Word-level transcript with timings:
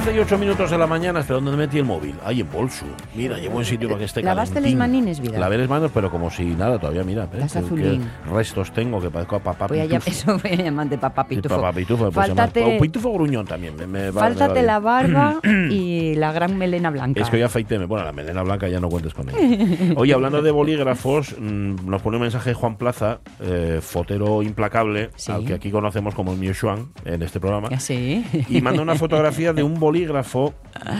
11 0.00 0.14
y 0.16 0.18
8 0.18 0.38
minutos 0.38 0.70
de 0.70 0.78
la 0.78 0.86
mañana, 0.86 1.20
¿hasta 1.20 1.34
dónde 1.34 1.54
metí 1.56 1.76
el 1.78 1.84
móvil? 1.84 2.14
Ahí 2.24 2.40
en 2.40 2.50
bolso. 2.50 2.86
Mira, 3.14 3.36
llevo 3.36 3.58
en 3.58 3.66
sitio 3.66 3.86
para 3.86 3.98
que 3.98 4.04
esté 4.06 4.22
¿Lavaste 4.22 4.58
les 4.62 4.74
manines, 4.74 5.20
Vidal? 5.20 5.40
Lavé 5.40 5.58
les 5.58 5.68
manos, 5.68 5.90
pero 5.92 6.10
como 6.10 6.30
si 6.30 6.44
nada, 6.46 6.78
todavía 6.78 7.02
mira. 7.02 7.24
Estás 7.24 7.52
Qué- 7.52 7.58
azulín. 7.58 8.08
qué 8.24 8.30
restos 8.30 8.72
tengo 8.72 8.98
que 8.98 9.10
parezco 9.10 9.36
a 9.36 9.40
papá 9.40 9.66
Voy 9.66 9.80
a 9.80 9.84
pitufo. 9.84 10.08
eso 10.10 10.38
voy 10.42 10.52
a 10.52 10.62
llamar 10.62 10.88
de 10.88 10.96
papá 10.96 11.24
pitufo. 11.26 11.54
Papá 11.56 11.72
pitufo, 11.74 12.06
me. 12.06 12.12
Fáltate, 12.12 12.78
O 12.78 12.80
pitufo 12.80 13.12
gruñón 13.12 13.44
también. 13.46 13.76
Me, 13.76 13.86
me 13.86 14.10
va- 14.10 14.22
me 14.22 14.34
fáltate 14.34 14.60
va 14.60 14.62
la 14.62 14.78
barba 14.80 15.40
y 15.70 16.14
la 16.14 16.32
gran 16.32 16.56
melena 16.56 16.88
blanca. 16.90 17.20
Es 17.20 17.28
que 17.28 17.36
hoy 17.36 17.42
afeité, 17.42 17.76
bueno, 17.84 18.02
la 18.06 18.12
melena 18.12 18.42
blanca 18.42 18.68
ya 18.68 18.80
no 18.80 18.88
cuentes 18.88 19.12
con 19.12 19.28
ella. 19.28 19.94
Oye, 19.96 20.14
hablando 20.14 20.40
de 20.40 20.50
bolígrafos, 20.50 21.36
mm, 21.38 21.74
nos 21.90 22.00
pone 22.00 22.16
un 22.16 22.22
mensaje 22.22 22.54
Juan 22.54 22.76
Plaza, 22.76 23.20
eh, 23.40 23.80
fotero 23.82 24.42
implacable, 24.42 25.10
Sí. 25.16 25.30
al 25.30 25.44
que 25.44 25.52
aquí 25.52 25.70
conocemos 25.70 26.14
como 26.14 26.32
el 26.32 26.38
Miu 26.38 26.54
Xuan 26.54 26.86
en 27.04 27.22
este 27.22 27.38
programa. 27.38 27.68
Sí. 27.80 28.24
y 28.48 28.62
manda 28.62 28.80
una 28.80 28.94
fotografía 28.94 29.52
de 29.52 29.62
un 29.62 29.74
bolígrafo 29.74 29.89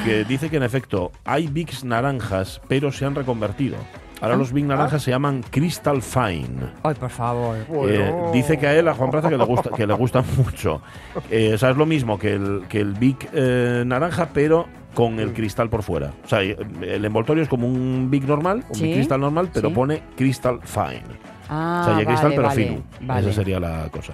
que 0.05 0.25
dice 0.25 0.51
que 0.51 0.57
en 0.57 0.63
efecto 0.63 1.13
hay 1.25 1.47
Bics 1.49 1.85
naranjas, 1.85 2.61
pero 2.69 2.91
se 2.93 3.05
han 3.05 3.15
reconvertido. 3.15 3.77
Ahora 4.23 4.37
los 4.37 4.53
Bic 4.53 4.67
naranjas 4.67 5.03
se 5.03 5.11
llaman 5.11 5.43
Crystal 5.49 6.03
Fine. 6.03 6.73
Ay, 6.83 6.95
por 6.95 7.09
favor. 7.09 7.57
Eh, 7.89 8.13
dice 8.35 8.59
que 8.59 8.67
a 8.67 8.75
él, 8.79 8.87
a 8.87 8.95
Juan 8.95 9.11
Plaza, 9.11 9.31
que 9.31 9.39
le 9.39 9.45
gusta, 9.45 9.71
que 9.71 9.87
le 9.87 9.95
gustan 9.95 10.25
mucho. 10.37 10.83
Eh, 11.31 11.53
o 11.55 11.59
sea, 11.59 11.71
es 11.71 11.77
lo 11.79 11.87
mismo 11.87 12.19
que 12.19 12.35
el, 12.35 12.65
que 12.69 12.81
el 12.81 12.93
Bic 12.93 13.31
eh, 13.33 13.83
naranja, 13.87 14.29
pero 14.35 14.67
con 14.93 15.21
el 15.21 15.33
cristal 15.33 15.71
por 15.71 15.83
fuera. 15.83 16.13
O 16.25 16.29
sea, 16.29 16.41
el 16.41 17.05
envoltorio 17.05 17.43
es 17.43 17.49
como 17.49 17.67
un 17.67 18.09
Bic 18.11 18.25
normal, 18.25 18.63
un 18.69 18.75
Sí, 18.75 18.93
cristal 18.93 19.21
normal, 19.23 19.49
pero 19.55 19.69
sí. 19.71 19.75
pone 19.75 20.03
Crystal 20.17 20.61
Fine. 20.65 21.03
Ah, 21.49 21.81
o 21.81 21.85
sea, 21.87 21.95
y 21.97 22.01
el 22.01 22.07
cristal, 22.07 22.25
vale, 22.31 22.37
pero 22.37 22.49
vale, 22.49 22.67
fino. 22.67 22.83
vale. 23.01 23.27
Esa 23.27 23.37
sería 23.37 23.59
la 23.59 23.89
cosa. 23.91 24.13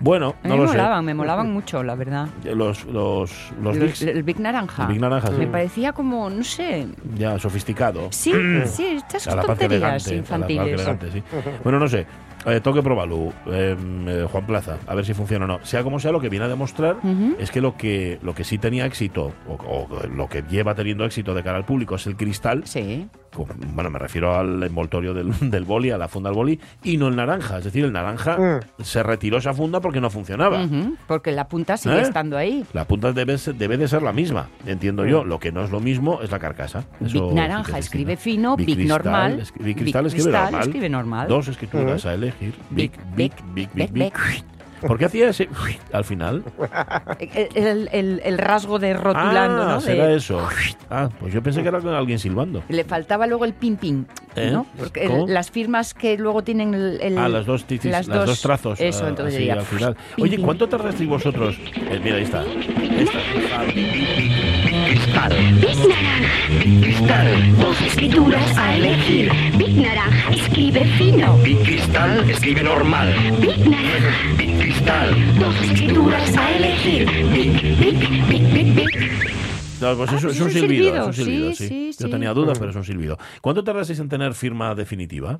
Bueno, 0.00 0.34
A 0.42 0.48
no 0.48 0.54
mí 0.54 0.60
lo 0.60 0.66
me 0.66 0.72
sé. 0.72 0.76
molaban, 0.76 1.04
me 1.04 1.14
molaban 1.14 1.52
mucho, 1.52 1.82
la 1.82 1.94
verdad. 1.94 2.28
Los, 2.44 2.84
los, 2.86 3.52
los 3.62 4.02
El- 4.02 4.22
Big 4.22 4.40
Naranja. 4.40 4.82
el 4.86 4.88
Bic 4.92 5.00
naranja, 5.00 5.28
sí. 5.28 5.34
Me 5.38 5.46
parecía 5.46 5.92
como, 5.92 6.28
no 6.30 6.42
sé. 6.44 6.86
ya 7.16 7.38
sofisticado. 7.38 8.08
Sí, 8.10 8.32
sí, 8.66 8.86
estas 8.96 9.26
a 9.28 9.36
la 9.36 9.42
parte 9.42 9.68
tonterías 9.68 10.06
elegante, 10.06 10.34
a 10.34 10.38
la 10.38 10.46
parte 10.46 10.52
infantiles. 10.54 10.80
elegante, 10.80 11.10
sí. 11.12 11.22
Bueno, 11.62 11.78
no 11.78 11.88
sé. 11.88 12.06
Eh, 12.46 12.60
tengo 12.60 12.76
que 12.76 12.82
probarlo, 12.82 13.32
eh, 13.46 13.74
eh, 14.06 14.26
Juan 14.30 14.44
Plaza, 14.46 14.76
a 14.86 14.94
ver 14.94 15.06
si 15.06 15.14
funciona 15.14 15.46
o 15.46 15.48
no. 15.48 15.60
Sea 15.64 15.82
como 15.82 15.98
sea, 15.98 16.12
lo 16.12 16.20
que 16.20 16.28
viene 16.28 16.44
a 16.44 16.48
demostrar 16.48 16.96
es 17.38 17.50
que 17.50 17.62
lo 17.62 17.74
que 17.74 18.18
lo 18.20 18.34
que 18.34 18.44
sí 18.44 18.58
tenía 18.58 18.84
éxito, 18.84 19.32
o, 19.48 19.54
o 19.54 19.88
lo 20.14 20.28
que 20.28 20.42
lleva 20.42 20.74
teniendo 20.74 21.06
éxito 21.06 21.32
de 21.32 21.42
cara 21.42 21.56
al 21.56 21.64
público, 21.64 21.94
es 21.94 22.06
el 22.06 22.16
cristal. 22.18 22.60
Sí. 22.66 23.08
Bueno, 23.74 23.90
me 23.90 23.98
refiero 23.98 24.36
al 24.36 24.62
envoltorio 24.62 25.12
del, 25.14 25.32
del 25.50 25.64
boli, 25.64 25.90
a 25.90 25.98
la 25.98 26.08
funda 26.08 26.30
del 26.30 26.36
boli, 26.36 26.60
y 26.82 26.96
no 26.96 27.08
el 27.08 27.16
naranja. 27.16 27.58
Es 27.58 27.64
decir, 27.64 27.84
el 27.84 27.92
naranja 27.92 28.60
se 28.82 29.02
retiró 29.02 29.38
esa 29.38 29.52
funda 29.54 29.80
porque 29.80 30.00
no 30.00 30.10
funcionaba. 30.10 30.66
Porque 31.06 31.32
la 31.32 31.48
punta 31.48 31.76
sigue 31.76 31.98
¿Eh? 31.98 32.02
estando 32.02 32.36
ahí. 32.36 32.64
La 32.72 32.84
punta 32.86 33.12
debe, 33.12 33.36
debe 33.56 33.76
de 33.76 33.88
ser 33.88 34.02
la 34.02 34.12
misma, 34.12 34.48
entiendo 34.66 35.04
yo. 35.06 35.24
Lo 35.24 35.38
que 35.38 35.52
no 35.52 35.64
es 35.64 35.70
lo 35.70 35.80
mismo 35.80 36.20
es 36.22 36.30
la 36.30 36.38
carcasa. 36.38 36.84
Eso 37.04 37.26
Big 37.28 37.34
naranja 37.34 37.78
escribe 37.78 38.16
fino, 38.16 38.56
Big 38.56 38.66
Big 38.66 38.76
cristal, 38.76 39.02
normal. 39.04 39.40
es- 39.40 39.52
Big 39.58 39.76
cristal 39.76 40.04
Big 40.04 40.06
escribe 40.14 40.24
cristal 40.30 40.42
normal. 40.52 40.60
escribe 40.68 40.88
normal. 40.88 41.28
Dos 41.28 41.48
escrituras 41.48 42.06
a 42.06 42.14
elegir. 42.14 42.54
Big, 42.70 42.92
big, 43.16 43.32
big, 43.54 43.68
big, 43.74 43.92
big. 43.92 44.12
big. 44.12 44.12
¿Por 44.86 44.98
qué 44.98 45.06
hacía 45.06 45.28
ese 45.30 45.48
al 45.92 46.04
final? 46.04 46.42
El, 47.54 47.88
el- 48.22 48.38
rasgo 48.38 48.78
de 48.78 48.94
rotulando, 48.94 49.62
ah, 49.62 49.74
¿no? 49.74 49.80
será 49.80 50.06
De- 50.08 50.16
eso. 50.16 50.46
Ah, 50.90 51.08
pues 51.20 51.32
yo 51.32 51.42
pensé 51.42 51.62
que 51.62 51.68
era 51.68 51.80
con 51.80 51.94
alguien 51.94 52.18
silbando. 52.18 52.62
Le 52.68 52.84
faltaba 52.84 53.26
luego 53.26 53.44
el 53.44 53.54
pin 53.54 53.76
pin, 53.76 54.06
¿Eh? 54.36 54.50
¿no? 54.52 54.66
Porque 54.78 55.08
las 55.28 55.50
firmas 55.50 55.94
que 55.94 56.18
luego 56.18 56.42
tienen 56.42 56.74
el, 56.74 57.16
Ah, 57.18 57.28
las 57.28 57.46
dos 57.46 57.64
titis, 57.64 57.90
las, 57.90 58.06
dos, 58.06 58.40
trazos. 58.40 58.80
Eso, 58.80 59.04
ah, 59.06 59.08
entonces 59.08 59.34
así, 59.34 59.38
diría, 59.44 59.54
al 59.60 59.66
final. 59.66 59.96
pin, 60.16 60.24
Oye. 60.24 60.38
¿cuánto 60.38 60.68
tardasteis 60.68 61.08
vosotros? 61.08 61.56
Eh, 61.90 62.00
mira, 62.02 62.16
ahí 62.16 62.22
está. 62.24 62.42
Esta. 62.44 63.18
Cristal. 65.14 65.32
Cristal. 66.80 67.56
Dos 67.60 67.80
escrituras 67.82 68.58
a 68.58 68.76
elegir. 68.76 69.30
Big 69.56 69.76
Naranja 69.80 70.30
escribe 70.34 70.84
fino. 70.98 71.36
Big 71.38 71.58
Cristal 71.62 72.28
escribe 72.30 72.62
normal. 72.64 73.14
Big 73.40 73.58
Naranja. 73.68 74.34
Big 74.36 74.58
Cristal. 74.58 75.38
Dos 75.38 75.54
escrituras 75.62 76.36
a 76.36 76.52
elegir. 76.56 77.06
Big, 77.32 77.52
big, 77.78 78.28
big, 78.28 78.52
big, 78.52 78.74
big. 78.74 78.88
No, 79.80 79.96
pues 79.96 80.10
Ah, 80.10 80.16
es, 80.16 80.24
es 80.24 80.24
un 80.24 80.30
es 80.30 80.40
un 80.40 80.50
silbido, 80.50 80.50
silbido, 80.50 81.00
es 81.00 81.06
un 81.06 81.12
silbido, 81.14 81.50
sí, 81.50 81.56
sí. 81.56 81.68
sí, 81.68 81.90
Yo 82.00 82.06
sí. 82.06 82.10
tenía 82.10 82.32
dudas, 82.34 82.58
pero 82.58 82.70
es 82.70 82.76
un 82.76 82.84
silbido. 82.84 83.16
¿Cuánto 83.40 83.62
tardasteis 83.62 84.00
en 84.00 84.08
tener 84.08 84.34
firma 84.34 84.74
definitiva? 84.74 85.38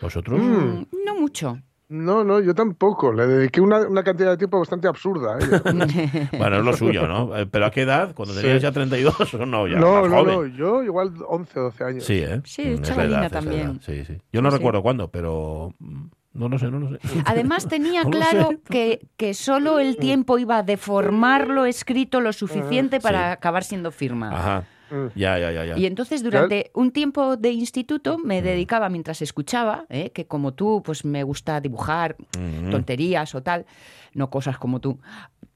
¿Vosotros? 0.00 0.40
Mm, 0.40 0.84
No 1.04 1.14
mucho. 1.20 1.58
No, 1.88 2.24
no, 2.24 2.40
yo 2.40 2.52
tampoco. 2.54 3.12
Le 3.12 3.26
dediqué 3.28 3.60
una, 3.60 3.86
una 3.86 4.02
cantidad 4.02 4.30
de 4.30 4.36
tiempo 4.36 4.58
bastante 4.58 4.88
absurda. 4.88 5.38
¿eh? 5.38 6.28
Bueno, 6.36 6.56
es 6.58 6.64
lo 6.64 6.72
suyo, 6.76 7.06
¿no? 7.06 7.36
Eh, 7.36 7.46
¿Pero 7.46 7.66
a 7.66 7.70
qué 7.70 7.82
edad? 7.82 8.12
¿Cuando 8.14 8.34
Sí. 8.34 8.40
tenías 8.42 8.60
ya 8.62 8.72
32 8.72 9.34
o 9.34 9.46
no? 9.46 9.68
Ya, 9.68 9.78
no, 9.78 10.02
más 10.02 10.10
no, 10.10 10.16
joven. 10.18 10.34
no, 10.34 10.46
yo 10.56 10.82
igual 10.82 11.12
11 11.28 11.60
o 11.60 11.62
12 11.64 11.84
años. 11.84 12.04
Sí, 12.04 12.14
¿eh? 12.18 12.40
Sí, 12.44 12.62
Mm, 12.78 12.82
chavalina 12.82 13.30
también. 13.30 13.80
Sí, 13.82 14.04
sí. 14.04 14.18
Yo 14.32 14.42
no 14.42 14.50
Sí, 14.50 14.54
sí. 14.54 14.58
recuerdo 14.58 14.82
cuándo, 14.82 15.08
pero 15.12 15.74
mm, 15.78 16.04
no 16.34 16.48
lo 16.48 16.58
sé, 16.58 16.70
no 16.72 16.80
lo 16.80 16.88
sé. 16.90 16.98
Además 17.24 17.68
tenía 17.68 18.02
No 18.02 18.10
claro 18.10 18.50
que, 18.68 19.06
que 19.16 19.32
solo 19.34 19.78
el 19.78 19.96
tiempo 19.96 20.38
iba 20.38 20.58
a 20.58 20.62
deformar 20.64 21.46
lo 21.48 21.66
escrito 21.66 22.20
lo 22.20 22.32
suficiente 22.32 22.98
para 23.00 23.28
Sí. 23.28 23.32
acabar 23.34 23.62
siendo 23.62 23.92
firma. 23.92 24.30
Ajá. 24.32 24.64
Mm. 24.90 25.06
Ya, 25.14 25.38
ya, 25.38 25.50
ya, 25.52 25.64
ya. 25.64 25.78
Y 25.78 25.86
entonces 25.86 26.22
durante 26.22 26.70
un 26.74 26.90
tiempo 26.92 27.36
de 27.36 27.50
instituto 27.50 28.18
me 28.18 28.42
dedicaba 28.42 28.88
mientras 28.88 29.20
escuchaba, 29.22 29.84
¿eh? 29.88 30.10
que 30.10 30.26
como 30.26 30.54
tú, 30.54 30.82
pues 30.84 31.04
me 31.04 31.22
gusta 31.24 31.60
dibujar 31.60 32.16
Mm. 32.38 32.70
tonterías 32.70 33.34
o 33.34 33.42
tal, 33.42 33.66
no 34.14 34.30
cosas 34.30 34.58
como 34.58 34.80
tú, 34.80 34.98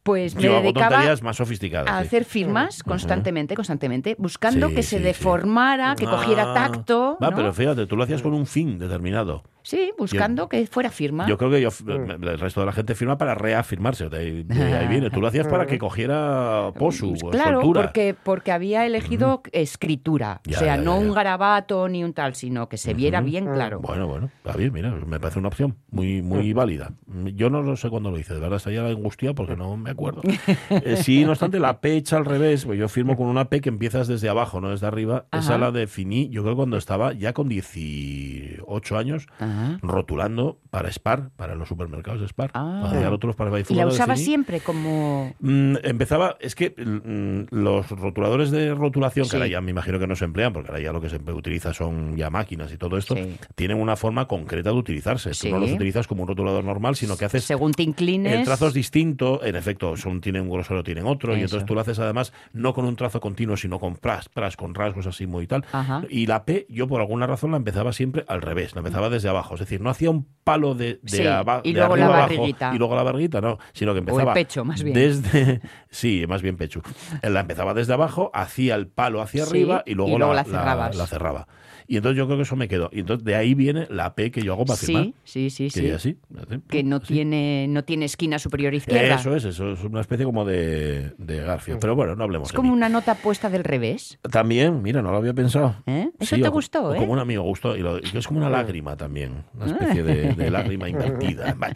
pues 0.03 0.35
me 0.35 0.43
Yo 0.43 0.53
hago 0.55 0.63
dedicaba 0.63 0.89
tonterías 0.89 1.23
más 1.23 1.37
sofisticadas. 1.37 1.89
a 1.95 2.01
sí. 2.01 2.07
hacer 2.07 2.25
firmas 2.25 2.83
constantemente, 2.83 3.55
constantemente, 3.55 4.17
buscando 4.19 4.69
Sí, 4.69 4.75
que 4.75 4.83
se 4.83 4.97
sí, 4.99 5.03
deformara, 5.05 5.95
que 5.95 6.07
cogiera 6.07 6.51
Ah. 6.51 6.55
tacto. 6.55 7.19
Va, 7.23 7.31
¿no? 7.31 7.37
pero 7.37 7.53
fíjate, 7.53 7.87
tú 7.87 7.97
lo 7.97 8.05
hacías 8.05 8.23
con 8.23 8.33
un 8.35 8.47
fin 8.47 8.79
determinado. 8.79 9.45
Sí, 9.63 9.93
buscando 9.99 10.49
que 10.49 10.67
fuera 10.67 10.91
firma. 10.91 11.27
Yo 11.29 11.37
creo 11.39 11.51
que 11.51 11.61
yo, 11.61 11.69
el 11.89 12.39
resto 12.39 12.61
de 12.61 12.67
la 12.67 12.73
gente 12.73 12.95
firma 12.95 13.19
para 13.19 13.35
reafirmarse. 13.35 14.09
De 14.09 14.19
ahí, 14.19 14.43
de 14.43 14.63
ahí 14.77 14.87
viene. 14.89 15.11
Tú 15.11 15.21
lo 15.21 15.27
hacías 15.29 15.47
para 15.47 15.67
que 15.67 15.79
cogiera 15.79 16.73
posu 16.79 17.15
o 17.23 17.31
Claro, 17.31 17.61
soltura. 17.61 17.83
porque, 17.83 18.15
porque 18.23 18.53
había 18.53 18.87
elegido 18.87 19.43
escritura. 19.53 20.41
Ya, 20.45 20.57
o 20.57 20.61
sea, 20.61 20.77
ya, 20.77 20.83
no 20.83 20.95
ya, 20.97 21.01
un 21.01 21.09
ya. 21.09 21.15
garabato 21.15 21.89
ni 21.89 22.05
un 22.05 22.13
tal, 22.13 22.35
sino 22.35 22.69
que 22.69 22.77
se 22.77 22.95
viera 22.95 23.21
bien 23.21 23.47
claro. 23.47 23.81
Bueno, 23.81 24.07
bueno, 24.07 24.31
está 24.45 24.57
bien, 24.57 24.73
mira, 24.73 24.91
me 24.91 25.21
parece 25.21 25.39
una 25.39 25.49
opción 25.49 25.77
muy, 25.91 26.23
muy 26.23 26.53
válida. 26.53 26.93
Yo 27.35 27.51
no 27.51 27.63
lo 27.63 27.77
sé 27.77 27.89
cuándo 27.91 28.11
lo 28.11 28.19
hice, 28.19 28.35
de 28.35 28.41
verdad, 28.41 28.57
estaría 28.57 28.85
angustiado 28.87 29.35
porque 29.35 29.57
no 29.57 29.77
me 29.77 29.91
acuerdo. 29.91 30.23
Eh, 30.71 30.97
sí, 30.97 31.25
no 31.25 31.33
obstante, 31.33 31.59
la 31.59 31.81
P 31.81 31.97
hecha 31.97 32.17
al 32.17 32.25
revés, 32.25 32.65
pues 32.65 32.79
yo 32.79 32.89
firmo 32.89 33.17
con 33.17 33.27
una 33.27 33.47
P 33.47 33.61
que 33.61 33.69
empiezas 33.69 34.07
desde 34.09 34.29
abajo, 34.29 34.61
no 34.61 34.71
desde 34.71 34.87
arriba. 34.87 35.27
Esa 35.33 35.55
Ajá. 35.55 35.59
la 35.59 35.71
definí, 35.73 36.29
yo 36.31 36.43
creo, 36.43 36.57
cuando 36.57 36.77
estaba 36.77 37.13
ya 37.13 37.33
con 37.33 37.49
18 37.49 38.97
años, 38.99 39.27
Ajá. 39.39 39.50
Rotulando 39.83 40.59
para 40.71 40.89
Spar, 40.91 41.31
para 41.37 41.55
los 41.55 41.69
supermercados 41.69 42.21
de 42.21 42.29
Spar. 42.29 42.51
Ah. 42.55 42.91
Ya 43.01 43.11
otros 43.11 43.37
para 43.37 43.51
Y 43.51 43.53
Baiful 43.53 43.77
la 43.77 43.87
usaba 43.87 44.17
siempre 44.17 44.61
como... 44.61 45.35
Mm, 45.41 45.77
empezaba, 45.83 46.37
es 46.41 46.55
que 46.55 46.71
mm, 46.71 47.55
los 47.55 47.89
rotuladores 47.91 48.51
de 48.51 48.75
rotulación, 48.75 49.25
Sí. 49.25 49.31
que 49.31 49.37
ahora 49.37 49.49
ya 49.49 49.61
me 49.61 49.71
imagino 49.71 49.99
que 49.99 50.07
no 50.07 50.17
se 50.17 50.25
emplean, 50.25 50.53
porque 50.53 50.71
ahora 50.71 50.83
ya 50.83 50.93
lo 50.93 51.01
que 51.01 51.09
se 51.09 51.17
utiliza 51.17 51.73
son 51.73 52.17
ya 52.17 52.31
máquinas 52.31 52.73
y 52.73 52.77
todo 52.77 52.97
esto, 52.97 53.15
Sí. 53.17 53.37
tienen 53.55 53.81
una 53.81 53.97
forma 53.97 54.27
concreta 54.27 54.71
de 54.71 54.77
utilizarse. 54.77 55.35
Sí. 55.35 55.49
Tú 55.49 55.55
no 55.55 55.61
los 55.61 55.73
utilizas 55.73 56.07
como 56.07 56.23
un 56.23 56.29
rotulador 56.29 56.65
normal, 56.65 56.97
sino 56.97 57.17
que 57.17 57.25
haces 57.25 57.45
Según 57.45 57.73
te 57.73 57.83
inclines... 57.83 58.33
el 58.33 58.45
trazo 58.45 58.69
es 58.69 58.75
distinto, 58.75 59.45
en 59.45 59.57
efecto, 59.57 59.97
son, 59.97 60.21
tienen 60.21 60.43
un 60.43 60.51
grosor 60.51 60.79
o 60.79 60.85
tienen 60.85 61.07
otro, 61.07 61.37
y 61.37 61.41
entonces 61.41 61.67
tú 61.67 61.75
lo 61.75 61.81
haces 61.81 61.99
además 61.99 62.33
no 62.53 62.75
con 62.75 62.85
un 62.85 62.97
trazo 62.97 63.21
continuo, 63.21 63.57
sino 63.57 63.79
con 63.79 63.97
pras, 63.97 64.29
pras, 64.29 64.57
con 64.57 64.75
rasgos 64.75 65.07
así 65.07 65.27
muy 65.27 65.47
tal. 65.47 65.65
Ajá. 65.73 66.03
Y 66.09 66.27
la 66.27 66.45
P, 66.45 66.67
yo 66.69 66.87
por 66.89 67.01
alguna 67.01 67.27
razón 67.27 67.51
la 67.51 67.57
empezaba 67.57 67.93
siempre 67.93 68.25
al 68.29 68.43
revés, 68.43 68.75
la 68.75 68.81
empezaba 68.81 69.09
desde 69.11 69.29
abajo. 69.29 69.40
Abajo, 69.41 69.55
es 69.55 69.61
decir, 69.61 69.81
no 69.81 69.91
hacía 69.91 70.11
un 70.11 70.27
palo 70.45 70.75
de, 70.75 71.01
de, 71.03 71.11
Sí, 71.19 71.27
aba- 71.27 71.61
y 71.65 71.73
de 71.73 71.79
luego 71.81 71.97
la 71.97 72.07
abajo 72.07 72.47
y 72.75 72.79
luego 72.79 72.95
la 72.97 73.03
barriguita, 73.03 73.41
no, 73.41 73.59
sino 73.73 73.93
que 73.93 73.99
empezaba 74.01 74.35
pecho, 74.35 74.65
más 74.65 74.83
bien. 74.83 74.95
desde 74.95 75.61
sí, 75.91 76.25
más 76.29 76.43
bien 76.43 76.57
pecho. 76.57 76.83
La 77.23 77.41
empezaba 77.41 77.75
desde 77.75 77.93
abajo, 77.93 78.31
hacía 78.35 78.75
el 78.75 78.89
palo 78.89 79.21
hacia 79.23 79.45
Sí, 79.45 79.51
arriba 79.51 79.83
y 79.87 79.95
luego, 79.95 80.11
y 80.17 80.19
luego 80.19 80.35
la 80.35 81.07
cerraba. 81.07 81.47
Y 81.93 81.97
entonces 81.97 82.17
yo 82.19 82.27
creo 82.27 82.37
que 82.37 82.45
eso 82.45 82.55
me 82.55 82.69
quedó. 82.69 82.89
Y 82.93 83.01
entonces 83.01 83.25
de 83.25 83.35
ahí 83.35 83.55
viene 83.55 83.89
la 83.91 84.15
P 84.15 84.31
que 84.31 84.43
yo 84.43 84.53
hago 84.53 84.65
para 84.65 84.77
firmar. 84.77 85.07
Sí, 85.25 85.51
sí, 85.51 85.69
sí, 85.71 85.81
Que 85.81 85.89
sí. 85.89 85.91
así, 85.91 86.19
así, 86.39 86.61
Que 86.69 86.85
no 86.85 86.97
así. 86.97 87.15
tiene, 87.15 87.67
no 87.69 87.83
tiene 87.83 88.05
esquina 88.05 88.39
superior 88.39 88.73
izquierda. 88.75 89.17
Eso 89.17 89.35
es, 89.35 89.45
eso 89.45 89.73
es 89.73 89.83
una 89.83 90.01
especie 90.01 90.25
como 90.25 90.45
de, 90.45 91.13
de 91.19 91.41
Garfio. 91.43 91.79
Pero 91.81 91.97
bueno, 91.97 92.15
no 92.15 92.23
hablemos 92.23 92.49
Es 92.49 92.53
de 92.53 92.57
como 92.57 92.71
mí. 92.71 92.77
una 92.77 92.89
nota 92.89 93.17
puesta 93.17 93.51
del 93.51 93.65
revés. 93.65 94.21
También, 94.31 94.83
mira, 94.83 95.03
no 95.03 95.11
lo 95.11 95.17
había 95.17 95.35
pensado. 95.35 95.75
¿Eh? 95.87 96.11
Eso 96.21 96.37
Sí, 96.37 96.43
te 96.43 96.47
o- 96.47 96.53
gustó, 96.53 96.85
o 96.85 96.95
¿eh? 96.95 96.99
Como 96.99 97.13
un 97.13 97.19
amigo 97.19 97.43
gustó. 97.43 97.77
Y, 97.77 97.81
lo- 97.81 97.99
y 97.99 98.03
es 98.15 98.25
como 98.25 98.39
una 98.39 98.51
lágrima 98.51 98.97
también. 98.97 99.43
Una 99.55 99.67
especie 99.67 100.05
de, 100.05 100.35
de 100.35 100.51
lágrima 100.53 100.89
invertida. 100.89 101.55
Vale. 101.59 101.75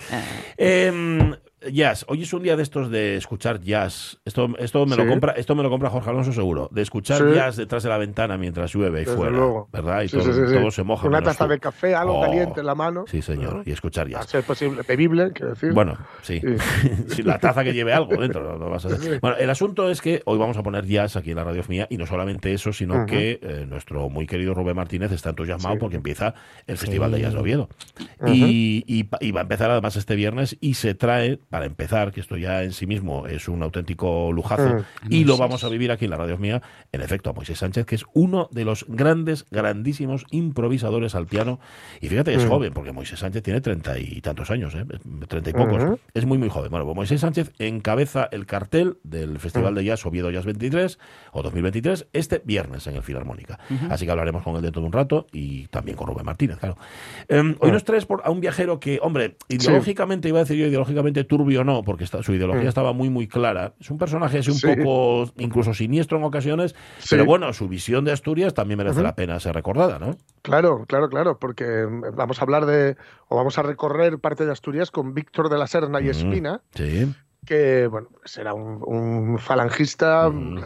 Em, 0.56 1.34
jazz. 1.72 2.05
Hoy 2.08 2.22
es 2.22 2.32
un 2.32 2.43
día 2.43 2.56
de 2.56 2.62
estos 2.62 2.90
de 2.90 3.16
escuchar 3.16 3.61
jazz. 3.61 4.19
Esto, 4.25 4.49
esto, 4.58 4.87
me, 4.87 4.96
lo 4.96 5.06
compra, 5.06 5.32
esto 5.32 5.55
me 5.55 5.62
lo 5.62 5.70
compra 5.70 5.90
Jorge 5.90 6.11
Alonso 6.11 6.32
seguro. 6.32 6.69
De 6.72 6.82
escuchar 6.82 7.19
Sí. 7.19 7.34
jazz 7.34 7.56
detrás 7.56 7.82
de 7.82 7.88
la 7.88 7.99
ventana 7.99 8.37
mientras 8.38 8.72
llueve 8.72 9.02
y 9.02 9.05
Desde 9.05 9.16
fuera. 9.16 9.32
luego. 9.37 9.69
¿Verdad? 9.72 10.02
Y 10.02 10.08
Sí, 10.08 10.16
todo, 10.19 10.70
se 10.70 10.82
moja. 10.82 11.06
Una 11.06 11.22
taza 11.22 11.44
tú. 11.44 11.50
de 11.52 11.58
café, 11.61 11.94
algo 11.94 12.19
Oh. 12.19 12.22
caliente 12.22 12.61
en 12.61 12.66
la 12.66 12.75
mano. 12.75 13.05
Sí, 13.08 13.22
señor. 13.22 13.62
Y 13.66 13.72
escuchar 13.72 14.08
jazz. 14.08 14.26
ser 14.26 14.44
posible, 14.44 14.82
bebible, 14.87 15.32
quiero 15.32 15.50
decir. 15.55 15.72
Bueno, 15.72 15.96
sí. 16.22 16.40
La 17.25 17.38
taza 17.38 17.64
que 17.64 17.72
lleve 17.72 17.93
algo 17.93 18.16
dentro. 18.16 18.43
no- 18.43 18.58
no 18.58 18.70
vas 18.70 18.84
a 18.84 18.88
hacer. 18.88 19.20
Bueno, 19.20 19.37
el 19.37 19.50
asunto 19.50 19.88
es 19.90 20.00
que 20.00 20.22
hoy 20.26 20.38
vamos 20.38 20.56
a 20.56 20.62
poner 20.62 20.84
jazz 20.87 21.16
aquí 21.16 21.31
en 21.31 21.37
la 21.37 21.44
radio 21.44 21.62
mía 21.69 21.87
y 21.90 21.96
no 21.96 22.06
solamente 22.06 22.52
eso, 22.52 22.72
sino 22.72 23.06
que 23.06 23.38
eh, 23.43 23.66
nuestro 23.69 24.08
muy 24.11 24.26
querido 24.26 24.55
Rubén 24.55 24.76
Martínez 24.76 25.12
está 25.12 25.31
entusiasmado 25.31 25.78
porque 25.78 25.96
empieza 25.96 26.34
el 26.66 26.76
Festival 26.78 27.11
de 27.12 27.20
Jazz 27.20 27.32
de 27.34 27.38
Oviedo. 27.40 27.69
y, 28.26 28.84
y 28.87 29.05
pa- 29.05 29.19
y 29.20 29.31
va 29.32 29.40
a 29.40 29.43
empezar 29.43 29.70
además 29.70 29.96
este 29.96 30.14
viernes 30.16 30.56
y 30.61 30.75
se 30.75 30.94
trae, 30.94 31.38
para 31.54 31.66
empezar, 31.66 32.10
que 32.10 32.18
esto 32.20 32.36
ya 32.36 32.64
en 32.64 32.72
sí 32.72 32.84
mismo 32.84 33.28
es 33.28 33.46
un 33.46 33.62
auténtico 33.62 34.32
lujazo, 34.32 34.74
Mm. 35.04 35.12
y 35.12 35.22
lo 35.22 35.36
vamos 35.36 35.62
a 35.62 35.68
vivir 35.68 35.92
aquí 35.92 36.04
en 36.06 36.10
la 36.10 36.16
radio 36.16 36.36
mía, 36.36 36.60
en 36.90 37.00
efecto, 37.00 37.30
a 37.30 37.32
Moisés 37.32 37.58
Sánchez, 37.60 37.86
que 37.86 37.94
es 37.94 38.04
uno 38.12 38.48
de 38.50 38.64
los 38.64 38.84
grandes, 38.88 39.46
grandísimos 39.52 40.24
improvisadores 40.32 41.14
al 41.14 41.26
piano. 41.28 41.60
Y 42.00 42.08
fíjate, 42.08 42.34
es 42.34 42.44
Mm. 42.44 42.48
joven, 42.48 42.72
porque 42.72 42.90
Moisés 42.90 43.20
Sánchez 43.20 43.44
tiene 43.44 43.60
treinta 43.60 43.96
y 44.00 44.20
tantos 44.20 44.50
años, 44.50 44.74
¿eh? 44.74 44.84
treinta 45.28 45.50
y 45.50 45.52
pocos. 45.52 46.00
Es 46.12 46.26
muy, 46.26 46.38
muy 46.38 46.48
joven. 46.48 46.72
Bueno, 46.72 46.86
pues 46.86 46.96
Moisés 46.96 47.20
Sánchez 47.20 47.52
encabeza 47.60 48.28
el 48.32 48.46
cartel 48.46 48.96
del 49.04 49.38
Festival 49.38 49.76
de 49.76 49.84
Jazz 49.84 50.04
Oviedo 50.06 50.32
Jazz 50.32 50.46
23 50.46 50.98
o 51.34 51.42
2023 51.44 52.08
este 52.12 52.42
viernes 52.44 52.84
en 52.88 52.96
el 52.96 53.02
Filarmónica. 53.04 53.60
Así 53.90 54.06
que 54.06 54.10
hablaremos 54.10 54.42
con 54.42 54.56
él 54.56 54.62
dentro 54.62 54.80
de 54.82 54.86
un 54.88 54.92
rato 54.92 55.28
y 55.30 55.68
también 55.68 55.96
con 55.96 56.08
Rubén 56.08 56.26
Martínez, 56.26 56.58
claro. 56.58 56.76
Em, 57.28 57.54
hoy 57.60 57.70
nos 57.70 57.84
traes 57.84 58.06
por, 58.06 58.22
a 58.24 58.30
un 58.32 58.40
viajero 58.40 58.80
que, 58.80 58.98
hombre, 59.00 59.36
ideológicamente, 59.48 60.28
iba 60.28 60.38
a 60.40 60.42
decir 60.42 60.56
yo 60.56 60.66
ideológicamente 60.66 61.22
turbio 61.44 61.62
no, 61.64 61.82
porque 61.82 62.05
está- 62.05 62.23
su 62.23 62.32
ideología 62.32 62.69
estaba 62.69 62.93
muy, 62.93 63.11
muy 63.11 63.29
clara. 63.29 63.75
Es 63.79 63.91
un 63.91 63.99
personaje 63.99 64.38
así 64.38 64.50
un 64.50 64.56
Sí. 64.56 64.67
poco 64.75 65.31
incluso 65.37 65.75
siniestro 65.75 66.17
en 66.19 66.25
ocasiones, 66.25 66.75
Sí. 66.99 67.08
pero 67.11 67.25
bueno, 67.26 67.52
su 67.52 67.69
visión 67.69 68.05
de 68.05 68.12
Asturias 68.12 68.55
también 68.55 68.79
merece 68.79 69.02
la 69.02 69.14
pena 69.14 69.38
ser 69.41 69.55
recordada, 69.55 69.99
¿no? 69.99 70.17
Claro, 70.43 70.85
claro, 70.87 71.08
claro, 71.11 71.38
porque 71.38 71.64
mm, 71.87 72.14
vamos 72.17 72.38
a 72.41 72.43
hablar 72.43 72.64
de, 72.67 72.96
o 73.29 73.37
vamos 73.37 73.58
a 73.58 73.62
recorrer 73.62 74.19
parte 74.19 74.46
de 74.46 74.52
Asturias 74.52 74.91
con 74.91 75.12
Víctor 75.14 75.49
de 75.50 75.58
la 75.58 75.67
Serna 75.67 76.00
y 76.00 76.05
Mm. 76.05 76.11
Espina, 76.11 76.61
Sí. 76.75 77.14
que, 77.44 77.87
bueno, 77.88 78.08
era 78.38 78.55
un, 78.55 78.81
un 78.87 79.38
falangista, 79.38 80.31
Mm. 80.31 80.61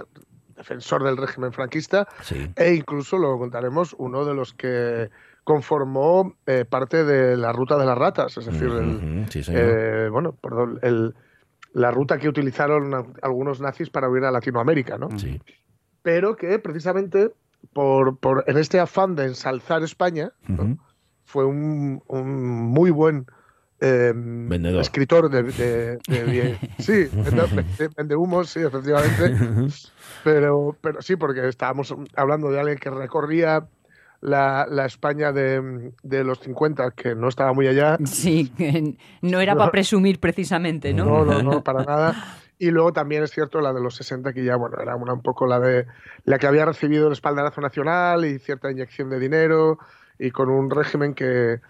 defensor 0.56 1.02
del 1.04 1.16
régimen 1.16 1.52
franquista, 1.52 2.06
Sí. 2.22 2.50
e 2.56 2.74
incluso, 2.74 3.18
lo 3.18 3.36
contaremos, 3.38 3.94
uno 3.98 4.24
de 4.24 4.34
los 4.34 4.54
que 4.54 5.10
conformó 5.48 6.34
eh, 6.44 6.66
parte 6.68 7.04
de 7.04 7.34
la 7.38 7.52
ruta 7.54 7.78
de 7.78 7.86
las 7.86 7.96
ratas, 7.96 8.36
es 8.36 8.44
decir, 8.44 8.68
el, 8.68 9.26
sí, 9.30 9.40
eh, 9.48 10.10
bueno, 10.12 10.32
perdón, 10.34 10.78
el, 10.82 11.14
la 11.72 11.90
ruta 11.90 12.18
que 12.18 12.28
utilizaron 12.28 13.14
algunos 13.22 13.58
nazis 13.58 13.88
para 13.88 14.10
huir 14.10 14.24
a 14.24 14.30
Latinoamérica, 14.30 14.98
¿no? 14.98 15.08
sí. 15.18 15.40
Pero 16.02 16.36
que 16.36 16.58
precisamente 16.58 17.32
por, 17.72 18.18
por 18.18 18.44
en 18.46 18.58
este 18.58 18.78
afán 18.78 19.16
de 19.16 19.24
ensalzar 19.24 19.82
España, 19.82 20.32
¿no? 20.46 20.76
Fue 21.24 21.46
un, 21.46 22.02
un 22.08 22.52
muy 22.52 22.90
buen 22.90 23.24
eh, 23.80 24.12
Vendedor. 24.14 24.82
escritor 24.82 25.30
de, 25.30 25.44
de- 25.44 25.98
de- 26.08 26.24
de- 26.24 26.58
sí, 26.78 27.08
vende, 27.14 27.64
de- 27.78 27.88
vende 27.96 28.16
humos, 28.16 28.50
sí, 28.50 28.60
efectivamente, 28.60 29.34
pero, 30.24 30.76
pero 30.82 31.00
sí, 31.00 31.16
porque 31.16 31.48
estábamos 31.48 31.94
hablando 32.16 32.50
de 32.50 32.60
alguien 32.60 32.78
que 32.78 32.90
recorría 32.90 33.66
la, 34.20 34.66
la 34.68 34.86
España 34.86 35.32
de, 35.32 35.92
de 36.02 36.24
los 36.24 36.40
50, 36.40 36.90
que 36.92 37.14
no 37.14 37.28
estaba 37.28 37.52
muy 37.52 37.66
allá, 37.68 37.98
Sí, 38.04 38.52
que 38.56 38.96
no 39.22 39.40
era 39.40 39.54
para 39.54 39.70
presumir 39.70 40.18
precisamente, 40.18 40.92
¿no? 40.92 41.04
No, 41.04 41.24
no, 41.24 41.42
no, 41.42 41.62
para 41.64 41.84
nada. 41.84 42.14
Y 42.58 42.70
luego 42.70 42.92
también 42.92 43.22
es 43.22 43.30
cierto 43.30 43.60
la 43.60 43.72
de 43.72 43.80
los 43.80 43.94
60, 43.94 44.32
que 44.32 44.44
ya, 44.44 44.56
bueno, 44.56 44.78
era 44.80 44.96
una 44.96 45.12
un 45.12 45.22
poco 45.22 45.46
la 45.46 45.60
de 45.60 45.86
la 46.24 46.38
que 46.38 46.48
había 46.48 46.64
recibido 46.64 47.06
el 47.06 47.12
espaldarazo 47.12 47.60
nacional 47.60 48.24
y 48.24 48.38
cierta 48.40 48.70
inyección 48.70 49.10
de 49.10 49.20
dinero 49.20 49.78
y 50.18 50.32
con 50.32 50.48
un 50.48 50.68
régimen 50.68 51.14
que, 51.14 51.60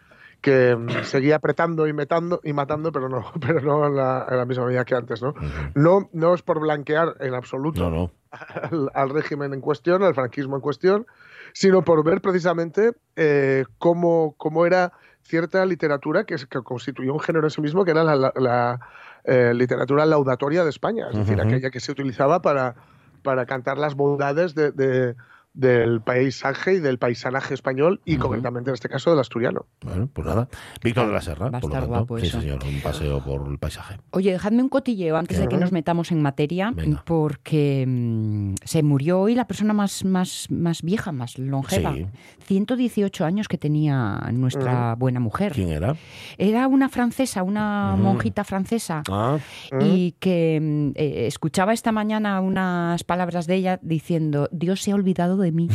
que 0.40 0.74
mm, 0.74 1.04
seguía 1.04 1.36
apretando 1.36 1.86
y 1.86 1.92
metando 1.92 2.40
y 2.42 2.54
matando, 2.54 2.90
pero 2.90 3.10
no, 3.10 3.30
pero 3.40 3.60
no 3.60 3.86
en 3.86 3.96
la, 3.96 4.26
en 4.30 4.38
la 4.38 4.46
misma 4.46 4.64
medida 4.64 4.86
que 4.86 4.94
antes, 4.94 5.20
¿no? 5.20 5.34
No, 5.74 6.08
no 6.14 6.32
es 6.32 6.40
por 6.40 6.58
blanquear 6.58 7.16
en 7.20 7.34
absoluto 7.34 7.90
No, 7.90 7.90
no. 7.90 8.10
al, 8.62 8.90
al 8.94 9.10
régimen 9.10 9.52
en 9.52 9.60
cuestión, 9.60 10.02
al 10.02 10.14
franquismo 10.14 10.56
en 10.56 10.62
cuestión, 10.62 11.06
sino 11.52 11.82
por 11.84 12.04
ver 12.04 12.20
precisamente 12.20 12.92
eh, 13.16 13.64
cómo, 13.78 14.34
cómo 14.38 14.66
era 14.66 14.92
cierta 15.22 15.64
literatura 15.66 16.24
que, 16.24 16.36
constituyó 16.62 17.12
un 17.12 17.20
género 17.20 17.46
en 17.46 17.50
sí 17.50 17.60
mismo, 17.60 17.84
que 17.84 17.90
era 17.90 18.02
la, 18.04 18.16
la- 18.16 18.32
la, 18.36 18.80
eh, 19.24 19.52
literatura 19.54 20.06
laudatoria 20.06 20.64
de 20.64 20.70
España, 20.70 21.08
es 21.10 21.16
decir, 21.18 21.38
aquella 21.48 21.70
que 21.70 21.80
se 21.80 21.92
utilizaba 21.92 22.40
para, 22.40 22.76
para 23.22 23.44
cantar 23.46 23.76
las 23.76 23.94
bondades 23.94 24.54
de- 24.54 24.72
de- 24.72 25.16
del 25.58 26.00
paisaje 26.00 26.74
y 26.74 26.78
del 26.78 26.98
paisanaje 26.98 27.52
español 27.52 28.00
y 28.04 28.16
concretamente 28.16 28.70
en 28.70 28.74
este 28.74 28.88
caso 28.88 29.10
del 29.10 29.18
asturiano. 29.18 29.66
Bueno, 29.84 30.08
pues 30.12 30.24
nada. 30.24 30.48
Víctor 30.84 31.08
de 31.08 31.12
la 31.12 31.20
Serra, 31.20 31.50
Va 31.50 31.58
por 31.58 31.70
lo 31.70 31.76
estar 31.76 31.80
tanto. 31.82 31.88
guapo 31.96 32.18
sí, 32.20 32.26
eso. 32.28 32.40
señor, 32.40 32.60
un 32.64 32.80
paseo 32.80 33.24
por 33.24 33.48
el 33.50 33.58
paisaje. 33.58 33.96
Oye, 34.12 34.30
dejadme 34.30 34.62
un 34.62 34.68
cotilleo 34.68 35.16
antes 35.16 35.40
de 35.40 35.48
que 35.48 35.56
nos 35.56 35.72
metamos 35.72 36.12
en 36.12 36.22
materia, 36.22 36.70
Venga. 36.72 37.02
porque 37.04 37.84
mm, 37.88 38.54
se 38.64 38.84
murió 38.84 39.20
hoy 39.20 39.34
la 39.34 39.48
persona 39.48 39.72
más, 39.72 40.04
más, 40.04 40.46
más 40.48 40.82
vieja, 40.82 41.10
más 41.10 41.38
longeva. 41.38 41.92
Sí. 41.92 42.06
118 42.44 43.24
años 43.24 43.48
que 43.48 43.58
tenía 43.58 44.20
nuestra 44.32 44.94
buena 44.94 45.18
mujer. 45.18 45.52
¿Quién 45.54 45.70
era? 45.70 45.96
Era 46.38 46.68
una 46.68 46.88
francesa, 46.88 47.42
una 47.42 47.96
monjita 47.98 48.44
francesa. 48.44 49.02
Ah, 49.10 49.38
Y 49.80 50.12
que 50.20 50.60
mm, 50.62 50.90
eh, 50.94 51.26
escuchaba 51.26 51.72
esta 51.72 51.90
mañana 51.90 52.40
unas 52.40 53.02
palabras 53.02 53.46
de 53.48 53.56
ella 53.56 53.80
diciendo, 53.82 54.48
Dios 54.52 54.82
se 54.82 54.92
ha 54.92 54.94
olvidado 54.94 55.36
de 55.36 55.47
mí. 55.52 55.68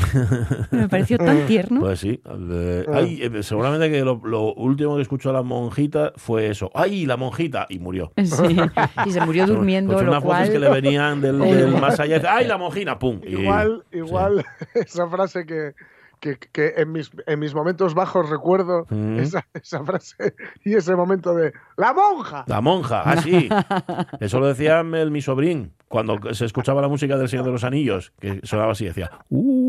Me 0.71 0.87
pareció 0.89 1.17
tan 1.17 1.45
tierno. 1.47 1.81
pues 1.81 1.99
sí. 1.99 2.21
Eh, 2.25 2.85
Ah. 2.87 2.97
ay, 2.97 3.19
eh, 3.21 3.43
seguramente 3.43 3.89
que 3.89 4.03
lo, 4.03 4.21
lo 4.23 4.53
último 4.53 4.95
que 4.95 5.01
escuchó 5.01 5.31
la 5.31 5.41
monjita 5.43 6.13
fue 6.15 6.49
eso. 6.49 6.69
¡Ay, 6.73 7.05
la 7.05 7.17
monjita! 7.17 7.65
Y 7.69 7.79
murió. 7.79 8.11
Sí. 8.23 8.57
Y 9.05 9.11
se 9.11 9.21
murió 9.21 9.45
durmiendo, 9.47 9.93
Pues 9.93 10.05
lo 10.05 10.11
unas 10.11 10.23
voces 10.23 10.49
cual... 10.49 10.51
que 10.51 10.59
le 10.59 10.69
venían 10.69 11.21
del, 11.21 11.39
del 11.39 11.71
más 11.79 11.99
allá. 11.99 12.21
¡Ay, 12.29 12.47
la 12.47 12.57
monjina! 12.57 12.97
¡Pum! 12.99 13.19
Y- 13.25 13.33
Igual, 13.43 13.83
igual 13.91 14.45
esa 14.73 15.07
frase 15.07 15.45
que, 15.45 15.73
que, 16.19 16.37
que 16.51 16.73
en, 16.77 16.91
mis, 16.91 17.11
en 17.27 17.39
mis 17.39 17.53
momentos 17.53 17.93
bajos 17.95 18.29
recuerdo 18.29 18.85
Mm. 18.89 19.19
esa, 19.19 19.45
esa 19.53 19.83
frase 19.83 20.35
y 20.63 20.73
ese 20.75 20.95
momento 20.95 21.33
de 21.35 21.51
¡La 21.77 21.93
monja! 21.93 22.45
La 22.47 22.61
monja, 22.61 23.01
ah, 23.05 23.17
sí. 23.21 23.49
Eso 24.21 24.39
lo 24.39 24.47
decía 24.47 24.79
el, 24.81 25.11
mi 25.11 25.21
sobrín 25.21 25.73
cuando 25.89 26.17
se 26.33 26.45
escuchaba 26.45 26.81
la 26.81 26.87
música 26.87 27.17
del 27.17 27.27
Señor 27.29 27.45
de 27.45 27.51
los 27.51 27.63
Anillos, 27.63 28.13
que 28.19 28.39
sonaba 28.43 28.71
así, 28.71 28.85
decía, 28.85 29.11
"Uh", 29.29 29.62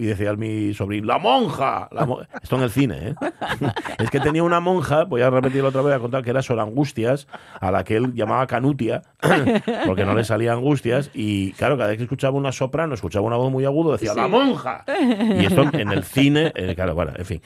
y 0.00 0.06
decía 0.06 0.32
mi 0.34 0.74
sobrín, 0.74 1.06
la 1.06 1.18
monja. 1.18 1.88
la 1.92 2.06
mo-". 2.06 2.20
Esto 2.42 2.56
en 2.56 2.62
el 2.62 2.70
cine, 2.70 3.08
¿eh? 3.08 3.14
es 3.98 4.10
que 4.10 4.20
tenía 4.20 4.42
una 4.42 4.60
monja, 4.60 5.04
voy 5.04 5.22
a 5.22 5.30
repetirlo 5.30 5.68
otra 5.68 5.82
vez, 5.82 5.90
voy 5.90 5.96
a 5.96 6.00
contar 6.00 6.22
que 6.22 6.30
era 6.30 6.42
Sor 6.42 6.60
Angustias, 6.60 7.26
a 7.60 7.70
la 7.70 7.84
que 7.84 7.96
él 7.96 8.14
llamaba 8.14 8.46
Canutia, 8.46 9.02
porque 9.86 10.04
no 10.04 10.14
le 10.14 10.24
salía 10.24 10.52
angustias, 10.52 11.10
y 11.14 11.52
claro, 11.52 11.76
cada 11.76 11.90
vez 11.90 11.98
que 11.98 12.04
escuchaba 12.04 12.36
una 12.36 12.52
soprano, 12.52 12.94
escuchaba 12.94 13.26
una 13.26 13.36
voz 13.36 13.50
muy 13.50 13.64
aguda, 13.64 13.92
decía, 13.92 14.14
la 14.14 14.28
monja. 14.28 14.84
Y 15.38 15.44
esto 15.44 15.64
en 15.72 15.90
el 15.90 16.04
cine, 16.04 16.52
eh, 16.54 16.74
claro, 16.74 16.94
bueno, 16.94 17.12
en 17.16 17.24
fin. 17.24 17.42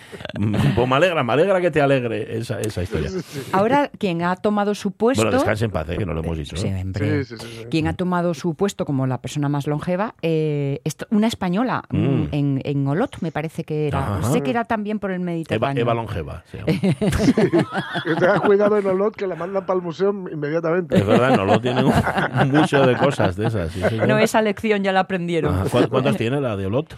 Pues 0.75 0.89
me 0.89 0.97
alegra, 0.97 1.23
me 1.23 1.33
alegra 1.33 1.61
que 1.61 1.71
te 1.71 1.81
alegre 1.81 2.39
esa, 2.39 2.61
esa 2.61 2.83
historia. 2.83 3.11
Ahora, 3.53 3.91
quien 3.99 4.23
ha 4.23 4.37
tomado 4.37 4.75
su 4.75 4.93
puesto... 4.93 5.23
Bueno, 5.23 5.37
descanse 5.37 5.65
en 5.67 5.71
paz, 5.71 5.89
¿eh? 5.91 5.97
que 5.97 6.07
no 6.07 6.15
lo 6.15 6.21
hemos 6.21 6.39
dicho. 6.39 6.57
¿no? 6.57 6.63
Sí, 6.63 6.69
hombre. 6.69 7.25
Sí, 7.25 7.37
sí, 7.37 7.47
sí, 7.47 7.57
sí. 7.59 7.65
Quien 7.71 7.87
ha 7.87 7.95
tomado 7.95 8.35
su 8.35 8.55
puesto 8.55 8.85
como 8.85 9.07
la 9.07 9.21
persona 9.21 9.49
más 9.49 9.67
longeva, 9.67 10.15
eh, 10.23 10.81
una 11.11 11.27
española 11.27 11.67
Mm. 11.91 12.06
Mm, 12.07 12.29
en, 12.33 12.61
en 12.65 12.87
Olot, 12.89 13.17
me 13.21 13.33
parece 13.33 13.65
que 13.65 13.89
era. 13.89 14.19
Ajá. 14.19 14.31
Sé 14.33 14.43
que 14.43 14.51
era 14.51 14.65
también 14.65 14.99
por 14.99 15.11
el 15.11 15.21
Mediterráneo. 15.21 15.83
Eva 15.83 15.95
Longeva. 15.95 16.43
se 16.51 16.59
llama. 16.59 16.67
Que 18.05 18.15
tengas 18.15 18.41
cuidado 18.41 18.79
en 18.79 18.87
Olot 18.87 19.15
que 19.17 19.27
la 19.27 19.35
mandan 19.35 19.67
para 19.67 19.79
el 19.79 19.83
museo 19.85 20.11
inmediatamente. 20.11 20.97
Es 20.97 21.07
verdad, 21.07 21.37
no 21.37 21.45
lo 21.45 21.61
tienen 21.61 21.85
mucho 22.53 22.87
de 22.87 22.97
cosas 22.97 23.37
de 23.37 23.47
esas. 23.47 23.73
sí. 23.73 23.81
No, 24.07 24.19
esa 24.19 24.43
lección 24.43 24.83
ya 24.83 24.93
la 24.93 25.01
aprendieron. 25.01 25.55
Ajá. 25.55 25.65
¿Cu- 25.69 25.89
¿Cuántas 25.89 26.17
tiene 26.17 26.41
la 26.41 26.57
de 26.57 26.67
Olot? 26.67 26.95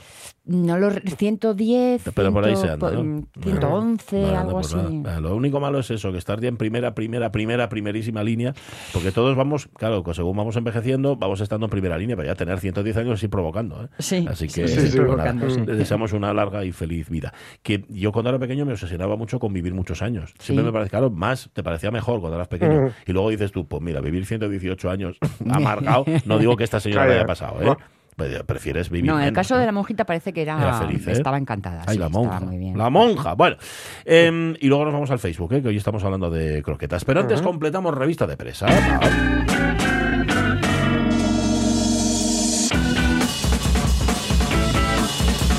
No 0.48 0.78
lo 0.78 0.88
re- 0.90 1.02
110, 1.02 2.02
Pero 2.14 2.32
por 2.32 2.44
ahí 2.44 2.56
100, 2.56 2.66
se 2.66 2.72
anda, 2.72 2.90
¿no? 2.90 3.04
mm, 3.04 3.24
111, 3.42 4.20
Bueno, 4.20 4.38
algo 4.38 4.52
pues 4.52 4.74
así. 4.74 4.96
nada. 4.96 5.20
Lo 5.20 5.36
único 5.36 5.60
malo 5.60 5.78
es 5.78 5.90
eso, 5.90 6.10
que 6.10 6.16
estar 6.18 6.40
ya 6.40 6.48
en 6.48 6.56
primera, 6.56 6.94
primera, 6.94 7.30
primera, 7.30 7.68
primerísima 7.68 8.22
línea, 8.24 8.54
porque 8.92 9.12
todos 9.12 9.36
vamos, 9.36 9.68
claro, 9.76 10.02
pues 10.02 10.16
según 10.16 10.36
vamos 10.36 10.56
envejeciendo, 10.56 11.16
vamos 11.16 11.40
estando 11.42 11.66
en 11.66 11.70
primera 11.70 11.98
línea, 11.98 12.16
pero 12.16 12.28
ya 12.28 12.34
tener 12.34 12.58
110 12.60 12.96
años 12.96 13.20
sí 13.20 13.28
provocando. 13.28 13.84
¿eh? 13.84 13.88
Sí, 13.98 14.26
Así 14.28 14.48
sí, 14.48 14.62
que 14.62 14.68
sí, 14.68 14.74
sí, 14.74 14.80
pues 14.80 14.96
provocando, 14.96 15.46
nada, 15.46 15.54
sí. 15.54 15.60
deseamos 15.66 16.12
una 16.14 16.32
larga 16.32 16.64
y 16.64 16.72
feliz 16.72 17.10
vida. 17.10 17.32
Que 17.62 17.84
yo 17.90 18.10
cuando 18.10 18.30
era 18.30 18.38
pequeño 18.38 18.64
me 18.64 18.72
obsesionaba 18.72 19.16
mucho 19.16 19.38
con 19.38 19.52
vivir 19.52 19.74
muchos 19.74 20.00
años. 20.02 20.32
Siempre 20.38 20.62
Sí. 20.62 20.66
me 20.66 20.72
parecía, 20.72 20.90
claro, 20.98 21.10
más 21.10 21.50
te 21.52 21.62
parecía 21.62 21.90
mejor 21.90 22.20
cuando 22.20 22.36
eras 22.36 22.48
pequeño. 22.48 22.90
Y 23.06 23.12
luego 23.12 23.28
dices 23.30 23.52
tú, 23.52 23.66
pues 23.68 23.82
mira, 23.82 24.00
vivir 24.00 24.24
118 24.24 24.88
años 24.90 25.18
amargado, 25.50 26.06
no 26.24 26.38
digo 26.38 26.56
que 26.56 26.64
esta 26.64 26.80
señora 26.80 27.06
le 27.06 27.14
haya 27.16 27.26
pasado, 27.26 27.60
¿eh? 27.62 27.76
Pues, 28.18 28.42
Prefieres 28.42 28.90
vivir 28.90 29.06
No, 29.08 29.14
en 29.14 29.20
el 29.20 29.24
menos, 29.26 29.36
caso 29.36 29.54
¿no? 29.54 29.60
de 29.60 29.66
la 29.66 29.72
monjita 29.72 30.04
parece 30.04 30.32
que 30.32 30.42
era, 30.42 30.60
Era 30.60 30.72
feliz, 30.80 31.06
¿eh? 31.06 31.12
estaba 31.12 31.38
encantada. 31.38 31.84
Ay, 31.86 31.94
sí, 31.94 31.98
la 32.00 32.06
estaba 32.06 32.24
monja. 32.24 32.40
muy 32.40 32.58
bien. 32.58 32.76
La 32.76 32.90
monja. 32.90 33.34
Bueno, 33.34 33.56
em, 34.04 34.56
y 34.60 34.66
luego 34.66 34.84
nos 34.86 34.92
vamos 34.92 35.10
al 35.12 35.20
Facebook, 35.20 35.52
¿eh? 35.54 35.62
que 35.62 35.68
hoy 35.68 35.76
estamos 35.76 36.02
hablando 36.02 36.28
de 36.28 36.60
croquetas. 36.64 37.04
Pero 37.04 37.20
antes 37.20 37.40
completamos 37.40 37.94
revista 37.94 38.26
de 38.26 38.36
presa. 38.36 38.66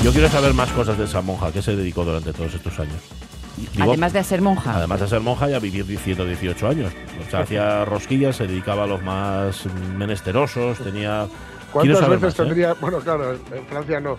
Yo 0.02 0.12
quiero 0.12 0.28
saber 0.30 0.54
más 0.54 0.70
cosas 0.70 0.96
de 0.96 1.04
esa 1.04 1.20
monja 1.20 1.52
que 1.52 1.60
se 1.60 1.76
dedicó 1.76 2.04
durante 2.04 2.32
todos 2.32 2.54
estos 2.54 2.78
años. 2.80 2.96
Digo, 3.74 3.90
Además 3.90 4.14
de 4.14 4.24
ser 4.24 4.40
monja. 4.40 4.74
además 4.74 5.00
de 5.00 5.08
ser 5.08 5.20
monja 5.20 5.50
y 5.50 5.52
a 5.52 5.58
vivir 5.58 5.84
118 5.84 6.68
años. 6.68 6.92
O 7.26 7.30
sea, 7.30 7.40
hacía 7.40 7.84
rosquillas, 7.84 8.36
se 8.36 8.46
dedicaba 8.46 8.84
a 8.84 8.86
los 8.86 9.02
más 9.02 9.66
menesterosos, 9.96 10.78
tenía... 10.78 11.26
¿Cuántas 11.72 12.08
veces 12.08 12.22
más, 12.22 12.34
¿eh? 12.34 12.36
tendría.? 12.42 12.74
Bueno, 12.74 12.98
claro, 12.98 13.32
en 13.32 13.66
Francia 13.68 14.00
no. 14.00 14.16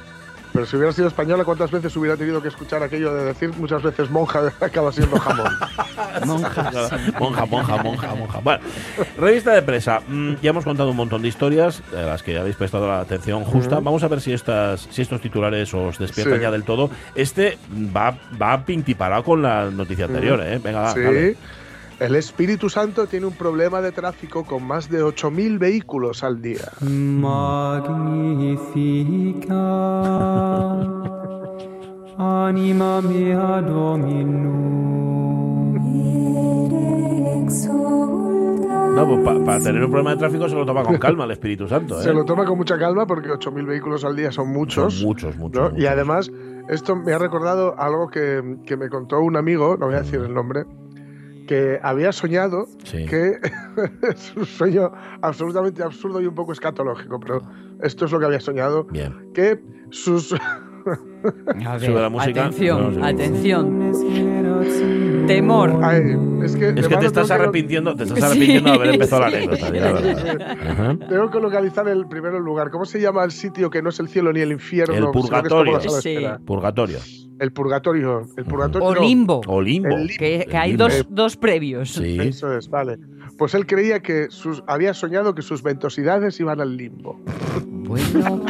Pero 0.54 0.66
si 0.66 0.76
hubiera 0.76 0.92
sido 0.92 1.08
española, 1.08 1.46
¿cuántas 1.46 1.72
veces 1.72 1.96
hubiera 1.96 2.18
tenido 2.18 2.42
que 2.42 2.50
escuchar 2.50 2.84
aquello 2.84 3.14
de 3.14 3.24
decir 3.24 3.52
muchas 3.58 3.82
veces 3.84 4.10
monja 4.10 4.52
acaba 4.60 4.92
siendo 4.92 5.18
jamón? 5.18 5.48
Monja. 6.26 6.72
monja, 7.20 7.46
monja, 7.46 7.78
monja, 7.82 8.16
monja. 8.16 8.40
Bueno, 8.44 8.62
revista 9.18 9.54
de 9.54 9.62
presa. 9.62 10.02
Mm, 10.06 10.34
ya 10.42 10.50
hemos 10.50 10.66
contado 10.66 10.92
un 10.92 10.98
montón 10.98 11.22
de 11.22 11.30
historias 11.30 11.82
a 11.96 12.02
las 12.02 12.22
que 12.22 12.38
habéis 12.38 12.58
prestado 12.58 12.86
la 12.88 13.00
atención 13.00 13.46
justa. 13.46 13.80
Vamos 13.80 14.04
a 14.04 14.10
ver 14.10 14.20
si 14.20 14.34
estas, 14.34 14.88
si 14.92 15.02
estos 15.04 15.22
titulares 15.22 15.74
os 15.74 15.98
despiertan 15.98 16.36
Sí. 16.36 16.42
ya 16.42 16.52
del 16.52 16.64
todo. 16.64 16.90
Este 17.16 17.58
va, 17.96 18.18
va 18.40 18.66
pintiparado 18.66 19.24
con 19.24 19.42
la 19.42 19.72
noticia 19.72 20.06
anterior, 20.06 20.42
¿eh? 20.44 20.60
Venga, 20.62 20.94
sí. 20.94 21.00
dale. 21.00 21.38
El 22.02 22.16
Espíritu 22.16 22.68
Santo 22.68 23.06
tiene 23.06 23.28
un 23.28 23.34
problema 23.34 23.80
de 23.80 23.92
tráfico 23.92 24.44
con 24.44 24.66
más 24.66 24.90
de 24.90 25.04
8.000 25.04 25.60
vehículos 25.60 26.24
al 26.24 26.42
día. 26.42 26.72
Magnifica 26.82 29.54
anima 32.18 33.02
mea. 33.02 33.62
No, 38.96 39.08
pues 39.08 39.20
pa- 39.24 39.44
para 39.46 39.60
tener 39.64 39.84
un 39.84 39.90
problema 39.92 40.12
de 40.12 40.18
tráfico 40.18 40.50
se 40.50 40.56
lo 40.56 40.66
toma 40.66 40.84
con 40.84 40.98
calma 40.98 41.24
el 41.26 41.32
Espíritu 41.32 41.68
Santo, 41.68 42.00
¿eh? 42.00 42.04
Se 42.04 42.14
lo 42.14 42.26
toma 42.26 42.46
con 42.46 42.58
mucha 42.58 42.78
calma 42.78 43.06
porque 43.08 43.30
8.000 43.30 43.66
vehículos 43.66 44.04
al 44.04 44.16
día 44.16 44.32
son 44.32 44.50
muchos. 44.52 44.96
Son 44.96 45.08
muchos, 45.08 45.38
muchos, 45.38 45.62
¿no? 45.62 45.70
muchos. 45.70 45.84
Y 45.84 45.88
además, 45.88 46.32
esto 46.68 46.96
me 46.96 47.14
ha 47.14 47.18
recordado 47.18 47.76
algo 47.80 48.10
que, 48.10 48.58
que 48.66 48.76
me 48.76 48.90
contó 48.90 49.22
un 49.22 49.38
amigo, 49.38 49.78
no 49.80 49.86
voy 49.88 49.96
a 49.96 50.02
decir 50.02 50.20
el 50.20 50.34
nombre, 50.34 50.66
que 51.52 51.78
había 51.84 52.14
soñado 52.14 52.66
Sí. 52.86 53.04
que 53.06 53.34
es 54.10 54.34
un 54.38 54.46
sueño 54.46 54.90
absolutamente 55.22 55.84
absurdo 55.84 56.22
y 56.22 56.26
un 56.26 56.34
poco 56.34 56.54
escatológico, 56.54 57.20
pero 57.20 57.42
esto 57.84 58.06
es 58.06 58.12
lo 58.14 58.20
que 58.22 58.26
había 58.28 58.40
soñado, 58.40 58.86
Bien. 58.86 59.32
que 59.34 59.60
sus... 59.90 60.34
A 61.68 61.78
Sube 61.78 62.02
la 62.02 62.10
música. 62.10 62.46
Atención, 62.46 63.00
No, 63.00 63.06
atención. 63.06 63.92
Temor. 65.28 65.80
Ay, 65.84 66.18
es 66.44 66.56
que, 66.56 66.70
Es 66.70 66.74
que 66.74 66.80
además 66.96 67.00
te 67.00 67.06
estás 67.06 67.30
arrepintiendo, 67.32 67.96
te 67.96 68.04
estás 68.04 68.18
Sí, 68.20 68.26
arrepintiendo 68.26 68.70
de 68.72 68.76
haber 68.78 68.90
empezado 68.96 69.24
sí. 69.26 69.32
la 69.32 69.38
anécdota. 69.38 69.72
di 69.72 69.80
la 69.80 69.92
verdad. 69.94 70.58
Ajá. 70.68 70.98
Tengo 71.10 71.30
que 71.30 71.40
localizar 71.40 71.88
el 71.90 72.08
primero 72.08 72.40
lugar. 72.40 72.72
¿Cómo 72.72 72.86
se 72.86 73.00
llama 73.00 73.24
el 73.24 73.32
sitio 73.32 73.70
que 73.70 73.84
no 73.84 73.90
es 73.90 74.00
el 74.00 74.08
cielo 74.08 74.34
ni 74.34 74.40
el 74.40 74.52
infierno? 74.52 74.96
El 74.96 75.00
sino 75.02 75.12
que 75.12 75.20
es 75.20 75.26
como 75.30 75.36
la 75.36 75.42
purgatorio. 75.44 76.02
Sí. 76.02 76.18
Purgatorio. 76.46 76.98
El 77.42 77.52
purgatorio. 77.52 78.28
El 78.38 78.46
purgatorio. 78.46 78.88
O 78.88 78.94
no. 78.94 79.02
limbo. 79.02 79.42
O 79.48 79.60
limbo. 79.60 79.90
El 79.90 80.06
limbo. 80.06 80.20
Que, 80.20 80.48
hay 80.54 80.70
limbo. 80.70 80.84
dos, 80.84 81.08
dos 81.10 81.38
previos. 81.38 81.90
Sí. 81.94 82.20
Eso 82.20 82.56
es, 82.56 82.70
vale. 82.70 83.00
Pues 83.36 83.56
él 83.56 83.66
creía 83.66 84.00
que 84.02 84.28
sus, 84.30 84.64
había 84.68 84.94
soñado 84.94 85.34
que 85.34 85.42
sus 85.42 85.64
ventosidades 85.64 86.40
iban 86.40 86.62
al 86.62 86.78
limbo. 86.78 87.20
Bueno. 87.66 88.44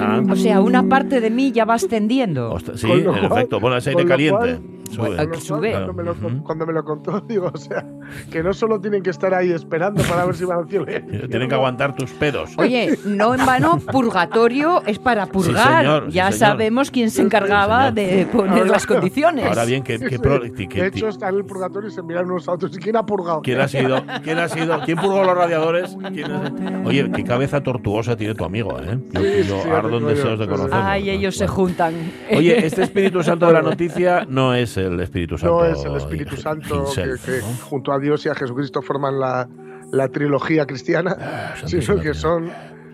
Ah. 0.00 0.20
O 0.28 0.34
sea, 0.34 0.60
una 0.60 0.88
parte 0.88 1.20
de 1.20 1.30
mí 1.30 1.52
ya 1.52 1.64
va 1.64 1.74
ascendiendo. 1.74 2.58
Sí, 2.74 2.90
en 2.90 3.24
efecto. 3.24 3.60
Bueno, 3.60 3.76
es 3.76 3.86
aire 3.86 4.04
caliente. 4.04 4.36
cual- 4.36 4.73
Sube. 4.94 5.40
Sube. 5.40 5.70
Cuando 5.72 5.92
me, 5.92 6.02
lo, 6.04 6.12
Ujú. 6.12 6.42
cuando 6.44 6.66
me 6.66 6.72
lo 6.72 6.84
contó, 6.84 7.20
digo, 7.28 7.50
o 7.52 7.56
sea, 7.58 7.84
que 8.30 8.42
no 8.42 8.52
solo 8.52 8.80
tienen 8.80 9.02
que 9.02 9.10
estar 9.10 9.34
ahí 9.34 9.50
esperando 9.50 10.02
para 10.04 10.24
ver 10.24 10.34
si 10.34 10.44
van 10.44 10.58
al 10.60 10.68
cielo. 10.68 10.84
Tienen 11.30 11.48
que 11.48 11.54
aguantar 11.54 11.94
tus 11.94 12.10
pedos. 12.12 12.50
Oye, 12.58 12.98
no 13.04 13.34
en 13.34 13.44
vano, 13.44 13.78
purgatorio 13.92 14.82
es 14.86 14.98
para 14.98 15.26
purgar. 15.26 15.78
señor, 15.82 16.04
sí, 16.06 16.12
ya 16.12 16.30
señor. 16.32 16.38
sabemos 16.48 16.90
quién 16.90 17.10
se 17.10 17.22
encargaba 17.22 17.88
Sí, 17.88 17.94
de 17.94 18.26
poner 18.32 18.58
Ahora- 18.58 18.64
las 18.70 18.86
condiciones. 18.86 19.46
Ahora 19.46 19.64
bien, 19.64 19.82
¿qué, 19.82 19.98
qué 19.98 20.18
pro- 20.18 20.40
qué- 20.40 20.68
qué- 20.68 20.80
De 20.82 20.86
hecho, 20.88 21.08
están 21.08 21.30
en 21.34 21.40
el 21.40 21.44
purgatorio 21.44 21.88
y 21.88 21.92
se 21.92 22.02
miran 22.02 22.30
unos 22.30 22.48
a 22.48 22.52
otros. 22.52 22.76
¿Y 22.76 22.80
quién 22.80 22.96
ha 22.96 23.04
purgado? 23.04 23.42
¿Quién 23.42 23.60
ha 23.60 23.68
sido? 23.68 24.02
¿Quién 24.22 24.38
ha 24.38 24.48
sido? 24.48 24.80
¿Quién 24.84 24.98
purgó 24.98 25.24
los 25.24 25.36
radiadores? 25.36 25.96
¿Quién 26.12 26.30
es? 26.30 26.86
Oye, 26.86 27.10
qué 27.14 27.24
cabeza 27.24 27.62
tortuosa 27.62 28.16
tiene 28.16 28.34
tu 28.34 28.44
amigo, 28.44 28.78
¿eh? 28.80 28.98
Yo, 29.12 29.20
Sí, 29.20 29.48
yo 29.48 29.62
sí, 29.62 29.68
ardo 29.68 29.98
en 29.98 30.06
deseos 30.06 30.38
de 30.38 30.46
conocerlo. 30.46 30.76
Ay, 30.84 31.10
ellos 31.10 31.36
se 31.36 31.46
juntan. 31.48 31.94
Oye, 32.30 32.66
este 32.66 32.82
Espíritu 32.82 33.22
Santo 33.22 33.46
de 33.46 33.52
la 33.54 33.62
noticia 33.62 34.26
no 34.28 34.54
es 34.54 34.76
el 34.92 35.00
Espíritu 35.00 35.38
Santo. 35.38 35.58
No 35.60 35.64
es 35.64 35.84
el 35.84 35.96
Espíritu 35.96 36.36
Santo 36.38 36.68
que, 36.68 36.74
himself, 37.00 37.24
que 37.24 37.38
¿no? 37.40 37.46
junto 37.68 37.92
a 37.92 37.98
Dios 37.98 38.24
y 38.26 38.28
a 38.28 38.34
Jesucristo 38.34 38.82
forman 38.82 39.18
la, 39.18 39.48
la 39.92 40.08
trilogía 40.08 40.66
cristiana, 40.66 41.16
Ah, 41.18 41.54
santísima 41.56 41.82
sino 41.82 42.00
que 42.00 42.14
son 42.14 42.50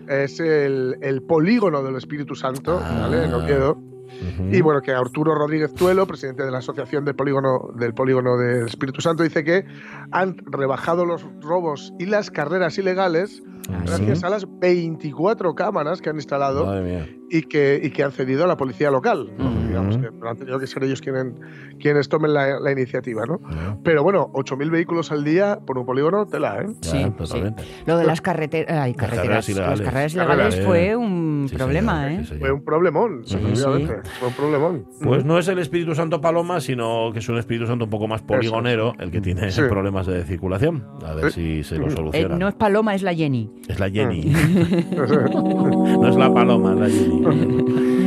es 0.07 0.39
el, 0.39 0.97
el 1.01 1.21
polígono 1.21 1.83
del 1.83 1.95
Espíritu 1.95 2.35
Santo, 2.35 2.81
Ah. 2.83 3.07
¿vale? 3.09 3.33
Oviedo. 3.33 3.71
Ujú. 3.73 4.49
Y 4.53 4.59
bueno, 4.61 4.81
que 4.81 4.91
Arturo 4.91 5.33
Rodríguez 5.33 5.73
Tuelo, 5.73 6.05
presidente 6.05 6.43
de 6.43 6.51
la 6.51 6.57
Asociación 6.57 7.05
del 7.05 7.15
Polígono 7.15 7.69
del 7.77 7.93
Polígono 7.93 8.35
del 8.37 8.65
Espíritu 8.67 8.99
Santo, 8.99 9.23
dice 9.23 9.43
que 9.45 9.65
han 10.11 10.35
rebajado 10.45 11.05
los 11.05 11.25
robos 11.39 11.93
y 11.97 12.05
las 12.07 12.29
carreras 12.29 12.77
ilegales 12.77 13.41
Ah, 13.69 13.83
gracias 13.85 14.19
¿sí? 14.19 14.25
a 14.25 14.29
las 14.29 14.45
24 14.59 15.53
cámaras 15.53 16.01
que 16.01 16.09
han 16.09 16.15
instalado 16.15 16.65
y 17.29 17.43
que, 17.43 17.79
y 17.81 17.91
que 17.91 18.03
han 18.03 18.11
cedido 18.11 18.43
a 18.43 18.47
la 18.47 18.57
policía 18.57 18.89
local. 18.91 19.31
¿no? 19.37 19.49
Digamos 19.71 19.97
que 19.97 20.11
pero 20.11 20.29
han 20.29 20.37
tenido 20.37 20.59
que 20.59 20.67
ser 20.67 20.83
ellos 20.83 21.01
quienes, 21.01 21.25
quienes 21.79 22.09
tomen 22.09 22.33
la, 22.33 22.59
la 22.59 22.71
iniciativa. 22.71 23.25
¿no? 23.25 23.39
Ya, 23.49 23.77
Pero 23.83 24.03
bueno, 24.03 24.29
8.000 24.33 24.69
vehículos 24.69 25.11
al 25.11 25.23
día 25.23 25.59
por 25.65 25.77
un 25.77 25.85
polígono, 25.85 26.25
tela, 26.27 26.61
¿eh? 26.61 26.67
Sí, 26.81 27.05
totalmente. 27.17 27.63
Lo 27.85 27.97
de 27.97 28.05
las 28.05 28.21
carreteras, 28.21 28.77
ay, 28.77 28.91
Las 28.91 28.97
carreteras, 28.97 29.25
carreras 29.45 29.49
ilegales. 29.49 29.79
las 29.79 29.87
carreras 29.87 30.13
ilegales 30.13 30.55
eh. 30.57 30.63
fue 30.65 30.95
un 30.95 31.47
Sí, 31.49 31.55
problema, 31.55 32.07
señor, 32.07 32.21
¿eh? 32.21 32.25
sí. 32.29 32.35
Fue 32.39 32.51
un 32.51 32.63
problemón, 32.63 33.21
Sí, 33.25 33.35
efectivamente. 33.35 33.95
sí. 34.03 34.09
Fue 34.19 34.27
un 34.27 34.33
problemón. 34.33 34.85
Pues 35.03 35.25
no 35.25 35.39
es 35.39 35.47
el 35.47 35.59
Espíritu 35.59 35.95
Santo 35.95 36.21
Paloma, 36.21 36.59
sino 36.61 37.11
que 37.13 37.19
es 37.19 37.29
un 37.29 37.37
Espíritu 37.37 37.65
Santo 37.67 37.85
un 37.85 37.89
poco 37.91 38.07
más 38.07 38.21
poligonero, 38.21 38.93
el 38.99 39.09
que 39.11 39.21
tiene 39.21 39.51
Sí. 39.51 39.61
problemas 39.69 40.05
de 40.07 40.23
circulación. 40.23 40.85
A 41.05 41.13
ver 41.13 41.31
si 41.31 41.63
se 41.63 41.77
lo 41.77 41.87
Eh, 41.87 41.91
soluciona. 41.91 42.37
no 42.37 42.47
es 42.47 42.55
Paloma, 42.55 42.93
es 42.95 43.01
la 43.03 43.13
Jenny. 43.13 43.49
Es 43.67 43.79
la 43.79 43.89
Jenny. 43.89 44.21
no 44.95 46.07
es 46.07 46.15
la 46.15 46.33
paloma, 46.33 46.73
es 46.73 46.79
la 46.79 46.89
Jenny. 46.89 47.97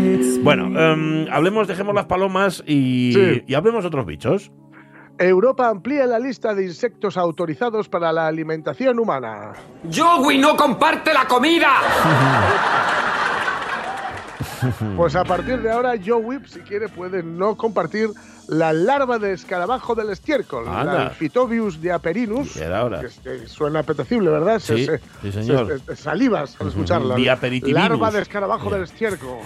bueno, 0.44 0.66
em, 0.80 1.26
hablemos, 1.32 1.66
dejemos 1.66 1.94
las 1.94 2.04
palomas 2.06 2.62
y, 2.66 3.12
Sí. 3.12 3.42
y 3.46 3.54
hablemos 3.54 3.82
de 3.82 3.88
otros 3.88 4.06
bichos. 4.06 4.52
Europa 5.18 5.68
amplía 5.68 6.06
la 6.06 6.18
lista 6.18 6.54
de 6.54 6.64
insectos 6.64 7.16
autorizados 7.16 7.88
para 7.88 8.12
la 8.12 8.26
alimentación 8.26 8.98
humana. 8.98 9.52
Joey 9.92 10.38
no 10.38 10.56
comparte 10.56 11.14
la 11.14 11.24
comida. 11.26 11.68
Pues 14.96 15.14
a 15.16 15.24
partir 15.24 15.60
de 15.62 15.70
ahora, 15.70 15.94
Joe 16.04 16.16
Whip, 16.22 16.46
si 16.46 16.60
quiere, 16.60 16.88
puede 16.88 17.22
no 17.22 17.56
compartir 17.56 18.10
la 18.46 18.74
larva 18.74 19.18
de 19.18 19.32
escarabajo 19.32 19.94
del 19.94 20.10
estiércol, 20.10 20.68
Anda. 20.68 21.04
la 21.04 21.10
Phytobius 21.10 21.80
diaperinus. 21.80 22.54
Ya 22.56 22.66
era 22.66 22.84
hora. 22.84 23.00
Que, 23.00 23.08
que 23.40 23.46
suena 23.48 23.78
apetecible, 23.80 24.28
¿verdad? 24.30 24.58
Sí, 24.58 24.84
se- 24.84 25.00
sí, 25.22 25.32
señor. 25.32 25.66
se- 25.86 25.96
se- 25.96 26.02
salivas 26.02 26.54
al 26.60 26.68
escucharla. 26.68 27.16
Larva 27.62 28.10
de 28.10 28.20
escarabajo 28.20 28.68
del 28.68 28.82
estiércol. 28.82 29.38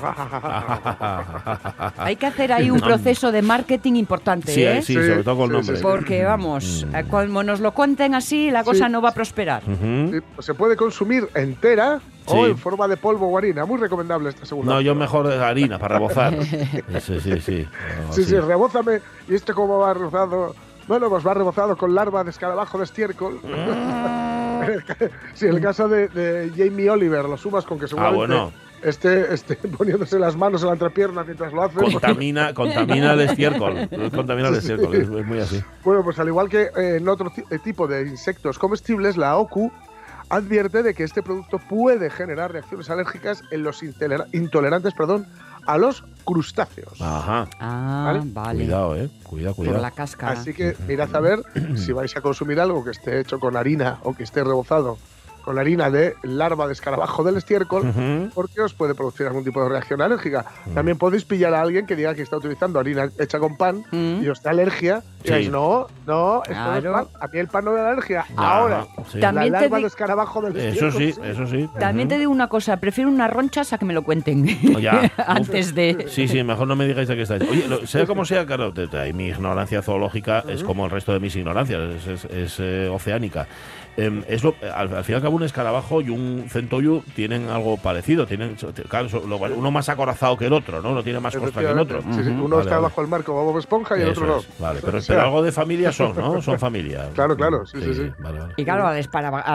Hay 1.98 2.16
que 2.16 2.26
hacer 2.26 2.52
ahí 2.52 2.70
un 2.70 2.80
proceso 2.80 3.30
de 3.32 3.42
marketing 3.42 3.94
importante, 3.94 4.52
Sí, 4.52 4.64
¿eh? 4.64 4.82
sí, 4.82 4.94
Sí, 4.94 4.94
sobre 4.94 5.22
todo 5.22 5.36
con 5.36 5.46
sí, 5.48 5.52
nombres. 5.52 5.78
sí, 5.78 5.82
Porque 5.82 6.24
vamos, 6.24 6.86
eh, 6.94 7.04
como 7.08 7.42
nos 7.42 7.60
lo 7.60 7.72
cuenten 7.72 8.14
así, 8.14 8.50
la 8.50 8.64
cosa 8.64 8.86
Sí. 8.86 8.92
no 8.92 9.00
va 9.00 9.10
a 9.10 9.14
prosperar. 9.14 9.62
Sí, 9.64 10.18
pues 10.34 10.44
se 10.46 10.54
puede 10.54 10.76
consumir 10.76 11.28
entera 11.34 12.00
Sí. 12.28 12.36
o 12.36 12.46
en 12.46 12.58
forma 12.58 12.86
de 12.88 12.96
polvo 12.96 13.28
o 13.28 13.38
harina. 13.38 13.64
Muy 13.64 13.78
recomendable 13.78 14.28
esta 14.30 14.44
segunda. 14.46 14.74
No, 14.74 14.80
yo 14.80 14.94
mejor 14.94 15.26
harina 15.30 15.78
para 15.78 15.96
rebozar. 15.96 16.34
Sí, 17.00 17.20
sí, 17.20 17.40
sí. 17.40 17.68
Algo 18.00 18.12
Sí, 18.12 18.22
así. 18.22 18.24
sí, 18.24 18.36
rebózame. 18.38 19.00
¿Y 19.28 19.34
este 19.34 19.52
cómo 19.54 19.78
va 19.78 19.94
rebozado? 19.94 20.54
Bueno, 20.86 21.08
pues 21.10 21.26
va 21.26 21.34
rebozado 21.34 21.76
con 21.76 21.94
larva 21.94 22.24
de 22.24 22.30
escarabajo 22.30 22.78
de 22.78 22.84
estiércol. 22.84 23.40
Mm. 23.42 24.58
sí, 25.34 25.46
el 25.46 25.60
caso 25.60 25.88
de, 25.88 26.08
de 26.08 26.50
Jamie 26.56 26.90
Oliver, 26.90 27.24
lo 27.26 27.36
sumas 27.36 27.64
con 27.64 27.78
que 27.78 27.84
Ah, 27.84 27.88
seguramente 27.88 28.16
bueno. 28.34 28.52
esté, 28.82 29.32
esté 29.34 29.56
poniéndose 29.78 30.18
las 30.18 30.36
manos 30.36 30.62
en 30.62 30.68
la 30.68 30.72
entrepierna 30.74 31.24
mientras 31.24 31.52
lo 31.52 31.62
hace. 31.62 31.76
Contamina, 31.78 32.54
contamina 32.54 33.12
el 33.12 33.20
estiércol. 33.20 33.88
Contamina 34.14 34.48
el 34.48 34.56
estiércol, 34.56 34.94
es, 34.94 35.02
es 35.08 35.26
muy 35.26 35.38
así. 35.40 35.62
Bueno, 35.84 36.02
pues 36.02 36.18
al 36.18 36.28
igual 36.28 36.48
que 36.48 36.62
eh, 36.76 36.96
en 36.96 37.08
otro 37.08 37.30
eh, 37.50 37.58
tipo 37.58 37.86
de 37.86 38.02
insectos 38.08 38.58
comestibles, 38.58 39.16
la 39.16 39.36
OCU 39.36 39.70
advierte 40.30 40.82
de 40.82 40.94
que 40.94 41.04
este 41.04 41.22
producto 41.22 41.58
puede 41.58 42.10
generar 42.10 42.52
reacciones 42.52 42.90
alérgicas 42.90 43.42
en 43.50 43.62
los 43.62 43.82
intolera- 43.82 44.26
intolerantes 44.32 44.94
perdón, 44.94 45.26
a 45.66 45.76
los 45.78 46.02
crustáceos. 46.24 47.00
Ajá. 47.00 47.46
Ah, 47.60 48.04
Vale. 48.06 48.20
vale. 48.32 48.58
Cuidado, 48.64 48.96
eh. 48.96 49.10
Cuidado, 49.22 49.54
Por 49.54 49.64
cuidado. 49.66 49.82
la 49.82 49.90
cáscara. 49.90 50.32
Así 50.32 50.54
que 50.54 50.76
mirad 50.86 51.14
a 51.14 51.20
ver 51.20 51.42
si 51.76 51.92
vais 51.92 52.16
a 52.16 52.20
consumir 52.20 52.58
algo 52.60 52.84
que 52.84 52.90
esté 52.90 53.20
hecho 53.20 53.38
con 53.38 53.56
harina 53.56 53.98
o 54.02 54.14
que 54.14 54.22
esté 54.22 54.42
rebozado 54.44 54.98
con 55.48 55.58
harina 55.58 55.88
de 55.90 56.14
larva 56.24 56.66
de 56.66 56.74
escarabajo 56.74 57.24
del 57.24 57.38
estiércol, 57.38 57.88
Ujú. 57.88 58.28
porque 58.34 58.60
os 58.60 58.74
puede 58.74 58.94
producir 58.94 59.26
algún 59.26 59.44
tipo 59.44 59.62
de 59.62 59.70
reacción 59.70 60.02
alérgica. 60.02 60.44
También 60.74 60.98
podéis 60.98 61.24
pillar 61.24 61.54
a 61.54 61.62
alguien 61.62 61.86
que 61.86 61.96
diga 61.96 62.14
que 62.14 62.20
está 62.20 62.36
utilizando 62.36 62.78
harina 62.78 63.08
hecha 63.18 63.38
con 63.38 63.56
pan 63.56 63.82
Mm. 63.90 64.22
y 64.22 64.28
os 64.28 64.42
da 64.42 64.50
alergia. 64.50 65.02
Y 65.20 65.20
Sí. 65.20 65.24
digáis, 65.24 65.50
no, 65.50 65.86
no, 66.06 66.42
esto 66.42 66.54
no 66.54 66.74
es 66.74 66.80
Claro. 66.82 66.92
pan. 66.92 67.06
A 67.18 67.26
mí 67.28 67.38
el 67.38 67.48
pan 67.48 67.64
no 67.64 67.72
me 67.72 67.78
da 67.80 67.92
alergia. 67.92 68.20
Ajá, 68.20 68.32
Ahora, 68.58 68.86
sí. 69.10 69.20
También 69.20 69.52
la 69.52 69.58
te 69.60 69.64
larva 69.64 69.80
de 69.80 69.86
escarabajo 69.86 70.42
del 70.42 70.56
Eso 70.58 70.86
estiércol, 70.88 71.24
sí, 71.24 71.30
eso 71.30 71.46
sí. 71.46 71.70
También 71.80 72.08
te 72.08 72.18
digo 72.18 72.30
una 72.30 72.48
cosa, 72.48 72.76
prefiero 72.76 73.08
unas 73.10 73.30
ronchas 73.32 73.72
a 73.72 73.78
que 73.78 73.86
me 73.86 73.94
lo 73.94 74.02
cuenten. 74.02 74.44
Ya. 74.82 75.10
Antes 75.26 75.74
de. 75.74 76.04
Sí, 76.10 76.28
sí, 76.28 76.44
mejor 76.44 76.68
no 76.68 76.76
me 76.76 76.86
digáis 76.86 77.08
de 77.08 77.16
qué 77.16 77.22
estáis. 77.22 77.42
Oye, 77.50 77.66
lo- 77.66 77.86
sea 77.86 78.04
como 78.06 78.26
sea, 78.26 78.44
claro, 78.44 78.70
te- 78.74 78.86
te- 78.86 79.14
mi 79.14 79.28
ignorancia 79.28 79.80
zoológica 79.80 80.44
es 80.46 80.62
como 80.62 80.84
el 80.84 80.90
resto 80.90 81.14
de 81.14 81.20
mis 81.20 81.34
ignorancias, 81.36 81.80
es, 81.94 82.06
es- 82.06 82.24
es, 82.26 82.56
eh, 82.60 82.88
oceánica. 82.92 83.46
Em, 83.98 84.22
es 84.28 84.44
lo- 84.44 84.54
al, 84.74 84.94
al 84.94 85.04
fin 85.04 85.14
y 85.14 85.16
al 85.16 85.22
cabo, 85.22 85.36
un 85.36 85.42
escarabajo 85.42 86.00
y 86.00 86.08
un 86.10 86.46
centoyu 86.48 87.02
tienen 87.16 87.48
algo 87.50 87.76
parecido. 87.76 88.26
Tienen, 88.26 88.56
claro, 88.88 89.08
lo- 89.26 89.36
uno 89.38 89.70
más 89.72 89.88
acorazado 89.88 90.36
que 90.36 90.46
el 90.46 90.52
otro, 90.52 90.80
¿no? 90.80 90.90
Uno 90.92 91.02
tiene 91.02 91.18
más 91.20 91.36
costa 91.36 91.60
que 91.60 91.66
el 91.70 91.78
otro. 91.78 91.98
Efectivamente. 91.98 92.30
Sí, 92.30 92.36
sí, 92.36 92.40
Uno 92.44 92.56
Vale, 92.56 92.62
está 92.62 92.74
vale. 92.76 92.82
bajo 92.88 93.00
el 93.02 93.08
mar 93.08 93.24
como 93.24 93.44
Bob 93.44 93.58
Esponja 93.58 93.98
y 93.98 94.02
el 94.02 94.10
otro 94.10 94.26
no. 94.26 94.36
es, 94.38 94.48
Vale, 94.58 94.80
pero, 94.84 94.98
O 94.98 95.00
sea, 95.00 95.16
pero 95.16 95.26
algo 95.26 95.42
de 95.42 95.52
familia 95.52 95.90
son, 95.92 96.16
¿no? 96.16 96.40
Son 96.40 96.58
familia. 96.58 97.08
Claro, 97.14 97.36
claro, 97.36 97.66
sí, 97.66 97.78
sí, 97.82 97.94
sí. 97.94 98.10
Vale, 98.20 98.38
vale. 98.38 98.54
Y 98.56 98.64
claro, 98.64 98.86
al, 98.86 98.98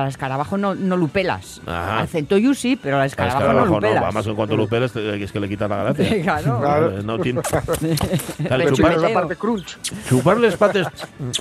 escarabajo 0.07 0.57
no, 0.57 0.75
no 0.75 0.97
lo 0.97 1.07
pelas. 1.07 1.61
Ajá. 1.65 1.99
Al 2.01 2.07
centoyu 2.09 2.53
sí, 2.53 2.77
pero 2.81 2.97
al 2.97 3.03
Al 3.03 3.07
escarabajo, 3.07 3.39
escarabajo 3.41 3.69
no 3.69 3.75
lo 3.75 3.81
pelas. 3.87 4.03
Además, 4.03 4.27
en 4.27 4.35
cuanto 4.35 4.67
te- 4.67 5.23
es 5.23 5.31
que 5.31 5.39
le 5.39 5.47
quitan 5.49 5.69
la 5.69 5.83
gracia. 5.83 6.21
Claro. 6.23 6.59
Claro. 6.63 6.99
Eh, 6.99 7.03
No 7.03 7.17
tiene... 7.19 7.41
Dale, 8.39 8.65
chupar- 8.71 8.95
no 8.95 9.01
la 9.01 9.13
parte 9.13 9.35
crunch. 9.35 9.77
Chupar 10.07 10.37
las 10.37 10.55
patas 10.57 10.87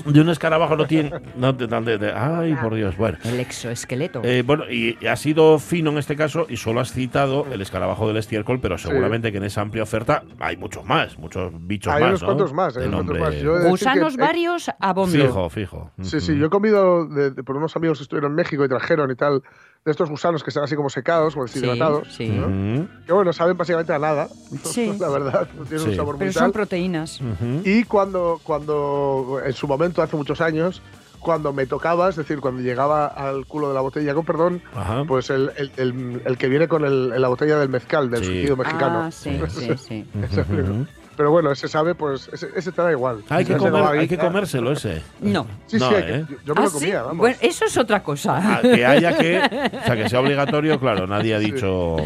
de 0.05 0.21
un 0.21 0.29
escarabajo 0.31 0.77
no 0.77 0.87
tiene. 0.87 1.11
No, 1.37 1.53
de- 1.53 1.67
de- 1.67 1.99
de- 1.99 2.13
ay, 2.13 2.55
por 2.55 2.75
Dios. 2.75 2.92
Bueno. 2.97 3.19
El 3.25 3.41
exoesqueleto. 3.41 4.21
Eh, 4.25 4.43
bueno, 4.43 4.71
y 4.71 4.97
ha 5.07 5.17
sido 5.17 5.59
fino 5.59 5.91
en 5.91 5.99
este 5.99 6.17
caso 6.17 6.47
y 6.49 6.57
solo 6.57 6.81
has 6.81 6.93
citado 6.93 7.47
el 7.51 7.61
escarabajo 7.61 8.07
del 8.09 8.17
estiércol, 8.17 8.61
pero 8.61 8.79
seguramente 8.79 9.31
que 9.33 9.39
en 9.39 9.45
esa 9.45 9.61
amplia 9.61 9.83
oferta 9.83 10.23
hay 10.41 10.57
muchos 10.57 10.85
más, 10.85 11.19
muchos 11.19 11.53
bichos 11.67 11.93
Hay 11.93 12.03
más. 12.03 12.09
unos 12.11 12.23
¿no? 12.23 12.27
cuantos 12.29 12.53
más, 12.53 12.77
hay 12.77 12.87
unos 12.87 13.05
cuantos 13.05 13.19
nombre- 13.19 13.43
más. 13.61 13.71
Gusanos 13.71 14.17
que, 14.17 14.23
eh, 14.23 14.27
varios 14.27 14.71
a 14.79 14.93
bombo. 14.93 15.13
Fijo, 15.13 15.51
fijo. 15.51 15.91
Sí, 16.03 16.21
sí, 16.21 16.37
yo 16.39 16.47
he 16.47 16.51
comido 16.51 17.07
de- 17.07 17.31
de- 17.31 17.43
por 17.43 17.57
unos 17.57 17.75
amigos 17.77 17.99
que 17.99 18.03
estuvieron 18.05 18.33
en 18.33 18.37
México 18.37 18.65
y 18.65 18.69
trajeron 18.69 19.11
y 19.11 19.15
tal, 19.15 19.43
de 19.85 19.91
estos 19.91 20.09
gusanos 20.09 20.45
que 20.45 20.51
están 20.51 20.63
así 20.65 20.77
como 20.77 20.89
secados, 20.91 21.35
como 21.35 21.49
Sí, 21.49 21.55
deshidratados. 21.61 22.09
sí. 22.15 22.29
¿no? 22.29 22.47
Ujú, 22.47 22.89
Que 23.07 23.13
bueno, 23.13 23.33
saben 23.33 23.57
básicamente 23.57 23.93
a 23.93 23.99
nada. 23.99 24.29
Sí. 24.65 24.93
La 25.01 25.09
verdad, 25.09 25.49
no 25.57 25.65
tienen 25.65 25.81
Sí. 25.85 25.91
un 25.91 25.97
sabor 25.97 26.15
muy 26.17 26.27
Pero 26.27 26.33
son 26.33 26.53
proteínas. 26.53 27.21
Y 27.65 27.83
cuando, 27.85 28.41
cuando, 28.45 29.41
en 29.45 29.53
su 29.53 29.67
momento, 29.67 30.01
hace 30.03 30.17
muchos 30.17 30.41
años, 30.41 30.83
cuando 31.23 31.53
me 31.53 31.67
tocaba, 31.67 32.09
es 32.09 32.17
decir, 32.17 32.41
cuando 32.41 32.61
llegaba 32.63 33.07
al 33.07 33.47
culo 33.47 33.69
de 33.69 33.75
la 33.75 33.81
botella, 33.81 34.15
con 34.15 34.25
perdón, 34.25 34.63
Ajá. 34.75 35.05
pues 35.07 35.31
el, 35.31 35.51
el- 35.57 35.73
el- 35.77 36.23
el 36.25 36.37
que 36.39 36.49
viene 36.49 36.69
con 36.69 36.85
el- 36.85 37.09
la 37.21 37.29
botella 37.29 37.59
del 37.59 37.69
mezcal, 37.69 38.11
del 38.11 38.25
Sí. 38.25 38.53
mexicano. 38.57 39.03
Ah, 39.05 39.11
sí, 39.11 39.41
sí, 39.49 39.71
sí. 39.79 40.05
Pero 41.17 41.31
bueno, 41.31 41.53
ese 41.53 41.69
sabe, 41.69 41.95
pues 41.95 42.29
ese, 42.33 42.49
ese 42.57 42.73
te 42.73 42.81
da 42.83 42.91
igual. 42.91 43.23
Hay 43.29 43.45
que, 43.45 43.57
comer, 43.57 43.83
hay 43.99 44.09
que 44.09 44.17
comérselo 44.19 44.73
ese. 44.73 45.03
No. 45.21 45.47
Sí, 45.67 45.77
No, 45.79 45.89
sí, 45.91 45.95
hay 45.95 46.03
que- 46.05 46.15
¿eh? 46.15 46.25
yo, 46.45 46.55
me 46.55 46.61
Ah, 46.61 46.65
lo 46.65 46.71
sí. 46.71 46.79
comía, 46.79 47.03
vamos. 47.03 47.19
Bueno, 47.19 47.37
eso 47.41 47.65
es 47.65 47.77
otra 47.77 48.03
cosa. 48.03 48.39
Ah, 48.43 48.61
que 48.63 48.85
haya 48.87 49.17
que, 49.17 49.39
o 49.39 49.85
sea, 49.85 49.97
que 49.97 50.09
sea 50.09 50.21
obligatorio, 50.25 50.81
claro, 50.81 51.07
nadie 51.07 51.35
ha 51.35 51.39
dicho. 51.39 51.97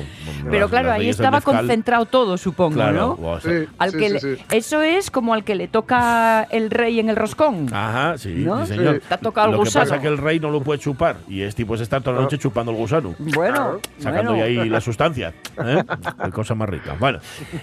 Pero 0.44 0.60
las- 0.60 0.70
claro, 0.70 0.88
las 0.88 0.98
ahí 0.98 1.08
estaba 1.08 1.38
mezcal. 1.38 1.56
concentrado 1.58 2.06
todo, 2.06 2.36
supongo, 2.36 2.74
Claro, 2.76 3.16
¿no? 3.20 3.28
o 3.30 3.40
sea, 3.40 3.52
Sí, 3.52 3.68
Al 3.78 3.92
que 3.92 4.06
sí, 4.08 4.12
le- 4.12 4.20
sí. 4.36 4.42
Eso 4.50 4.82
es 4.82 5.10
como 5.10 5.34
al 5.34 5.44
que 5.44 5.54
le 5.54 5.68
toca 5.68 6.42
el 6.50 6.70
rey 6.70 6.98
en 7.00 7.08
el 7.08 7.16
roscón. 7.16 7.68
Ajá, 7.72 8.18
sí, 8.18 8.34
¿No? 8.44 8.66
sí, 8.66 8.74
señor. 8.74 8.96
Sí. 8.96 9.02
Te 9.08 9.14
ha 9.14 9.18
tocado 9.18 9.46
el 9.46 9.52
Lo 9.52 9.58
que 9.58 9.64
gusano. 9.66 9.84
pasa 9.84 9.96
es 9.96 10.02
que 10.02 10.08
el 10.08 10.18
rey 10.18 10.40
no 10.40 10.50
lo 10.50 10.60
puede 10.62 10.80
chupar 10.80 11.16
y 11.28 11.42
este 11.42 11.64
pues 11.64 11.80
estar 11.80 12.02
toda 12.02 12.16
la 12.16 12.22
noche 12.22 12.38
chupando 12.38 12.72
el 12.72 12.78
gusano. 12.78 13.14
Bueno, 13.18 13.80
Sacando 13.98 14.32
bueno. 14.32 14.44
de 14.46 14.60
ahí 14.60 14.68
la 14.68 14.80
sustancia. 14.80 15.32
¿eh? 15.64 15.82
Qué 16.24 16.30
cosa 16.30 16.54
más 16.54 16.68
rica. 16.68 16.96
Bueno, 16.98 17.18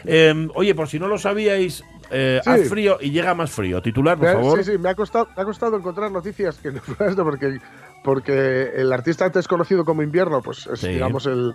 eh, 0.05 0.47
oye, 0.55 0.73
por 0.75 0.87
si 0.87 0.99
no 0.99 1.07
lo 1.07 1.17
sabíais, 1.33 1.83
eh, 2.11 2.39
Sí. 2.43 2.49
haz 2.49 2.69
frío 2.69 2.97
y 3.01 3.11
llega 3.11 3.33
más 3.33 3.51
frío. 3.51 3.81
Titular, 3.81 4.17
por 4.17 4.25
Me 4.27 4.31
ha- 4.31 4.35
favor. 4.35 4.63
Sí, 4.63 4.71
sí, 4.71 4.77
me 4.77 4.89
ha 4.89 4.95
costado, 4.95 5.27
me 5.35 5.41
ha 5.41 5.45
costado 5.45 5.77
encontrar 5.77 6.11
noticias 6.11 6.57
que 6.57 6.71
no 6.71 6.81
esto 7.07 7.23
porque, 7.23 7.59
porque 8.03 8.71
el 8.75 8.91
artista 8.93 9.25
antes 9.25 9.47
conocido 9.47 9.83
como 9.85 10.03
Invierno, 10.03 10.41
pues 10.41 10.67
es, 10.67 10.79
Sí. 10.79 10.89
digamos, 10.89 11.25
el, 11.25 11.53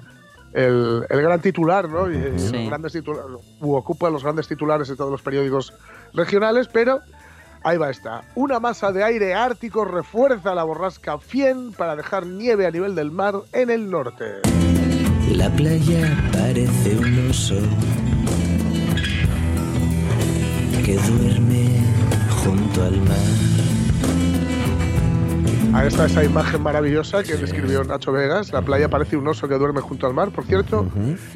el, 0.54 1.04
el 1.08 1.22
gran 1.22 1.40
titular, 1.40 1.88
¿no? 1.88 2.10
Y, 2.10 2.16
y 2.16 2.38
Sí. 2.38 2.52
los 2.56 2.68
grandes 2.68 2.92
titulares, 2.92 3.30
u 3.60 3.74
ocupa 3.74 4.10
los 4.10 4.22
grandes 4.24 4.48
titulares 4.48 4.88
de 4.88 4.96
todos 4.96 5.10
los 5.10 5.22
periódicos 5.22 5.72
regionales, 6.14 6.68
pero 6.68 7.00
ahí 7.62 7.76
va 7.76 7.90
esta. 7.90 8.22
Una 8.34 8.58
masa 8.58 8.90
de 8.92 9.04
aire 9.04 9.34
ártico 9.34 9.84
refuerza 9.84 10.54
la 10.54 10.64
borrasca 10.64 11.18
Fien 11.18 11.72
para 11.72 11.94
dejar 11.96 12.26
nieve 12.26 12.66
a 12.66 12.70
nivel 12.70 12.94
del 12.94 13.10
mar 13.10 13.34
en 13.52 13.70
el 13.70 13.90
norte. 13.90 14.24
La 15.32 15.50
playa 15.50 16.16
parece 16.32 16.96
un 16.96 17.28
oso 17.28 17.60
que 20.88 20.96
duerme 20.96 21.68
junto 22.42 22.82
al 22.82 22.96
mar. 23.02 23.16
Ahí 25.74 25.86
está 25.86 26.06
esa 26.06 26.24
imagen 26.24 26.62
maravillosa 26.62 27.22
que 27.22 27.34
describió 27.36 27.84
Nacho 27.84 28.10
Vegas. 28.10 28.52
La 28.54 28.62
playa 28.62 28.88
parece 28.88 29.18
un 29.18 29.28
oso 29.28 29.46
que 29.48 29.54
duerme 29.56 29.82
junto 29.82 30.06
al 30.06 30.14
mar. 30.14 30.30
Por 30.30 30.44
cierto, 30.46 30.86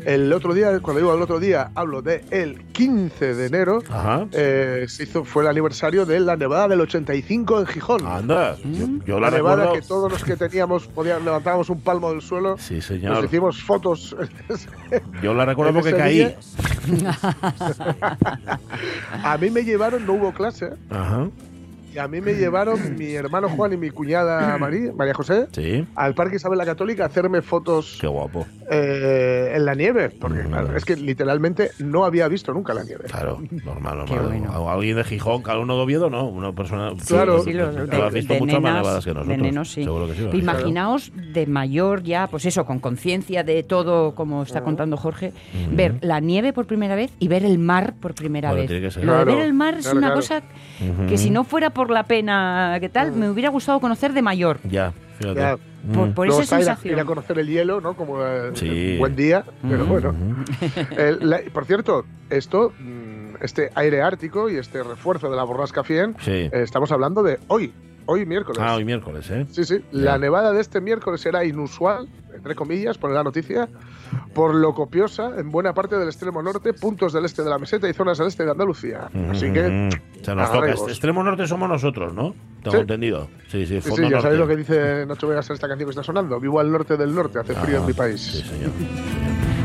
el 0.06 0.32
otro 0.32 0.54
día, 0.54 0.80
cuando 0.80 1.00
digo 1.00 1.14
el 1.14 1.20
otro 1.20 1.38
día, 1.38 1.70
hablo 1.74 2.00
de 2.00 2.24
el 2.30 2.62
15 2.72 3.34
de 3.34 3.46
enero. 3.46 3.82
Ajá. 3.90 4.26
eh, 4.32 4.86
se 4.88 5.02
hizo, 5.02 5.22
fue 5.24 5.42
el 5.42 5.48
aniversario 5.50 6.06
de 6.06 6.18
la 6.20 6.34
nevada 6.36 6.68
del 6.68 6.80
85 6.80 7.60
en 7.60 7.66
Gijón. 7.66 8.06
Anda, 8.06 8.56
yo, 8.64 8.86
yo 9.04 9.20
la 9.20 9.30
la 9.30 9.36
nevada 9.36 9.56
recuerdo. 9.64 9.80
que 9.82 9.86
todos 9.86 10.10
los 10.10 10.24
que 10.24 10.34
teníamos 10.36 10.86
podíamos 10.88 11.24
levantábamos 11.24 11.68
un 11.68 11.82
palmo 11.82 12.10
del 12.10 12.22
suelo. 12.22 12.56
Sí, 12.58 12.76
Nos 12.76 12.84
señor. 12.86 13.24
hicimos 13.26 13.62
fotos. 13.62 14.16
Yo 15.22 15.34
la 15.34 15.44
recuerdo 15.44 15.74
porque 15.74 15.92
caí. 15.94 16.14
día. 16.16 16.36
a 19.24 19.38
mí 19.38 19.50
me 19.50 19.64
llevaron, 19.64 20.06
no 20.06 20.14
hubo 20.14 20.32
clase, 20.32 20.70
Ajá. 20.90 21.28
Y 21.94 21.98
a 21.98 22.08
mí 22.08 22.20
me 22.20 22.34
llevaron 22.34 22.96
mi 22.96 23.12
hermano 23.14 23.48
Juan 23.48 23.72
y 23.72 23.76
mi 23.76 23.90
cuñada 23.90 24.56
María, 24.58 24.92
María 24.96 25.14
José 25.14 25.46
Sí. 25.52 25.86
al 25.94 26.14
Parque 26.14 26.36
Isabel 26.36 26.58
la 26.58 26.64
Católica 26.66 27.04
a 27.04 27.06
hacerme 27.06 27.42
fotos 27.42 27.98
Qué 28.00 28.06
guapo. 28.06 28.46
eh, 28.70 29.52
en 29.54 29.64
la 29.66 29.74
nieve, 29.74 30.10
porque 30.10 30.42
Mm. 30.42 30.46
claro, 30.48 30.76
es 30.76 30.84
que 30.84 30.96
literalmente 30.96 31.70
no 31.78 32.04
había 32.04 32.26
visto 32.28 32.52
nunca 32.52 32.72
la 32.74 32.84
nieve. 32.84 33.04
Claro, 33.10 33.40
normal, 33.64 33.98
normal. 33.98 34.26
bueno. 34.28 34.70
Alguien 34.70 34.96
de 34.96 35.04
Gijón, 35.04 35.42
cada 35.42 35.58
uno 35.58 35.76
de 35.76 35.82
Oviedo, 35.82 36.08
no. 36.10 36.28
Una 36.28 36.52
persona. 36.52 36.92
Claro. 37.06 37.42
Sí, 37.42 37.52
los 37.52 37.74
Tú 37.74 37.86
de, 37.86 38.02
has 38.02 38.12
visto 38.12 38.34
de 38.34 38.40
muchas 38.40 38.60
más 38.60 38.74
nevadas 38.74 39.04
que 39.04 39.10
nosotros. 39.12 39.28
de 39.28 39.36
nenos, 39.42 39.70
sí. 39.70 39.84
Seguro 39.84 40.06
que 40.06 40.14
sí. 40.14 40.22
Pero 40.26 40.38
Imaginaos 40.38 41.12
de 41.34 41.46
mayor 41.46 42.02
ya, 42.02 42.26
pues 42.28 42.46
eso, 42.46 42.64
con 42.64 42.78
conciencia 42.78 43.44
de 43.44 43.62
todo, 43.62 44.14
como 44.14 44.42
está 44.42 44.62
contando 44.62 44.96
Jorge, 44.96 45.32
ver 45.72 45.96
la 46.00 46.20
nieve 46.20 46.52
por 46.52 46.66
primera 46.66 46.94
vez 46.94 47.10
y 47.18 47.28
ver 47.28 47.44
el 47.44 47.58
mar 47.58 47.94
por 48.00 48.14
primera 48.14 48.48
Bueno, 48.50 48.62
vez. 48.62 48.68
tiene 48.70 48.82
que 48.86 48.90
ser. 48.90 49.04
Lo 49.04 49.18
de 49.18 49.24
ver 49.24 49.38
el 49.40 49.52
mar 49.54 49.74
es 49.74 49.86
una 49.86 50.00
claro. 50.00 50.14
cosa 50.16 50.42
que 51.08 51.18
si 51.18 51.30
no 51.30 51.44
fuera 51.44 51.70
por 51.70 51.81
la 51.90 52.04
pena 52.04 52.76
que 52.80 52.88
tal, 52.88 53.12
me 53.12 53.28
hubiera 53.30 53.50
gustado 53.50 53.80
conocer 53.80 54.12
de 54.12 54.22
mayor. 54.22 54.58
Ya, 54.64 54.92
fíjate. 55.18 55.40
Ya. 55.40 55.56
Por, 55.92 56.08
Mm. 56.10 56.14
por 56.14 56.26
Luego 56.28 56.42
esa 56.42 56.44
está 56.44 56.56
ir 56.56 56.62
a- 56.62 56.64
sensación. 56.76 56.94
Ir 56.94 57.00
a, 57.00 57.04
conocer 57.04 57.38
el 57.40 57.48
hielo, 57.48 57.80
¿no? 57.80 57.94
Como 57.96 58.24
eh, 58.24 58.52
Sí. 58.54 58.92
un 58.94 58.98
buen 59.00 59.16
día, 59.16 59.44
pero 59.68 59.82
Ujú. 59.82 59.92
bueno. 59.92 60.14
El- 60.96 61.28
la- 61.28 61.40
por 61.52 61.64
cierto, 61.64 62.04
esto, 62.30 62.72
mm, 62.78 63.34
este 63.42 63.70
aire 63.74 64.00
ártico 64.00 64.48
y 64.48 64.56
este 64.58 64.82
refuerzo 64.84 65.28
de 65.28 65.36
la 65.36 65.42
borrasca 65.42 65.82
Fien, 65.82 66.14
Sí. 66.20 66.30
eh, 66.30 66.50
estamos 66.52 66.92
hablando 66.92 67.24
de 67.24 67.40
hoy, 67.48 67.72
hoy 68.06 68.24
miércoles. 68.26 68.62
Ah, 68.64 68.76
hoy 68.76 68.84
miércoles, 68.84 69.28
¿eh? 69.30 69.44
Sí, 69.50 69.64
sí. 69.64 69.84
La 69.90 70.18
nevada 70.18 70.52
de 70.52 70.60
este 70.60 70.80
miércoles 70.80 71.20
será 71.20 71.44
inusual, 71.44 72.08
entre 72.42 72.56
comillas, 72.56 72.98
pone 72.98 73.14
la 73.14 73.22
noticia, 73.22 73.68
por 74.34 74.52
lo 74.52 74.74
copiosa 74.74 75.30
en 75.38 75.52
buena 75.52 75.72
parte 75.72 75.96
del 75.96 76.08
extremo 76.08 76.42
norte, 76.42 76.72
puntos 76.74 77.12
del 77.12 77.24
este 77.24 77.44
de 77.44 77.50
la 77.50 77.56
meseta 77.58 77.88
y 77.88 77.92
zonas 77.92 78.18
del 78.18 78.26
este 78.26 78.44
de 78.44 78.50
Andalucía. 78.50 79.08
Así 79.30 79.52
que, 79.52 79.62
Mm. 79.62 79.88
O 80.20 80.24
sea, 80.24 80.34
nos 80.34 80.46
toca. 80.50 80.58
agarremos. 80.64 80.88
Extremo 80.88 81.22
norte 81.22 81.46
somos 81.46 81.68
nosotros, 81.68 82.12
¿no? 82.14 82.34
Tengo 82.62 82.76
Sí. 82.76 82.80
entendido. 82.82 83.28
Sí, 83.48 83.64
sí, 83.66 83.80
sí, 83.80 83.80
fondo 83.80 83.96
sí, 83.96 84.02
ya 84.02 84.08
norte. 84.10 84.22
sabéis 84.22 84.40
lo 84.40 84.46
que 84.48 84.56
dice 84.56 85.06
Nacho 85.06 85.28
Vegas 85.28 85.48
en 85.50 85.54
esta 85.54 85.68
canción 85.68 85.86
que 85.88 85.90
está 85.90 86.02
sonando. 86.02 86.40
Vivo 86.40 86.58
al 86.60 86.70
norte 86.72 86.96
del 86.96 87.14
norte, 87.14 87.38
hace 87.38 87.54
frío 87.54 87.76
en 87.78 87.82
Ah, 87.84 87.86
mi 87.86 87.92
país. 87.92 88.20
Sí, 88.20 88.42
señor. 88.42 88.70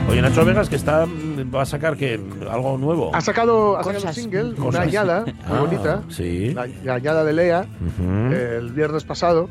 Oye, 0.10 0.22
Nacho 0.22 0.46
Vegas, 0.46 0.70
que 0.70 0.76
está 0.78 1.06
va 1.54 1.62
a 1.64 1.66
sacar 1.66 1.98
que 1.98 2.20
algo 2.50 2.78
nuevo. 2.78 3.14
Ha 3.14 3.22
sacado, 3.22 3.78
ha 3.78 3.84
sacado 3.84 4.08
un 4.08 4.14
single, 4.14 4.56
Cosas. 4.56 4.66
una 4.76 4.82
añada 4.82 5.26
muy 5.26 5.34
Ah, 5.46 5.60
bonita, 5.60 6.04
Sí. 6.10 6.54
la, 6.54 6.68
la 6.84 6.94
añada 6.96 7.24
de 7.26 7.34
Lea, 7.34 7.62
Ujú. 7.82 8.34
eh, 8.34 8.58
el 8.60 8.72
viernes 8.72 9.04
pasado. 9.04 9.50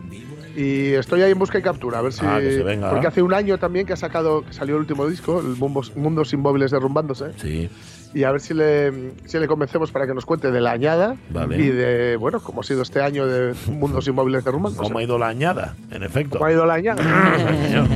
Y 0.57 0.95
estoy 0.95 1.21
ahí 1.21 1.33
en 1.33 1.39
busca 1.39 1.59
y 1.59 1.63
captura, 1.63 1.99
a 1.99 2.03
ver 2.03 2.15
si. 2.15 2.25
Ah, 2.25 2.39
que 2.41 2.51
se 2.51 2.63
venga. 2.63 2.89
Porque 2.91 3.07
hace 3.07 3.21
un 3.21 3.35
año 3.35 3.59
también 3.59 3.85
que 3.85 3.93
ha 3.93 3.97
sacado, 3.97 4.43
que 4.43 4.55
salió 4.55 4.77
el 4.77 4.81
último 4.81 5.07
disco, 5.07 5.41
el 5.41 5.55
Mundos 5.57 6.33
Inmóviles 6.33 6.71
Derrumbándose. 6.71 7.27
Sí. 7.37 7.69
Y 8.15 8.25
a 8.25 8.33
ver 8.33 8.41
si 8.41 8.55
le, 8.55 9.13
si 9.27 9.39
le 9.39 9.47
convencemos 9.47 9.93
para 9.93 10.07
que 10.07 10.15
nos 10.15 10.25
cuente 10.25 10.51
de 10.51 10.61
la 10.63 10.71
añada 10.71 11.17
Vale. 11.29 11.59
y 11.59 11.69
de, 11.69 12.17
bueno, 12.17 12.41
cómo 12.41 12.63
ha 12.63 12.65
sido 12.65 12.81
este 12.81 13.03
año 13.03 13.27
de 13.27 13.55
Mundos 13.69 14.09
Inmóviles 14.09 14.43
Derrumbándose. 14.45 14.83
¿Cómo 14.83 14.99
ha 14.99 15.03
ido 15.03 15.19
la 15.19 15.29
añada? 15.29 15.75
En 15.91 16.03
efecto. 16.03 16.39
¿Cómo 16.39 16.47
ha 16.47 16.53
ido 16.53 16.65
la 16.65 16.75
añada? 16.75 17.03
Sí, 17.37 17.67
señor. 17.67 17.87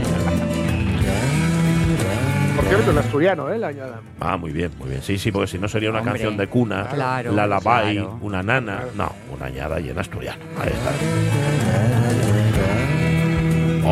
Por 2.57 2.65
cierto, 2.67 2.91
en 2.91 2.99
asturiano, 2.99 3.51
¿eh? 3.51 3.59
La 3.59 3.69
añada. 3.69 4.01
Ah, 4.21 4.37
muy 4.37 4.53
bien, 4.53 4.71
muy 4.79 4.91
bien. 4.91 5.01
Sí, 5.03 5.17
sí, 5.17 5.33
porque 5.33 5.47
si 5.47 5.59
no 5.59 5.67
sería 5.67 5.89
una 5.89 6.01
Hombre, 6.01 6.13
canción 6.13 6.37
de 6.37 6.47
cuna, 6.49 6.89
claro, 6.93 7.33
la 7.33 7.47
labai, 7.47 7.95
claro. 7.95 8.19
una 8.21 8.43
nana. 8.43 8.85
No, 8.95 9.11
una 9.35 9.47
añada 9.47 9.81
y 9.81 9.89
en 9.89 9.99
asturiano. 9.99 10.43
Ahí 10.61 10.69
está. 10.71 12.00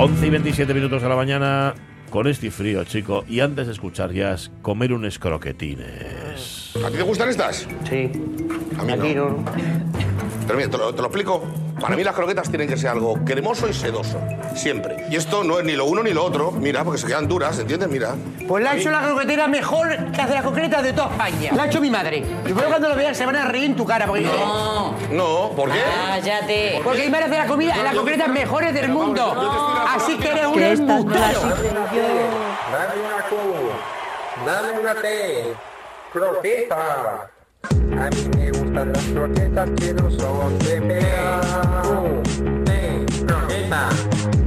11 0.00 0.26
y 0.28 0.30
27 0.30 0.74
minutos 0.74 1.02
de 1.02 1.08
la 1.08 1.16
mañana 1.16 1.74
con 2.10 2.28
este 2.28 2.52
frío, 2.52 2.84
chico. 2.84 3.24
Y 3.28 3.40
antes 3.40 3.66
de 3.66 3.72
escuchar 3.72 4.12
jazz, 4.12 4.48
comer 4.62 4.92
unos 4.92 5.18
croquetines. 5.18 6.72
¿A 6.84 6.88
ti 6.88 6.98
te 6.98 7.02
gustan 7.02 7.28
estas? 7.28 7.66
Sí. 7.88 8.08
A 8.78 8.84
mí 8.84 9.12
no. 9.12 9.44
Pero 10.46 10.56
mira, 10.56 10.70
te 10.70 10.78
lo, 10.78 10.94
te 10.94 11.02
lo 11.02 11.08
explico. 11.08 11.42
Para 11.80 11.96
mí 11.96 12.02
las 12.04 12.14
croquetas 12.14 12.48
tienen 12.48 12.68
que 12.68 12.76
ser 12.76 12.90
algo 12.90 13.18
cremoso 13.24 13.68
y 13.68 13.72
sedoso. 13.72 14.20
Siempre. 14.54 15.06
Y 15.10 15.16
esto 15.16 15.44
no 15.44 15.58
es 15.58 15.64
ni 15.64 15.72
lo 15.72 15.84
uno 15.84 16.02
ni 16.02 16.12
lo 16.12 16.24
otro. 16.24 16.50
Mira, 16.50 16.84
porque 16.84 16.98
se 17.00 17.06
quedan 17.06 17.28
duras, 17.28 17.58
¿entiendes? 17.58 17.88
Mira. 17.88 18.14
Pues 18.46 18.64
la 18.64 18.72
ha 18.72 18.76
hecho 18.76 18.90
la 18.90 19.02
croquetera 19.02 19.46
mejor 19.48 19.88
que 20.12 20.20
hace 20.20 20.34
las 20.34 20.42
croquetas 20.42 20.82
de 20.82 20.92
toda 20.92 21.10
España. 21.10 21.52
La 21.54 21.62
ha 21.62 21.66
hecho 21.66 21.80
mi 21.80 21.90
madre. 21.90 22.24
Y 22.44 22.48
luego 22.48 22.68
cuando 22.68 22.88
lo 22.88 22.96
veas 22.96 23.16
se 23.16 23.24
van 23.26 23.36
a 23.36 23.44
reír 23.44 23.64
en 23.64 23.76
tu 23.76 23.84
cara. 23.86 24.06
Porque 24.06 24.22
No. 24.22 24.94
No, 25.12 25.50
¿por 25.54 25.70
qué? 25.70 25.78
Cállate. 26.08 26.80
Porque 26.82 27.04
mi 27.04 27.10
madre 27.10 27.26
hace 27.26 27.38
la 27.38 27.46
comida, 27.46 27.76
las 27.76 27.94
croquetas 27.94 28.28
mejores 28.28 28.74
del 28.74 28.88
mundo. 28.90 29.34
Así 29.94 30.16
que 30.18 30.28
eres 30.30 30.46
un 30.46 30.60
las 30.60 30.78
embustero. 30.78 31.40
Dale 31.40 33.00
una 33.00 33.22
Q, 33.28 33.36
dale 34.44 34.78
una 34.80 34.94
T, 34.94 35.54
croqueta. 36.12 37.30
A 37.64 38.10
mí 38.10 38.30
me 38.36 38.50
gustan 38.52 38.92
las 38.92 39.04
croquetas 39.06 39.70
que 39.78 39.94
no 39.94 40.10
son 40.10 40.58
de 40.60 40.80
pera. 40.82 41.40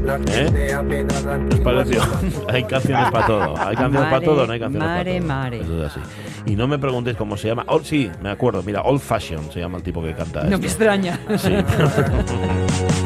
Las 0.06 0.20
¿Eh? 0.36 0.50
se 0.52 0.74
apenas 0.74 1.24
dan 1.24 1.48
¿Qué 1.50 1.56
os 1.56 1.62
pareció? 1.62 2.02
hay 2.50 2.64
canciones 2.64 3.12
para 3.12 3.26
todo. 3.28 3.56
Hay 3.58 3.76
canciones 3.76 4.10
para 4.10 4.22
todo, 4.26 4.48
no 4.48 4.54
hay 4.54 4.60
canciones 4.60 4.88
mare, 4.90 5.12
para 5.12 5.20
todo. 5.22 5.28
mare. 5.28 5.60
Eso 5.62 5.86
es 5.86 5.92
así. 5.92 6.00
Y 6.48 6.56
no 6.56 6.68
me 6.68 6.80
preguntéis 6.80 7.18
cómo 7.18 7.38
se 7.38 7.50
llama. 7.50 7.64
Oh, 7.68 7.80
sí, 7.82 8.10
me 8.22 8.30
acuerdo. 8.32 8.64
Mira, 8.64 8.82
Old 8.82 9.00
Fashion 9.02 9.52
se 9.52 9.60
llama 9.60 9.78
el 9.78 9.84
tipo 9.84 10.02
que 10.02 10.14
canta 10.14 10.42
No 10.44 10.56
esto. 10.56 10.60
me 10.60 10.66
extraña. 10.68 11.20
Sí. 11.38 11.54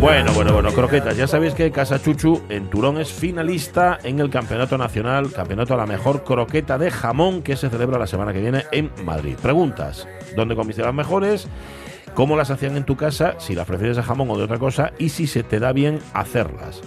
Bueno, 0.00 0.32
bueno, 0.34 0.52
bueno, 0.52 0.72
croquetas. 0.72 1.16
Ya 1.16 1.26
sabéis 1.26 1.54
que 1.54 1.70
Casa 1.70 2.00
Chuchu 2.00 2.42
en 2.48 2.68
Turón 2.68 2.98
es 2.98 3.12
finalista 3.12 3.98
en 4.02 4.18
el 4.20 4.30
Campeonato 4.30 4.76
Nacional, 4.76 5.32
Campeonato 5.32 5.74
a 5.74 5.76
la 5.78 5.86
Mejor 5.86 6.24
Croqueta 6.24 6.76
de 6.76 6.90
Jamón 6.90 7.42
que 7.42 7.56
se 7.56 7.70
celebra 7.70 7.98
la 7.98 8.06
semana 8.06 8.32
que 8.32 8.40
viene 8.40 8.64
en 8.72 8.90
Madrid. 9.04 9.36
Preguntas, 9.40 10.06
¿dónde 10.36 10.56
comiste 10.56 10.82
las 10.82 10.94
mejores? 10.94 11.48
¿Cómo 12.14 12.36
las 12.36 12.50
hacían 12.50 12.76
en 12.76 12.84
tu 12.84 12.96
casa? 12.96 13.36
Si 13.38 13.54
las 13.54 13.66
prefieres 13.66 13.96
de 13.96 14.02
jamón 14.02 14.28
o 14.30 14.36
de 14.36 14.44
otra 14.44 14.58
cosa 14.58 14.92
y 14.98 15.08
si 15.08 15.26
se 15.26 15.42
te 15.42 15.58
da 15.58 15.72
bien 15.72 15.98
hacerlas. 16.12 16.82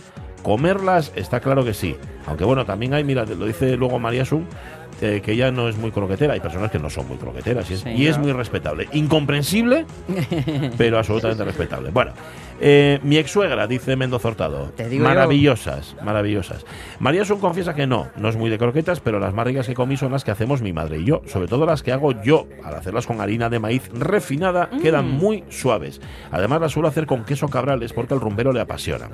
Comerlas 0.45 1.11
está 1.15 1.39
claro 1.39 1.65
que 1.65 1.73
sí. 1.73 1.95
Aunque 2.27 2.43
bueno, 2.43 2.65
también 2.65 2.93
hay, 2.93 3.03
mira, 3.03 3.25
lo 3.25 3.47
dice 3.47 3.75
luego 3.77 3.97
María 3.97 4.25
Sum, 4.25 4.45
eh, 5.01 5.19
que 5.25 5.31
ella 5.31 5.49
no 5.51 5.67
es 5.67 5.75
muy 5.75 5.89
croquetera. 5.89 6.33
Hay 6.35 6.39
personas 6.39 6.69
que 6.69 6.77
no 6.77 6.87
son 6.91 7.07
muy 7.07 7.17
croqueteras 7.17 7.69
y 7.71 7.73
es, 7.73 7.79
Sí. 7.81 7.89
y 7.89 8.05
es 8.05 8.19
muy 8.19 8.31
respetable. 8.31 8.87
Incomprensible, 8.93 9.87
pero 10.77 10.99
absolutamente 10.99 11.43
respetable. 11.43 11.89
Bueno, 11.89 12.11
eh, 12.61 12.99
mi 13.01 13.17
ex 13.17 13.31
suegra, 13.31 13.65
dice 13.65 13.95
Mendoza 13.95 14.27
Hurtado. 14.29 14.65
Te 14.77 14.87
digo 14.87 15.03
yo. 15.03 15.09
maravillosas, 15.09 15.95
maravillosas. 16.03 16.63
María 16.99 17.25
Sun 17.25 17.39
confiesa 17.39 17.73
que 17.73 17.87
no, 17.87 18.09
no 18.15 18.29
es 18.29 18.35
muy 18.37 18.51
de 18.51 18.59
croquetas, 18.59 18.99
pero 18.99 19.19
las 19.19 19.33
más 19.33 19.47
ricas 19.47 19.65
que 19.65 19.73
comí 19.73 19.97
son 19.97 20.11
las 20.11 20.23
que 20.23 20.29
hacemos 20.29 20.61
mi 20.61 20.73
madre 20.73 20.99
y 20.99 21.05
yo. 21.05 21.23
Sobre 21.25 21.47
todo 21.47 21.65
las 21.65 21.81
que 21.81 21.91
hago 21.91 22.11
yo. 22.21 22.47
Al 22.63 22.75
hacerlas 22.75 23.07
con 23.07 23.19
harina 23.19 23.49
de 23.49 23.57
maíz 23.57 23.89
refinada, 23.93 24.69
quedan 24.81 25.07
Mm. 25.07 25.17
muy 25.17 25.43
suaves. 25.49 25.99
Además, 26.31 26.61
las 26.61 26.71
suelo 26.71 26.87
hacer 26.87 27.07
con 27.07 27.25
queso 27.25 27.47
cabrales 27.47 27.93
porque 27.93 28.13
al 28.13 28.21
rumbero 28.21 28.53
le 28.53 28.61
apasionan. 28.61 29.09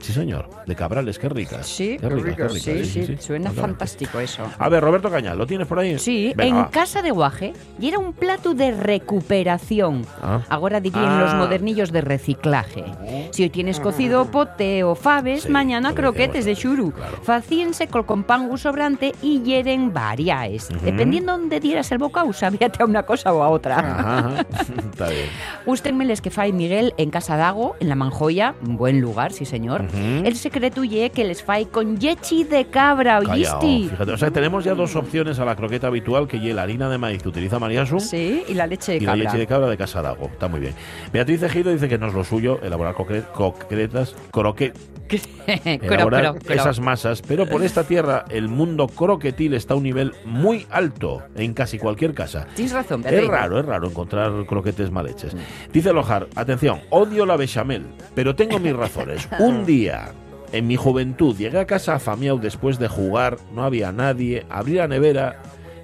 Sí, 0.00 0.12
señor, 0.14 0.48
de 0.66 0.74
cabrales, 0.74 1.18
qué 1.18 1.28
ricas. 1.28 1.66
Sí, 1.66 1.96
qué 2.00 2.08
ricas, 2.08 2.34
qué 2.34 2.72
ricas, 2.72 2.88
sí, 2.88 3.06
sí, 3.06 3.16
suena 3.20 3.50
totalmente. 3.50 3.60
fantástico 3.60 4.18
eso. 4.20 4.42
A 4.58 4.68
ver, 4.68 4.82
Roberto 4.82 5.10
Cañal, 5.10 5.36
¿lo 5.36 5.46
tienes 5.46 5.66
por 5.66 5.78
ahí? 5.78 5.98
Sí, 5.98 6.32
Venga, 6.34 6.48
en 6.58 6.64
va. 6.64 6.70
casa 6.70 7.02
de 7.02 7.10
Guaje 7.10 7.52
y 7.78 7.88
era 7.88 7.98
un 7.98 8.12
plato 8.14 8.54
de 8.54 8.70
recuperación. 8.72 10.06
Ah. 10.22 10.40
Ahora 10.48 10.80
dirían 10.80 11.20
los 11.20 11.30
Ah. 11.32 11.36
modernillos 11.36 11.92
de 11.92 12.00
reciclaje. 12.00 12.84
Si 13.30 13.42
hoy 13.42 13.50
tienes 13.50 13.78
cocido 13.80 14.24
pote 14.30 14.82
o 14.84 14.94
faves, 14.94 15.42
Sí, 15.42 15.48
mañana 15.50 15.94
croquetes 15.94 16.44
de 16.44 16.54
xuru. 16.56 16.92
claro. 16.92 17.18
Facíense 17.22 17.86
col 17.88 18.06
con 18.06 18.24
pangu 18.24 18.56
sobrante 18.56 19.12
y 19.22 19.42
hieren 19.42 19.92
variaes. 19.92 20.70
Ujú. 20.70 20.80
Dependiendo 20.84 21.32
donde 21.32 21.60
dieras 21.60 21.92
el 21.92 21.98
bocado, 21.98 22.32
sabíate 22.32 22.82
a 22.82 22.86
una 22.86 23.02
cosa 23.04 23.32
o 23.32 23.42
a 23.42 23.48
otra. 23.48 23.78
Ajá. 23.78 24.46
Está 24.90 25.08
bien. 25.10 25.26
Gustenme 25.66 26.04
les 26.04 26.20
que 26.20 26.30
fai 26.30 26.52
Miguel 26.52 26.94
en 26.96 27.10
Casa 27.10 27.36
Dago, 27.36 27.76
en 27.80 27.88
La 27.88 27.94
Manjoya, 27.94 28.54
un 28.66 28.76
buen 28.76 29.00
lugar, 29.00 29.32
sí 29.32 29.44
señor. 29.44 29.84
El 29.94 30.36
secreto 30.36 30.84
ye 30.84 31.10
que 31.10 31.24
les 31.24 31.42
fai 31.42 31.66
con 31.66 31.98
yechi 31.98 32.44
de 32.44 32.66
cabra, 32.66 33.18
¿oíste? 33.20 33.88
fíjate, 33.90 34.12
o 34.12 34.16
sea, 34.18 34.30
tenemos 34.30 34.64
ya 34.64 34.74
dos 34.74 34.94
opciones 34.96 35.38
a 35.38 35.44
la 35.44 35.56
croqueta 35.56 35.86
habitual 35.88 36.28
que 36.28 36.38
lleva 36.38 36.56
la 36.56 36.62
harina 36.62 36.88
de 36.88 36.98
maíz 36.98 37.22
que 37.22 37.28
utiliza 37.28 37.58
María 37.58 37.86
Sun 37.86 38.00
Sí, 38.00 38.42
y 38.48 38.54
la 38.54 38.66
leche 38.66 38.92
de 38.92 38.98
y 38.98 39.00
la 39.00 39.12
cabra. 39.12 39.24
leche 39.24 39.38
de 39.38 39.46
cabra 39.46 39.68
de 39.68 39.76
Casadago. 39.76 40.26
Está 40.26 40.48
muy 40.48 40.60
bien. 40.60 40.74
Beatriz 41.12 41.42
Ejido 41.42 41.72
dice 41.72 41.88
que 41.88 41.98
no 41.98 42.06
es 42.08 42.14
lo 42.14 42.24
suyo 42.24 42.60
elaborar 42.62 42.94
croque- 42.94 43.24
croquetas, 43.34 44.14
croque, 44.30 44.72
Cro, 44.72 44.99
elaborar 45.46 46.38
esas 46.48 46.80
masas, 46.80 47.22
pero 47.22 47.46
por 47.46 47.62
esta 47.62 47.84
tierra 47.84 48.24
el 48.30 48.48
mundo 48.48 48.88
croquetil 48.88 49.54
está 49.54 49.74
a 49.74 49.76
un 49.76 49.82
nivel 49.82 50.12
muy 50.24 50.66
alto 50.70 51.22
en 51.34 51.54
casi 51.54 51.78
cualquier 51.78 52.14
casa. 52.14 52.46
Tienes 52.54 52.72
razón, 52.72 53.04
Es 53.06 53.26
raro, 53.26 53.60
es 53.60 53.66
raro 53.66 53.88
encontrar 53.88 54.32
croquetes 54.46 54.90
mal 54.90 55.08
hechos. 55.08 55.34
Dice 55.72 55.92
Lojar, 55.92 56.28
atención, 56.34 56.80
odio 56.90 57.26
la 57.26 57.36
bechamel, 57.36 57.86
pero 58.14 58.34
tengo 58.34 58.58
mis 58.58 58.74
razones. 58.74 59.28
Un 59.38 59.66
día, 59.66 60.12
en 60.52 60.66
mi 60.66 60.76
juventud, 60.76 61.36
llegué 61.36 61.58
a 61.58 61.66
casa 61.66 61.94
afamiado 61.94 62.38
después 62.38 62.78
de 62.78 62.88
jugar, 62.88 63.38
no 63.54 63.64
había 63.64 63.92
nadie, 63.92 64.46
abrí 64.48 64.74
la 64.74 64.88
nevera 64.88 65.40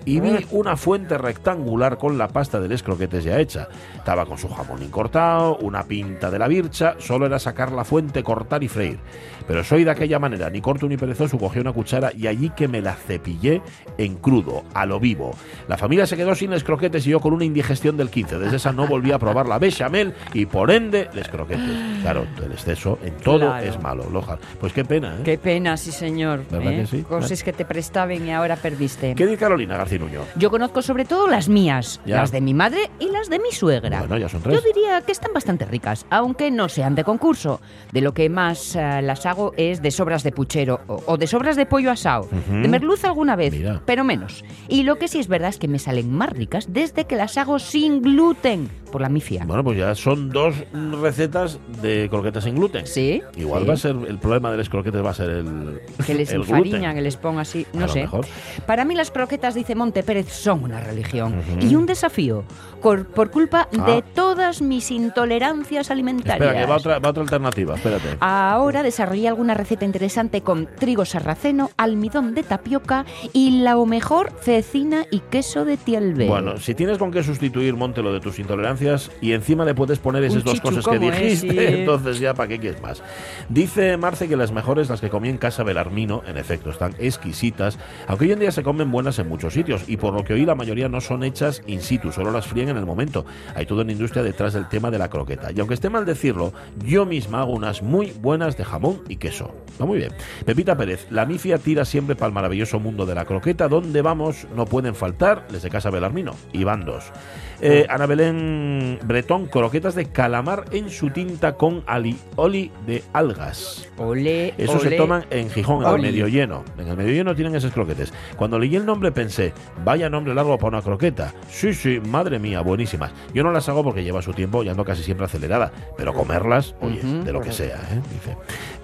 y 0.06 0.20
vi 0.20 0.46
una 0.52 0.76
fuente 0.76 1.18
rectangular 1.18 1.98
con 1.98 2.16
la 2.16 2.28
pasta 2.28 2.60
de 2.60 2.68
les 2.68 2.82
croquetes 2.82 3.24
ya 3.24 3.38
hecha. 3.38 3.68
Estaba 3.96 4.24
con 4.24 4.38
su 4.38 4.48
jamón 4.48 4.82
incortado, 4.82 5.58
una 5.58 5.82
pinta 5.82 6.30
de 6.30 6.38
la 6.38 6.48
bircha, 6.48 6.94
solo 6.98 7.26
era 7.26 7.38
sacar 7.38 7.72
la 7.72 7.84
fuente, 7.84 8.22
cortar 8.22 8.62
y 8.62 8.68
freír. 8.68 8.98
Pero 9.46 9.62
soy 9.62 9.84
de 9.84 9.90
aquella 9.90 10.18
manera, 10.18 10.48
ni 10.48 10.60
corto 10.60 10.88
ni 10.88 10.96
perezoso, 10.96 11.38
cogí 11.38 11.58
una 11.58 11.72
cuchara 11.72 12.10
y 12.16 12.26
allí 12.26 12.50
que 12.50 12.66
me 12.68 12.80
la 12.80 12.94
cepillé 12.94 13.62
en 13.98 14.14
crudo, 14.16 14.64
a 14.74 14.86
lo 14.86 14.98
vivo. 14.98 15.32
La 15.68 15.76
familia 15.76 16.06
se 16.06 16.16
quedó 16.16 16.34
sin 16.34 16.50
les 16.50 16.64
croquetes 16.64 17.06
y 17.06 17.10
yo 17.10 17.20
con 17.20 17.32
una 17.32 17.44
indigestión 17.44 17.96
del 17.96 18.10
15. 18.10 18.38
Desde 18.38 18.56
esa 18.56 18.72
no 18.72 18.86
volví 18.86 19.12
a 19.12 19.18
probar 19.18 19.46
la 19.46 19.58
bechamel 19.58 20.14
y 20.32 20.46
por 20.46 20.70
ende 20.70 21.08
les 21.14 21.28
croquetes. 21.28 22.00
Claro, 22.02 22.26
el 22.44 22.52
exceso 22.52 22.98
en 23.04 23.14
todo 23.18 23.36
Claro. 23.38 23.64
es 23.64 23.80
malo, 23.80 24.08
Loja. 24.10 24.38
Pues 24.60 24.72
qué 24.72 24.84
pena, 24.84 25.14
¿eh? 25.16 25.22
Qué 25.24 25.38
pena, 25.38 25.76
sí 25.76 25.92
señor. 25.92 26.42
¿Verdad 26.50 26.72
¿eh? 26.72 26.76
que 26.80 26.86
sí? 26.86 27.02
Cosas 27.02 27.42
que 27.42 27.52
te 27.52 27.64
prestaban 27.64 28.26
y 28.26 28.32
ahora 28.32 28.56
perdiste. 28.56 29.14
¿Qué 29.14 29.26
dice 29.26 29.38
Carolina 29.38 29.76
Garcinuño? 29.98 30.24
Yo 30.36 30.50
conozco 30.50 30.82
sobre 30.82 31.04
todo 31.04 31.26
las 31.28 31.48
mías, 31.48 32.00
Ya. 32.06 32.16
las 32.16 32.30
de 32.32 32.40
mi 32.40 32.54
madre 32.54 32.90
y 32.98 33.08
las 33.10 33.28
de 33.28 33.38
mi 33.38 33.50
suegra. 33.52 34.00
Bueno, 34.00 34.18
ya 34.18 34.28
son 34.28 34.42
tres. 34.42 34.54
Yo 34.54 34.60
diría 34.74 35.00
que 35.02 35.12
están 35.12 35.32
bastante 35.32 35.64
ricas, 35.64 36.06
aunque 36.10 36.50
no 36.50 36.68
sean 36.68 36.94
de 36.94 37.04
concurso. 37.04 37.60
De 37.92 38.00
lo 38.00 38.12
que 38.14 38.28
más 38.28 38.76
eh, 38.76 39.00
las 39.02 39.26
hago 39.26 39.52
es 39.56 39.82
de 39.82 39.90
sobras 39.90 40.22
de 40.22 40.32
puchero 40.32 40.80
o, 40.86 41.02
o 41.06 41.16
de 41.16 41.26
sobras 41.26 41.56
de 41.56 41.66
pollo 41.66 41.90
asado. 41.90 42.24
Ujú. 42.24 42.60
De 42.62 42.68
merluza 42.68 43.08
alguna 43.08 43.36
vez, 43.36 43.52
Mira. 43.52 43.82
pero 43.86 44.04
menos. 44.04 44.44
Y 44.68 44.82
lo 44.82 44.96
que 44.96 45.08
sí 45.08 45.18
es 45.18 45.28
verdad 45.28 45.50
es 45.50 45.58
que 45.58 45.68
me 45.68 45.78
salen 45.78 46.12
más 46.12 46.30
ricas 46.30 46.66
desde 46.72 47.04
que 47.06 47.16
las 47.16 47.36
hago 47.38 47.58
sin 47.58 48.02
gluten, 48.02 48.68
por 48.92 49.00
la 49.00 49.08
mifia. 49.08 49.44
Bueno, 49.46 49.64
pues 49.64 49.78
ya 49.78 49.94
son 49.94 50.30
dos 50.30 50.54
recetas 51.02 51.58
de 51.82 52.08
croquetas 52.10 52.44
sin 52.44 52.54
gluten. 52.56 52.86
Sí. 52.86 53.22
Igual 53.36 53.62
sí. 53.62 53.68
va 53.68 53.74
a 53.74 53.76
ser 53.76 53.96
el 54.08 54.18
problema 54.18 54.50
de 54.50 54.56
los 54.58 54.68
croquetes 54.68 55.04
va 55.04 55.10
a 55.10 55.14
ser 55.14 55.30
el 55.30 55.80
Que 56.06 56.14
les 56.14 56.30
el 56.32 56.42
enfariñan, 56.42 56.80
gluten. 56.80 56.94
que 56.96 57.02
les 57.02 57.16
pongan 57.16 57.40
así, 57.40 57.66
A 57.72 57.76
no 57.76 57.86
lo 57.86 57.92
sé. 57.92 58.00
mejor. 58.02 58.26
Para 58.66 58.84
mí 58.84 58.94
las 58.94 59.10
croquetas, 59.10 59.54
dice 59.54 59.74
Monte 59.86 60.02
Pérez, 60.02 60.32
son 60.32 60.64
una 60.64 60.80
religión 60.80 61.40
y 61.60 61.76
un 61.76 61.86
desafío 61.86 62.42
por, 62.82 63.06
por 63.06 63.30
culpa 63.30 63.68
Ah. 63.78 63.84
de 63.86 64.02
todas 64.02 64.60
mis 64.60 64.90
intolerancias 64.90 65.92
alimentarias. 65.92 66.40
Espera, 66.48 66.60
que 66.60 66.70
va 66.70 66.76
otra, 66.76 66.98
va 66.98 67.10
otra 67.10 67.22
alternativa, 67.22 67.76
espérate. 67.76 68.16
Ahora 68.18 68.82
desarrollé 68.82 69.28
alguna 69.28 69.54
receta 69.54 69.84
interesante 69.84 70.40
con 70.40 70.66
trigo 70.66 71.04
sarraceno, 71.04 71.70
almidón 71.76 72.34
de 72.34 72.42
tapioca 72.42 73.04
y 73.32 73.60
la 73.62 73.76
o 73.76 73.86
mejor 73.86 74.32
cecina 74.42 75.04
y 75.12 75.20
queso 75.20 75.64
de 75.64 75.76
tielbe. 75.76 76.26
Bueno, 76.26 76.56
si 76.58 76.74
tienes 76.74 76.98
con 76.98 77.12
qué 77.12 77.22
sustituir, 77.22 77.74
Monte, 77.76 78.02
lo 78.02 78.12
de 78.12 78.18
tus 78.20 78.40
intolerancias, 78.40 79.12
y 79.20 79.32
encima 79.32 79.64
le 79.64 79.74
puedes 79.74 80.00
poner 80.00 80.24
esas 80.24 80.42
dos 80.42 80.60
cosas 80.60 80.84
que 80.84 80.96
es, 80.96 81.00
dijiste, 81.00 81.48
sí. 81.50 81.58
entonces 81.80 82.18
ya 82.18 82.34
para 82.34 82.48
qué 82.48 82.58
quieres 82.58 82.82
más. 82.82 83.02
Dice 83.48 83.96
Marce 83.96 84.28
que 84.28 84.36
las 84.36 84.50
mejores 84.50 84.90
las 84.90 85.00
que 85.00 85.10
comí 85.10 85.28
en 85.28 85.38
casa 85.38 85.62
Belarmino, 85.62 86.22
en 86.26 86.36
efecto, 86.38 86.70
están 86.70 86.94
exquisitas, 86.98 87.78
aunque 88.08 88.24
hoy 88.26 88.32
en 88.32 88.40
día 88.40 88.50
se 88.50 88.62
comen 88.64 88.90
buenas 88.90 89.18
en 89.20 89.28
muchos 89.28 89.54
sitios 89.54 89.75
y 89.86 89.96
por 89.96 90.14
lo 90.14 90.24
que 90.24 90.34
oí 90.34 90.44
la 90.44 90.54
mayoría 90.54 90.88
no 90.88 91.00
son 91.00 91.22
hechas 91.22 91.62
in 91.66 91.80
situ, 91.80 92.12
solo 92.12 92.30
las 92.30 92.46
fríen 92.46 92.68
en 92.68 92.76
el 92.76 92.86
momento. 92.86 93.24
Hay 93.54 93.66
toda 93.66 93.82
una 93.82 93.92
industria 93.92 94.22
detrás 94.22 94.54
del 94.54 94.68
tema 94.68 94.90
de 94.90 94.98
la 94.98 95.08
croqueta. 95.08 95.50
Y 95.52 95.60
aunque 95.60 95.74
esté 95.74 95.90
mal 95.90 96.04
decirlo, 96.04 96.52
yo 96.84 97.06
misma 97.06 97.40
hago 97.40 97.52
unas 97.52 97.82
muy 97.82 98.12
buenas 98.20 98.56
de 98.56 98.64
jamón 98.64 99.02
y 99.08 99.16
queso. 99.16 99.54
Va 99.80 99.86
muy 99.86 99.98
bien. 99.98 100.12
Pepita 100.44 100.76
Pérez, 100.76 101.06
la 101.10 101.26
mifia 101.26 101.58
tira 101.58 101.84
siempre 101.84 102.16
para 102.16 102.28
el 102.28 102.34
maravilloso 102.34 102.80
mundo 102.80 103.06
de 103.06 103.14
la 103.14 103.24
croqueta, 103.24 103.68
donde 103.68 104.02
vamos 104.02 104.46
no 104.54 104.64
pueden 104.64 104.94
faltar 104.94 105.46
desde 105.48 105.70
casa 105.70 105.90
Belarmino 105.90 106.34
y 106.52 106.64
bandos. 106.64 107.12
Eh, 107.60 107.86
Ana 107.88 108.06
Belén 108.06 108.98
Bretón, 109.04 109.46
croquetas 109.46 109.94
de 109.94 110.06
calamar 110.06 110.64
en 110.72 110.90
su 110.90 111.10
tinta 111.10 111.54
con 111.56 111.82
alioli 111.86 112.70
de 112.86 113.02
algas. 113.12 113.88
Ole, 113.96 114.54
Eso 114.58 114.78
se 114.78 114.90
toman 114.92 115.24
en 115.30 115.50
Gijón, 115.50 115.82
en 115.82 115.88
el 115.88 115.94
Oli. 115.94 116.02
medio 116.02 116.28
lleno. 116.28 116.64
En 116.78 116.88
el 116.88 116.96
medio 116.96 117.12
lleno 117.12 117.34
tienen 117.34 117.54
esos 117.54 117.72
croquetes. 117.72 118.12
Cuando 118.36 118.58
leí 118.58 118.76
el 118.76 118.84
nombre 118.84 119.12
pensé, 119.12 119.52
vaya 119.84 120.10
nombre 120.10 120.34
largo 120.34 120.58
para 120.58 120.68
una 120.76 120.82
croqueta. 120.82 121.32
Sí, 121.48 121.72
sí, 121.72 122.00
madre 122.00 122.38
mía, 122.38 122.60
buenísimas. 122.60 123.12
Yo 123.32 123.42
no 123.42 123.52
las 123.52 123.68
hago 123.68 123.82
porque 123.82 124.04
lleva 124.04 124.22
su 124.22 124.32
tiempo 124.32 124.62
y 124.62 124.68
ando 124.68 124.84
casi 124.84 125.02
siempre 125.02 125.26
acelerada. 125.26 125.72
Pero 125.96 126.12
comerlas, 126.12 126.74
oye, 126.80 127.00
de 127.02 127.32
lo 127.32 127.40
que 127.40 127.52
sea, 127.52 127.76
¿eh? 127.76 128.00
dice. 128.12 128.36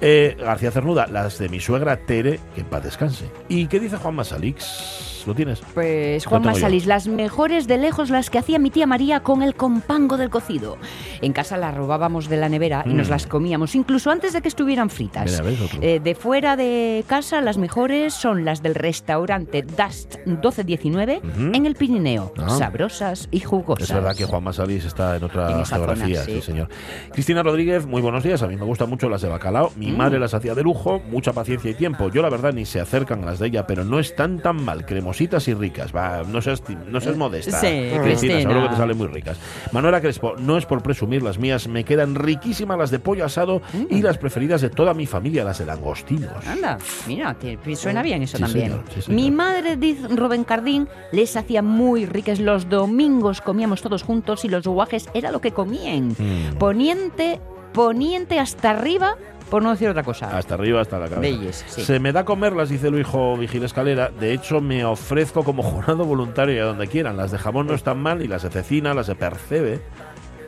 Eh, 0.05 0.37
García 0.38 0.73
Cernuda, 0.73 1.07
las 1.07 1.38
de 1.38 1.49
mi 1.49 1.61
suegra 1.61 1.97
Tere, 1.97 2.41
que 2.57 2.62
en 2.62 2.67
paz 2.67 2.83
descanse. 2.83 3.31
¿Y 3.49 3.67
qué 3.69 3.79
dice 3.79 3.97
Juan 3.97 4.17
Masalix? 4.17 5.23
¿Lo 5.25 5.33
tienes? 5.37 5.61
Pues 5.75 6.27
Juan. 6.27 6.43
Masalís, 6.43 6.85
las 6.87 7.07
mejores 7.07 7.69
de 7.69 7.79
lejos 7.79 8.11
las 8.11 8.29
que 8.29 8.38
hacía 8.38 8.59
mi 8.59 8.71
tía 8.71 8.88
María 8.88 9.21
con 9.21 9.43
el 9.45 9.55
compango 9.55 10.17
del 10.17 10.31
cocido. 10.31 10.77
En 11.21 11.33
casa 11.33 11.57
las 11.57 11.77
robábamos 11.77 12.29
de 12.29 12.37
la 12.38 12.49
nevera 12.49 12.83
y 12.85 12.88
Mm. 12.88 12.97
nos 12.97 13.09
las 13.09 13.29
comíamos, 13.29 13.77
incluso 13.77 14.11
antes 14.11 14.33
de 14.33 14.43
que 14.43 14.49
estuvieran 14.49 14.91
fritas. 14.91 15.41
Eh, 15.81 16.01
de 16.03 16.15
fuera 16.17 16.57
de 16.57 17.05
casa, 17.07 17.41
las 17.41 17.57
mejores 17.57 18.12
son 18.15 18.45
las 18.45 18.62
del 18.65 18.75
restaurante 18.75 19.62
Dust 19.62 20.17
1219 20.27 21.19
Ujú. 21.23 21.51
en 21.55 21.67
el 21.67 21.77
Pirineo. 21.77 22.33
Ah. 22.38 22.49
Sabrosas 22.59 23.29
y 23.31 23.38
jugosas. 23.38 23.88
Es 23.91 23.95
verdad 23.95 24.17
que 24.17 24.25
Juan 24.25 24.43
Masalís 24.43 24.85
está 24.85 25.15
en 25.17 25.23
otra 25.23 25.61
En 25.61 25.65
zona, 25.65 25.87
geografía, 25.87 26.25
sí. 26.25 26.33
sí. 26.35 26.43
señor. 26.43 26.69
Cristina 27.12 27.45
Rodríguez, 27.45 27.87
muy 27.87 28.03
buenos 28.03 28.25
días. 28.25 28.43
A 28.43 28.49
mí 28.49 28.57
me 28.57 28.65
gustan 28.65 28.91
mucho 28.91 29.09
las 29.09 29.23
de 29.23 29.29
bacalao. 29.29 29.71
Mi 29.77 29.91
Mm. 29.91 29.91
Madre 29.92 30.18
las 30.18 30.35
hacía 30.35 30.55
de 30.55 30.62
lujo, 30.62 31.00
mucha 31.11 31.33
paciencia 31.33 31.70
y 31.70 31.74
tiempo. 31.74 32.11
Yo, 32.11 32.22
la 32.22 32.28
verdad, 32.31 32.52
ni 32.52 32.64
se 32.66 32.81
acercan 32.81 33.22
a 33.22 33.26
las 33.26 33.38
de 33.38 33.48
ella, 33.48 33.66
pero 33.66 33.85
no 33.85 33.98
están 33.98 34.40
tan 34.40 34.62
mal, 34.64 34.85
cremositas 34.87 35.46
y 35.48 35.55
ricas. 35.55 35.94
Va, 35.94 36.22
no 36.26 36.40
seas, 36.42 36.62
no 36.88 37.00
seas 37.00 37.16
modesta. 37.16 37.61
Sí, 37.61 37.90
Cristina, 38.02 38.40
seguro 38.40 38.62
que 38.64 38.68
te 38.70 38.76
salen 38.76 38.96
muy 38.98 39.07
ricas. 39.09 39.38
Manuela 39.72 40.00
Crespo, 40.00 40.35
no 40.38 40.59
es 40.59 40.66
por 40.66 40.83
presumir 40.83 41.22
las 41.22 41.38
mías, 41.38 41.68
me 41.68 41.85
quedan 41.85 42.14
riquísimas 42.14 42.78
las 42.78 42.90
de 42.90 42.98
pollo 42.98 43.24
asado 43.24 43.62
y 43.90 44.02
las 44.02 44.18
preferidas 44.18 44.61
de 44.61 44.70
toda 44.70 44.94
mi 44.94 45.07
familia, 45.07 45.44
las 45.44 45.59
de 45.59 45.66
langostinos. 45.66 46.46
Anda, 46.46 46.78
mira, 47.07 47.35
te- 47.35 47.59
suena 47.76 48.02
bien 48.02 48.22
eso 48.22 48.37
Sí, 48.38 48.42
también. 48.42 48.66
señor, 48.70 48.85
sí, 48.94 49.02
señor. 49.02 49.20
Mi 49.20 49.31
madre, 49.31 49.76
dice 49.76 50.09
Rubén 50.09 50.44
Cardín, 50.44 50.88
les 51.12 51.37
hacía 51.37 51.62
muy 51.62 52.07
ricas. 52.07 52.40
Los 52.40 52.68
domingos 52.68 53.40
comíamos 53.40 53.83
todos 53.83 54.02
juntos 54.02 54.44
y 54.44 54.48
los 54.48 54.66
guajes 54.66 55.09
era 55.14 55.31
lo 55.31 55.40
que 55.40 55.52
comían. 55.52 56.09
Mm. 56.11 56.57
Poniente, 56.59 57.40
poniente 57.72 58.38
hasta 58.38 58.70
arriba, 58.70 59.16
por 59.53 59.62
no 59.62 59.71
decir 59.71 59.87
otra 59.91 60.03
cosa. 60.03 60.35
Hasta 60.35 60.55
arriba, 60.55 60.81
hasta 60.81 60.99
la 60.99 61.11
cabeza. 61.11 61.21
Belles, 61.21 61.62
sí. 61.69 61.83
Se 61.83 62.01
me 62.01 62.11
da 62.11 62.25
comerlas, 62.25 62.71
dice 62.71 62.88
el 62.88 62.99
hijo 62.99 63.37
Vigil 63.37 63.62
Escalera. 63.65 64.09
De 64.09 64.33
hecho, 64.33 64.62
me 64.62 64.83
ofrezco 64.83 65.45
como 65.45 65.62
jurado 65.62 66.07
voluntario 66.07 66.55
y 66.57 66.59
a 66.59 66.65
donde 66.65 66.87
quieran. 66.87 67.19
Las 67.19 67.33
de 67.33 67.37
jamón 67.37 67.67
no 67.67 67.75
están 67.75 68.01
mal 68.01 68.23
y 68.23 68.29
las 68.29 68.45
de 68.45 68.49
cecina, 68.49 68.95
las 68.95 69.09
de 69.09 69.15
percebe. 69.15 69.83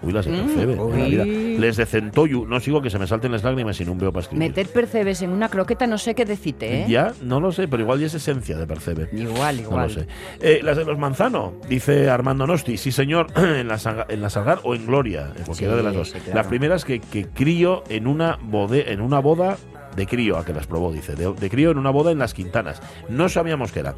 Uy, 0.03 0.13
las 0.13 0.27
de 0.27 0.33
Mm, 0.33 0.47
percebe. 0.47 0.73
en 0.75 0.99
la 0.99 1.05
vida. 1.07 1.25
Les 1.61 1.77
de 1.77 1.87
centoyu. 1.87 2.47
No 2.47 2.61
sigo 2.61 2.83
que 2.83 2.91
se 2.91 2.99
me 2.99 3.07
salten 3.07 3.33
las 3.33 3.43
lágrimas 3.45 3.81
y 3.81 3.85
no 3.85 3.95
veo 3.95 4.13
para 4.13 4.23
escribir. 4.23 4.49
Meter 4.49 4.67
percebes 4.69 5.23
en 5.23 5.31
una 5.31 5.49
croqueta 5.49 5.87
no 5.87 5.99
sé 5.99 6.15
qué 6.15 6.25
decirte, 6.25 6.83
¿eh? 6.83 6.87
Ya, 6.89 7.13
no 7.23 7.41
lo 7.41 7.53
sé, 7.53 7.69
pero 7.69 7.83
igual 7.83 8.01
ya 8.01 8.07
es 8.07 8.15
esencia 8.15 8.57
de 8.59 8.67
percebe. 8.67 9.09
Igual, 9.13 9.57
No 9.57 9.63
igual. 9.63 9.83
lo 9.89 9.89
sé. 10.01 10.07
Eh, 10.41 10.61
las 10.63 10.77
de 10.77 10.85
los 10.85 10.99
manzano, 10.99 11.55
dice 11.69 12.11
Armando 12.11 12.47
Nosti. 12.47 12.77
Sí, 12.77 12.93
señor, 12.93 13.29
en 13.37 13.69
la, 13.69 13.79
Saga- 13.79 14.07
en 14.09 14.21
la 14.21 14.31
Salgar 14.31 14.61
o 14.65 14.75
en 14.75 14.87
Gloria, 14.87 15.33
en 15.37 15.45
cualquiera 15.45 15.73
Sí, 15.75 15.77
de 15.79 15.83
las 15.83 15.95
dos. 15.95 16.09
sí, 16.11 16.19
claro. 16.21 16.35
Las 16.35 16.47
primeras 16.47 16.85
que, 16.85 17.01
que 17.01 17.27
crío 17.29 17.85
en 17.89 18.07
una, 18.07 18.39
bode, 18.43 18.93
en 18.93 19.01
una 19.01 19.21
boda 19.21 19.57
de 19.97 20.07
crío, 20.07 20.37
a 20.37 20.45
que 20.45 20.53
las 20.53 20.67
probó, 20.67 20.93
dice. 20.93 21.15
De, 21.15 21.33
de 21.33 21.51
crío 21.51 21.71
en 21.71 21.79
una 21.79 21.91
boda 21.91 22.11
en 22.11 22.19
las 22.19 22.35
Quintanas. 22.35 22.83
No 23.09 23.29
sabíamos 23.29 23.71
qué 23.71 23.79
eran, 23.81 23.95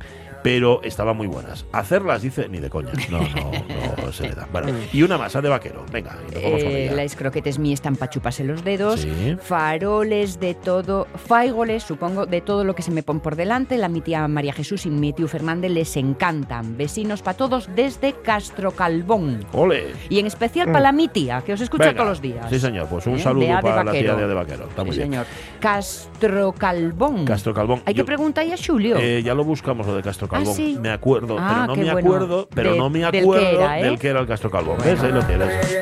pero 0.47 0.81
estaban 0.85 1.17
muy 1.17 1.27
buenas. 1.27 1.67
Hacerlas, 1.73 2.23
dice, 2.23 2.49
ni 2.49 2.61
de 2.61 2.71
coña. 2.71 2.93
No, 3.11 3.19
no, 3.19 4.05
no 4.07 4.13
se 4.13 4.29
le 4.29 4.35
da. 4.37 4.47
Bueno, 4.53 4.69
y 4.93 5.03
una 5.03 5.19
masa 5.19 5.41
de 5.43 5.49
vaquero. 5.49 5.85
Venga, 5.93 6.17
y 6.31 6.37
Eh, 6.37 6.93
las 6.95 7.17
croquetes 7.17 7.59
mías 7.59 7.79
están 7.79 7.97
para 7.97 8.11
chuparse 8.11 8.45
los 8.45 8.63
dedos, 8.63 9.01
Sí. 9.01 9.37
faroles 9.43 10.39
de 10.39 10.55
todo, 10.55 11.09
faigoles, 11.27 11.83
supongo, 11.83 12.27
de 12.27 12.41
todo 12.41 12.63
lo 12.63 12.77
que 12.77 12.83
se 12.83 12.93
me 12.93 13.03
pone 13.03 13.19
por 13.19 13.35
delante. 13.35 13.77
La 13.77 13.89
mi 13.89 14.01
tía 14.03 14.29
María 14.29 14.53
Jesús 14.53 14.87
y 14.87 14.91
mi 14.91 15.13
tío 15.13 15.27
Fernández 15.27 15.73
les 15.73 15.97
encantan. 15.97 16.77
Vecinos 16.77 17.23
para 17.23 17.37
todos 17.37 17.69
desde 17.75 18.13
Castro 18.13 18.71
Calbón. 18.71 19.45
¡Ole! 19.53 19.87
Y 20.09 20.21
en 20.21 20.27
especial 20.27 20.67
para 20.69 20.81
la 20.81 20.93
mi 20.93 21.09
tía, 21.09 21.43
que 21.45 21.55
os 21.55 21.61
escucha 21.61 21.87
Venga. 21.87 21.97
todos 21.97 22.09
los 22.11 22.21
días. 22.23 22.47
Sí, 22.51 22.61
señor. 22.61 22.87
Pues 22.89 23.05
un 23.09 23.17
¿Eh? 23.17 23.19
saludo 23.19 23.47
De 23.47 23.53
A 23.53 23.57
de 23.57 23.63
para 23.63 23.83
la 23.83 23.91
tía 23.91 24.15
de, 24.15 24.29
de 24.29 24.35
Vaquero. 24.35 24.69
Está 24.69 24.85
muy 24.85 24.93
Sí, 24.93 24.99
bien. 24.99 25.11
señor. 25.11 25.27
Castro 25.59 26.53
Calbón. 26.53 27.25
Castro 27.25 27.53
Calbón. 27.53 27.83
Hay 27.85 27.95
Yo- 27.95 28.05
que 28.05 28.07
preguntarle 28.07 28.55
a 28.55 28.57
Julio. 28.57 28.97
Eh, 28.99 29.23
ya 29.25 29.35
lo 29.35 29.43
buscamos 29.43 29.87
lo 29.87 29.97
de 29.97 30.03
Castro 30.03 30.29
Calbón. 30.29 30.36
Ah, 30.37 30.45
sí. 30.47 30.79
Me 30.81 30.91
acuerdo, 30.91 31.37
Ah, 31.39 31.49
pero 31.55 31.67
no 31.67 31.75
qué 31.75 31.81
me 31.85 31.93
bueno. 31.93 32.09
acuerdo, 32.09 32.49
pero 32.55 32.73
De- 32.73 32.79
no 32.79 32.91
me 32.91 32.99
del 33.01 33.11
que 33.11 33.19
acuerdo 33.21 33.47
era, 33.47 33.81
¿eh? 33.81 33.85
del 33.85 33.99
que 33.99 34.09
era 34.09 34.21
el 34.21 34.27
Castro 34.27 34.51
Calbón. 34.51 34.79
¿Ves? 34.85 35.03
Ahí 35.03 35.13
lo 35.13 35.23
tienes. 35.25 35.81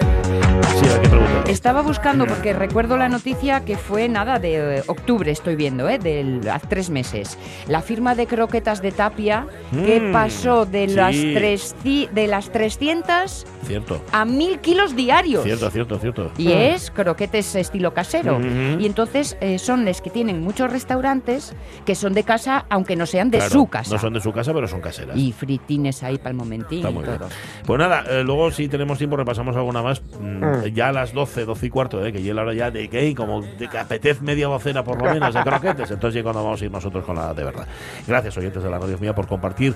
Sí, 0.81 0.87
hay 0.89 1.01
que 1.01 1.09
preguntar. 1.09 1.45
Estaba 1.49 1.83
buscando 1.83 2.27
porque 2.27 2.53
recuerdo 2.53 2.97
la 2.97 3.09
noticia 3.09 3.65
que 3.65 3.77
fue 3.77 4.09
nada 4.09 4.39
de 4.39 4.79
eh, 4.79 4.83
octubre, 4.87 5.31
estoy 5.31 5.57
viendo, 5.57 5.89
¿eh? 5.89 5.99
Del, 5.99 6.41
hace 6.49 6.67
tres 6.69 6.91
meses. 6.91 7.39
La 7.69 7.81
firma 7.83 8.15
de 8.15 8.27
croquetas 8.27 8.81
de 8.83 8.93
Tapia 8.93 9.47
que 9.85 10.01
Mm, 10.01 10.13
pasó 10.13 10.67
de, 10.67 10.89
sí. 10.89 10.95
las 10.95 11.15
tres, 11.17 11.77
de 11.85 12.27
las 12.27 12.51
300 12.51 13.47
Cierto. 13.67 14.03
a 14.13 14.25
1000 14.25 14.59
kilos 14.61 14.97
diarios. 14.97 15.45
Cierto, 15.45 15.71
cierto, 15.71 15.99
cierto. 15.99 16.31
Y 16.39 16.53
es 16.53 16.91
croquetes 16.91 17.55
estilo 17.55 17.95
casero. 17.95 18.39
Y 18.79 18.87
entonces 18.87 19.37
eh, 19.41 19.59
son 19.59 19.85
les 19.85 20.01
que 20.01 20.11
tienen 20.11 20.43
muchos 20.43 20.71
restaurantes 20.71 21.55
que 21.85 21.95
son 21.95 22.15
de 22.15 22.25
casa, 22.25 22.67
aunque 22.71 22.97
no 22.97 23.07
sean 23.07 23.31
de 23.31 23.39
Claro, 23.39 23.53
su 23.53 23.67
casa. 23.67 23.95
No 23.95 24.01
son 24.01 24.13
de 24.15 24.21
su 24.21 24.33
casa, 24.33 24.53
pero 24.53 24.67
son 24.69 24.81
caseras. 24.81 25.17
Y 25.17 25.33
fritines 25.33 26.03
ahí 26.03 26.19
para 26.19 26.31
el 26.31 26.37
momentín 26.37 26.79
Está 26.79 26.91
y 26.91 26.95
muy 26.95 27.05
bien. 27.05 27.19
todo. 27.19 27.29
Pues 27.67 27.79
nada, 27.79 28.05
eh, 28.09 28.23
luego 28.25 28.51
si 28.51 28.69
tenemos 28.69 28.99
tiempo 28.99 29.17
repasamos 29.17 29.55
alguna 29.57 29.83
más. 29.83 30.03
Mm. 30.21 30.43
Ya 30.73 30.89
a 30.89 30.93
las 30.93 31.13
12, 31.13 31.45
12 31.45 31.67
y 31.67 31.71
cuarto, 31.71 32.05
eh, 32.05 32.13
que 32.13 32.23
ya 32.23 32.35
la 32.35 32.43
hora 32.43 32.55
ya 32.55 32.71
de 32.71 32.89
que, 32.89 33.15
como 33.15 33.43
de 33.43 33.69
que 33.69 33.79
apetez 33.79 34.21
media 34.21 34.47
docena 34.47 34.85
por 34.85 35.01
lo 35.03 35.13
menos 35.13 35.35
de 35.35 35.43
croquetes. 35.43 35.91
Entonces 35.91 36.15
ya 36.17 36.23
cuando 36.23 36.43
vamos 36.43 36.61
a 36.61 36.65
ir 36.65 36.71
nosotros 36.71 37.05
con 37.05 37.17
la 37.17 37.35
de 37.35 37.45
verdad. 37.45 37.67
Gracias, 38.07 38.37
oyentes 38.37 38.63
de 38.63 38.71
la 38.71 38.79
radio 38.79 38.99
mía, 38.99 39.15
por 39.15 39.27
compartir 39.27 39.75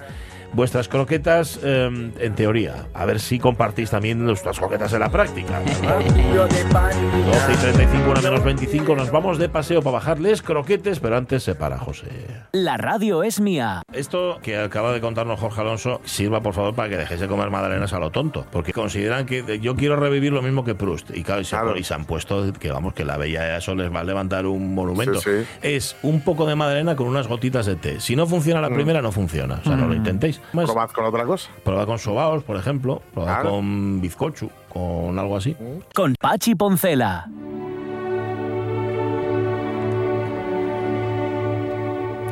vuestras 0.53 0.89
croquetas 0.89 1.61
eh, 1.63 2.11
en 2.19 2.35
teoría. 2.35 2.87
A 2.95 3.05
ver 3.05 3.21
si 3.21 3.39
compartís 3.39 3.91
también 3.91 4.25
nuestras 4.25 4.59
croquetas 4.59 4.93
en 4.93 5.01
la 5.01 5.11
práctica. 5.11 5.61
¿verdad? 5.61 6.01
12 6.39 7.53
y 7.53 7.57
35, 7.57 8.11
una 8.11 8.21
menos 8.21 8.45
25. 8.45 8.97
Nos 8.97 9.11
vamos 9.11 9.39
de 9.39 9.49
paseo 9.49 9.83
para 9.83 9.95
bajarles 9.95 10.43
croquetes, 10.43 11.01
pero 11.01 11.17
antes 11.17 11.43
se 11.43 11.55
para, 11.55 11.79
José. 11.79 12.07
La 12.53 12.77
radio 12.77 13.23
es 13.23 13.41
mía. 13.41 13.83
Esto 13.93 14.39
que 14.43 14.59
acaba 14.59 14.93
de 14.93 15.01
contarnos 15.01 15.41
Jorge 15.41 15.61
Alonso 15.61 16.01
sirva 16.05 16.41
por 16.41 16.55
favor 16.55 16.75
para 16.75 16.89
que 16.89 16.97
dejéis 16.97 17.21
de 17.21 17.29
comer 17.29 17.51
magdalenas 17.51 17.93
a 17.93 17.99
lo 17.99 18.11
tonto, 18.11 18.47
porque 18.51 18.73
consideran 18.73 19.27
que 19.27 19.61
yo 19.61 19.77
quiero 19.77 19.97
revivir 19.97 20.33
lo 20.33 20.43
mismo 20.43 20.65
que 20.65 20.68
Proust 20.75 21.11
y, 21.17 21.23
claro, 21.23 21.41
y 21.41 21.45
se, 21.45 21.51
Claro. 21.57 21.77
y 21.77 21.85
se 21.85 21.95
han 21.95 22.05
puesto 22.05 22.53
que 22.53 22.71
vamos 22.71 22.95
que 22.95 23.05
la 23.05 23.17
bella 23.17 23.57
eso 23.57 23.75
les 23.75 23.93
va 23.95 24.01
a 24.01 24.05
levantar 24.05 24.47
un 24.47 24.75
monumento. 24.75 25.21
Sí, 25.21 25.31
sí. 25.43 25.47
Es 25.63 25.97
un 26.03 26.21
poco 26.21 26.47
de 26.47 26.55
magdalena 26.55 26.97
con 26.97 27.07
unas 27.09 27.27
gotitas 27.29 27.67
de 27.67 27.77
té. 27.77 28.01
Si 28.01 28.17
no 28.17 28.27
funciona 28.27 28.61
Mm. 28.61 28.63
la 28.63 28.71
primera 28.75 29.03
no 29.03 29.13
funciona, 29.13 29.61
o 29.61 29.65
sea 29.65 29.77
no 29.77 29.87
lo 29.89 29.95
intentéis. 29.95 30.41
Más, 30.53 30.67
Probad 30.67 30.91
con 30.91 31.05
otra 31.05 31.25
cosa. 31.25 31.51
probad 31.65 31.87
con 31.87 31.99
sobaos, 31.99 32.43
por 32.45 32.57
ejemplo, 32.57 33.03
probad 33.15 33.35
Claro. 33.41 33.51
con 33.51 34.01
bizcocho, 34.01 34.51
con 34.69 35.19
algo 35.19 35.37
así. 35.37 35.57
Con 35.95 36.15
Pachi 36.21 36.55
Poncela. 36.55 37.27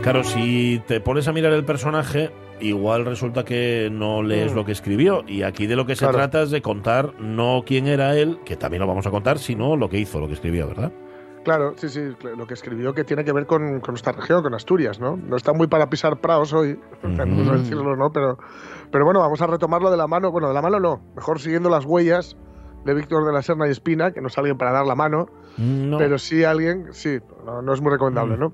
Claro, 0.02 0.22
si 0.22 0.80
te 0.86 1.00
pones 1.00 1.26
a 1.26 1.32
mirar 1.32 1.52
el 1.52 1.64
personaje, 1.64 2.30
igual 2.60 3.04
resulta 3.04 3.44
que 3.44 3.88
no 3.92 4.22
lees 4.22 4.54
lo 4.54 4.64
que 4.64 4.72
escribió. 4.72 5.22
Y 5.26 5.42
aquí 5.42 5.66
de 5.66 5.76
lo 5.76 5.86
que 5.86 5.96
se 5.96 6.06
Mm. 6.06 6.12
Trata 6.12 6.42
es 6.42 6.50
de 6.50 6.62
contar 6.62 7.14
no 7.20 7.62
quién 7.66 7.86
era 7.86 8.16
él, 8.16 8.38
que 8.44 8.56
también 8.56 8.80
lo 8.80 8.86
vamos 8.86 9.06
a 9.06 9.10
contar, 9.10 9.38
sino 9.38 9.76
lo 9.76 9.88
que 9.88 9.98
hizo, 9.98 10.20
lo 10.20 10.26
que 10.28 10.34
escribió, 10.34 10.66
¿verdad? 10.68 10.92
Claro, 11.44 11.74
sí, 11.76 11.88
sí, 11.88 12.00
lo 12.36 12.44
que 12.46 12.54
escribió 12.54 12.92
que 12.92 13.04
tiene 13.04 13.22
que 13.24 13.32
ver 13.32 13.46
con, 13.46 13.78
con 13.80 13.92
nuestra 13.92 14.12
región, 14.12 14.42
con 14.42 14.52
Asturias, 14.54 14.98
¿no? 14.98 15.16
No 15.16 15.36
está 15.36 15.52
muy 15.52 15.68
para 15.68 15.88
pisar 15.88 16.20
praos 16.20 16.52
hoy, 16.52 16.76
tenemos 17.02 17.48
que 17.48 17.58
decirlo, 17.58 17.94
¿no? 17.94 18.10
Pero, 18.10 18.36
pero 18.90 19.04
bueno, 19.04 19.20
vamos 19.20 19.40
a 19.42 19.46
retomarlo 19.46 19.90
de 19.90 19.96
la 19.96 20.08
mano, 20.08 20.32
bueno, 20.32 20.48
de 20.48 20.54
la 20.54 20.62
mano 20.62 20.80
no, 20.80 21.00
mejor 21.14 21.38
siguiendo 21.38 21.70
las 21.70 21.84
huellas 21.84 22.36
de 22.84 22.94
Víctor 22.94 23.24
de 23.26 23.32
la 23.32 23.42
Serna 23.42 23.68
y 23.68 23.70
Espina, 23.70 24.10
que 24.12 24.20
no 24.20 24.26
es 24.28 24.36
alguien 24.38 24.58
para 24.58 24.72
dar 24.72 24.86
la 24.86 24.94
mano, 24.96 25.26
No. 25.56 25.98
pero 25.98 26.18
sí 26.18 26.42
alguien, 26.42 26.88
sí, 26.92 27.18
no, 27.44 27.62
no 27.62 27.72
es 27.74 27.80
muy 27.80 27.92
recomendable, 27.92 28.36
¿no? 28.36 28.52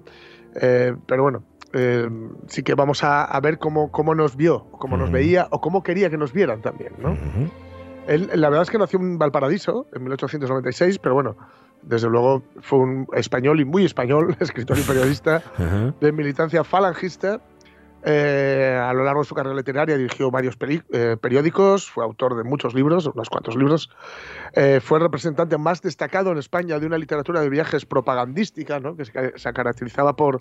Eh, 0.54 0.94
pero 1.06 1.22
bueno, 1.22 1.44
eh, 1.72 2.08
sí 2.48 2.62
que 2.62 2.74
vamos 2.74 3.02
a, 3.04 3.24
a 3.24 3.40
ver 3.40 3.58
cómo, 3.58 3.90
cómo 3.90 4.14
nos 4.14 4.36
vio, 4.36 4.66
cómo 4.72 4.96
nos 4.96 5.08
Ujú. 5.08 5.14
veía 5.14 5.48
o 5.50 5.60
cómo 5.60 5.82
quería 5.82 6.10
que 6.10 6.18
nos 6.18 6.32
vieran 6.32 6.60
también, 6.62 6.92
¿no? 6.98 7.12
Ujú. 7.12 7.50
Él, 8.06 8.30
la 8.34 8.48
verdad 8.48 8.62
es 8.62 8.70
que 8.70 8.78
nació 8.78 8.98
en 8.98 9.18
Valparaíso 9.18 9.86
en 9.92 10.02
1896, 10.02 10.98
pero 10.98 11.14
bueno, 11.14 11.36
desde 11.82 12.08
luego 12.08 12.42
fue 12.60 12.80
un 12.80 13.06
español 13.14 13.60
y 13.60 13.64
muy 13.64 13.84
español, 13.84 14.36
escritor 14.40 14.78
y 14.78 14.82
periodista 14.82 15.36
Ajá. 15.56 15.94
de 16.00 16.12
militancia 16.12 16.64
falangista. 16.64 17.40
Eh, 18.04 18.76
a 18.82 18.92
lo 18.92 19.04
largo 19.04 19.20
de 19.20 19.26
su 19.28 19.34
carrera 19.36 19.54
literaria 19.54 19.96
dirigió 19.96 20.28
varios 20.32 20.56
eh, 20.60 21.16
periódicos, 21.20 21.88
fue 21.88 22.02
autor 22.02 22.36
de 22.36 22.42
muchos 22.42 22.74
libros, 22.74 23.06
unos 23.06 23.30
cuantos 23.30 23.54
libros. 23.54 23.90
Eh, 24.54 24.80
fue 24.82 24.98
el 24.98 25.04
representante 25.04 25.56
más 25.56 25.80
destacado 25.82 26.32
en 26.32 26.38
España 26.38 26.80
de 26.80 26.86
una 26.86 26.98
literatura 26.98 27.40
de 27.40 27.48
viajes 27.48 27.86
propagandística, 27.86 28.80
¿no? 28.80 28.96
que 28.96 29.04
se, 29.04 29.38
se 29.38 29.52
caracterizaba 29.52 30.16
por, 30.16 30.40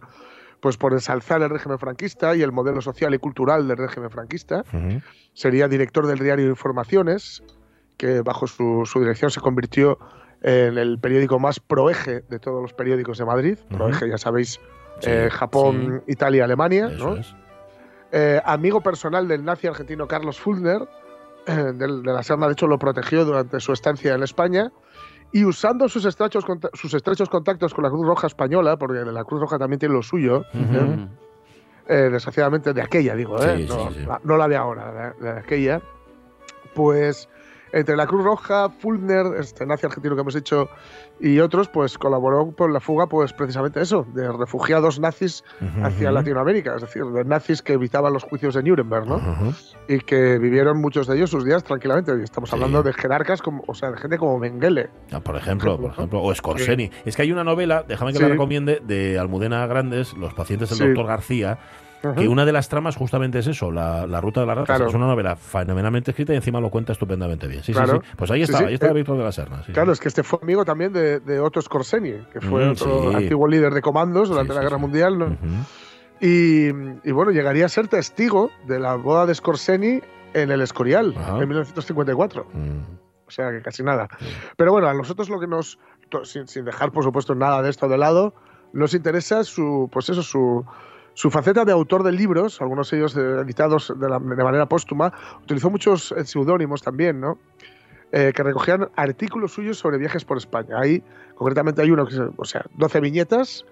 pues, 0.61 0.77
por 0.77 0.93
ensalzar 0.93 1.41
el 1.41 1.49
régimen 1.49 1.77
franquista 1.79 2.35
y 2.35 2.41
el 2.43 2.51
modelo 2.53 2.81
social 2.81 3.13
y 3.13 3.17
cultural 3.17 3.67
del 3.67 3.77
régimen 3.77 4.09
franquista. 4.09 4.63
Sería 5.33 5.67
director 5.67 6.07
del 6.07 6.19
diario 6.19 6.47
Informaciones, 6.47 7.43
que 7.97 8.21
bajo 8.21 8.47
su, 8.47 8.83
su 8.85 8.99
dirección 8.99 9.29
se 9.31 9.41
convirtió 9.41 9.97
en 10.41 10.77
el 10.77 10.97
periódico 10.99 11.37
más 11.39 11.59
proeje 11.59 12.21
de 12.29 12.39
todos 12.39 12.61
los 12.61 12.73
periódicos 12.73 13.17
de 13.17 13.25
Madrid. 13.25 13.57
Proeje, 13.69 14.07
ya 14.09 14.17
sabéis, 14.17 14.59
Sí, 14.99 15.09
eh, 15.09 15.29
Japón, 15.31 16.03
Italia, 16.07 16.43
Alemania. 16.43 16.87
¿no? 16.89 17.15
Eh, 18.11 18.41
amigo 18.45 18.81
personal 18.81 19.27
del 19.27 19.43
nazi 19.43 19.67
argentino 19.67 20.07
Carlos 20.07 20.39
Fulner, 20.39 20.87
eh, 21.47 21.53
del- 21.73 22.03
de 22.03 22.13
la 22.13 22.21
Serna, 22.23 22.45
de 22.47 22.53
hecho 22.53 22.67
lo 22.67 22.77
protegió 22.77 23.23
durante 23.25 23.59
su 23.59 23.71
estancia 23.73 24.13
en 24.13 24.21
España, 24.21 24.71
y 25.31 25.45
usando 25.45 25.87
sus 25.87 26.05
estrechos, 26.05 26.45
sus 26.73 26.93
estrechos 26.93 27.29
contactos 27.29 27.73
con 27.73 27.83
la 27.83 27.89
Cruz 27.89 28.05
Roja 28.05 28.27
Española, 28.27 28.77
porque 28.77 28.99
la 29.05 29.23
Cruz 29.23 29.41
Roja 29.41 29.57
también 29.57 29.79
tiene 29.79 29.95
lo 29.95 30.01
suyo, 30.01 30.43
¿eh? 30.53 31.07
Eh, 31.87 32.09
desgraciadamente 32.11 32.73
de 32.73 32.81
aquella, 32.81 33.15
digo, 33.15 33.41
¿eh? 33.43 33.57
Sí, 33.57 33.65
no, 33.67 33.91
sí. 33.91 34.05
La, 34.05 34.21
no 34.23 34.37
la 34.37 34.47
de 34.47 34.55
ahora, 34.55 34.91
la, 34.91 35.15
la 35.19 35.33
de 35.33 35.39
aquella, 35.39 35.81
pues 36.73 37.27
entre 37.73 37.95
la 37.95 38.05
Cruz 38.07 38.23
Roja, 38.23 38.69
Fulner, 38.69 39.25
este 39.39 39.65
nazi 39.65 39.85
argentino 39.85 40.15
que 40.15 40.21
hemos 40.21 40.33
dicho, 40.33 40.69
y 41.19 41.39
otros, 41.39 41.67
pues 41.69 41.97
colaboró 41.97 42.51
con 42.57 42.73
la 42.73 42.79
fuga, 42.79 43.07
pues 43.07 43.31
precisamente 43.33 43.79
eso, 43.81 44.05
de 44.13 44.31
refugiados 44.31 44.99
nazis 44.99 45.43
hacia. 45.83 46.11
Latinoamérica, 46.11 46.75
es 46.75 46.81
decir, 46.81 47.05
de 47.05 47.23
nazis 47.25 47.61
que 47.61 47.73
evitaban 47.73 48.11
los 48.13 48.23
juicios 48.23 48.55
de 48.55 48.63
Nuremberg, 48.63 49.05
¿no? 49.07 49.21
Y 49.87 49.99
que 49.99 50.37
vivieron 50.39 50.81
muchos 50.81 51.07
de 51.07 51.15
ellos 51.15 51.29
sus 51.29 51.45
días 51.45 51.63
tranquilamente. 51.63 52.11
Y 52.19 52.23
estamos 52.23 52.49
Sí. 52.49 52.55
hablando 52.55 52.81
de 52.83 52.91
jerarcas, 52.93 53.41
como, 53.41 53.63
o 53.67 53.73
sea, 53.75 53.91
de 53.91 53.97
gente 53.97 54.17
como 54.17 54.39
Mengele. 54.39 54.89
Ah, 55.11 55.19
Por 55.19 55.35
ejemplo, 55.35 55.79
por 55.79 55.91
ejemplo, 55.91 56.21
o 56.21 56.33
Scorseni. 56.35 56.89
Es 57.05 57.15
que 57.15 57.21
hay 57.21 57.31
una 57.31 57.43
novela, 57.43 57.85
déjame 57.87 58.11
que 58.11 58.17
Sí. 58.17 58.23
la 58.23 58.29
recomiende, 58.29 58.81
de 58.83 59.17
Almudena 59.19 59.65
Grandes, 59.67 60.13
Los 60.17 60.33
pacientes 60.33 60.69
del 60.77 60.89
doctor 60.89 61.05
García, 61.07 61.59
que 62.17 62.27
una 62.27 62.45
de 62.45 62.51
las 62.51 62.67
tramas 62.69 62.95
justamente 62.95 63.39
es 63.39 63.47
eso, 63.47 63.71
la, 63.71 64.07
la 64.07 64.19
ruta 64.21 64.41
de 64.41 64.47
la 64.47 64.55
rata. 64.55 64.65
Claro. 64.65 64.87
Es 64.89 64.93
una 64.93 65.07
novela 65.07 65.35
fenomenalmente 65.35 66.11
escrita 66.11 66.33
y 66.33 66.37
encima 66.37 66.59
lo 66.59 66.69
cuenta 66.69 66.91
estupendamente 66.93 67.47
bien. 67.47 67.63
Sí, 67.63 67.73
Claro. 67.73 68.01
sí, 68.01 68.07
sí. 68.09 68.15
Pues 68.17 68.31
ahí 68.31 68.41
estaba, 68.41 68.59
sí. 68.59 68.65
ahí 68.65 68.73
estaba 68.73 68.91
Eh, 68.91 68.95
Víctor 68.95 69.17
de 69.17 69.23
la 69.23 69.31
Serna. 69.31 69.61
Claro, 69.73 69.91
es 69.91 69.99
que 69.99 70.07
este 70.07 70.23
fue 70.23 70.39
amigo 70.41 70.65
también 70.65 70.91
de, 70.93 71.19
de 71.19 71.39
Otto 71.39 71.61
Scorseni, 71.61 72.13
que 72.33 72.41
fue 72.41 72.65
Mm, 72.65 72.71
otro 72.71 73.15
antiguo 73.17 73.47
líder 73.47 73.73
de 73.73 73.81
comandos 73.81 74.29
durante 74.29 74.53
la 74.53 74.61
Guerra. 74.61 74.77
Mundial. 74.77 75.37
y, 76.19 76.67
y 76.69 77.11
bueno, 77.11 77.31
llegaría 77.31 77.65
a 77.65 77.69
ser 77.69 77.87
testigo 77.87 78.51
de 78.67 78.79
la 78.79 78.95
boda 78.95 79.25
de 79.25 79.33
Scorseni 79.35 80.01
en 80.33 80.51
el 80.51 80.61
Escorial, 80.61 81.13
Ajá. 81.17 81.33
en 81.41 81.47
1954. 81.49 82.45
Mm. 82.53 82.79
O 83.27 83.31
sea, 83.31 83.51
que 83.51 83.61
casi 83.61 83.81
nada. 83.83 84.07
Pero 84.57 84.71
bueno, 84.71 84.87
a 84.87 84.93
nosotros 84.93 85.29
lo 85.29 85.39
que 85.39 85.47
nos, 85.47 85.79
sin, 86.23 86.47
sin 86.47 86.65
dejar 86.65 86.91
por 86.91 87.03
supuesto 87.03 87.33
nada 87.33 87.61
de 87.61 87.69
esto 87.69 87.87
de 87.87 87.97
lado, 87.97 88.33
nos 88.73 88.93
interesa 88.93 89.43
su, 89.43 89.89
pues 89.91 90.09
eso, 90.09 90.21
su, 90.21 90.65
su 91.13 91.29
faceta 91.29 91.65
de 91.65 91.71
autor 91.71 92.03
de 92.03 92.11
libros, 92.11 92.61
algunos 92.61 92.89
de 92.91 92.97
ellos 92.97 93.15
editados 93.17 93.93
de, 93.97 94.09
la- 94.09 94.19
de 94.19 94.43
manera 94.43 94.65
póstuma. 94.67 95.11
Utilizó 95.43 95.69
muchos 95.69 96.11
eh, 96.13 96.25
seudónimos 96.25 96.81
también, 96.81 97.19
¿no? 97.19 97.37
Eh, 98.13 98.33
que 98.35 98.43
recogían 98.43 98.89
artículos 98.95 99.53
suyos 99.53 99.77
sobre 99.77 99.97
viajes 99.97 100.25
por 100.25 100.37
España. 100.37 100.75
Ahí, 100.79 101.01
concretamente, 101.35 101.81
hay 101.81 101.91
uno 101.91 102.05
que, 102.05 102.15
o 102.35 102.45
sea, 102.45 102.65
12 102.77 102.99
viñetas 102.99 103.65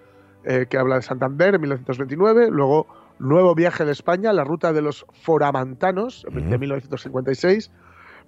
eh, 0.45 0.65
que 0.69 0.77
habla 0.77 0.95
de 0.95 1.01
Santander 1.01 1.55
en 1.55 1.61
1929, 1.61 2.49
luego 2.51 2.87
Nuevo 3.19 3.53
viaje 3.53 3.83
de 3.83 3.91
España, 3.91 4.31
la 4.31 4.45
ruta 4.45 4.71
de 4.71 4.81
los 4.81 5.05
foramantanos 5.23 6.25
de 6.31 6.57
1956. 6.57 7.69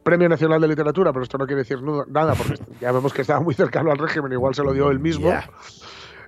Premio 0.04 0.28
Nacional 0.28 0.60
de 0.60 0.68
Literatura, 0.68 1.14
pero 1.14 1.24
esto 1.24 1.38
no 1.38 1.46
quiere 1.46 1.60
decir 1.62 1.78
nada, 2.10 2.34
porque 2.34 2.56
ya 2.82 2.92
vemos 2.92 3.14
que 3.14 3.22
estaba 3.22 3.40
muy 3.40 3.54
cercano 3.54 3.92
al 3.92 3.98
régimen, 4.00 4.32
igual 4.34 4.54
se 4.56 4.64
lo 4.64 4.74
dio 4.74 4.90
él 4.92 5.00
mismo. 5.00 5.30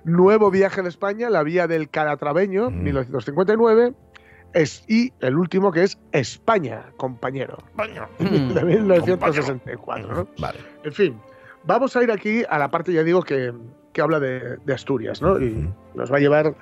Nuevo 0.04 0.50
viaje 0.50 0.82
de 0.82 0.88
España, 0.88 1.30
la 1.30 1.42
vía 1.42 1.66
del 1.66 1.88
Calatraveño, 1.88 2.70
1959. 2.70 3.94
Es, 4.52 4.84
y 4.86 5.12
el 5.20 5.36
último 5.36 5.72
que 5.72 5.82
es 5.82 5.98
España, 6.12 6.92
compañero, 6.96 7.58
de 8.18 8.64
1964. 8.64 10.14
¿no? 10.14 10.28
Vale. 10.38 10.58
En 10.84 10.92
fin, 10.92 11.20
vamos 11.64 11.96
a 11.96 12.02
ir 12.02 12.12
aquí 12.12 12.44
a 12.48 12.58
la 12.58 12.70
parte, 12.70 12.92
ya 12.92 13.02
digo, 13.02 13.22
que, 13.22 13.52
que 13.92 14.00
habla 14.00 14.20
de, 14.20 14.58
de 14.58 14.72
Asturias, 14.72 15.20
¿no? 15.20 15.40
Y 15.40 15.68
nos 15.94 16.12
va 16.12 16.18
a 16.18 16.20
llevar 16.20 16.54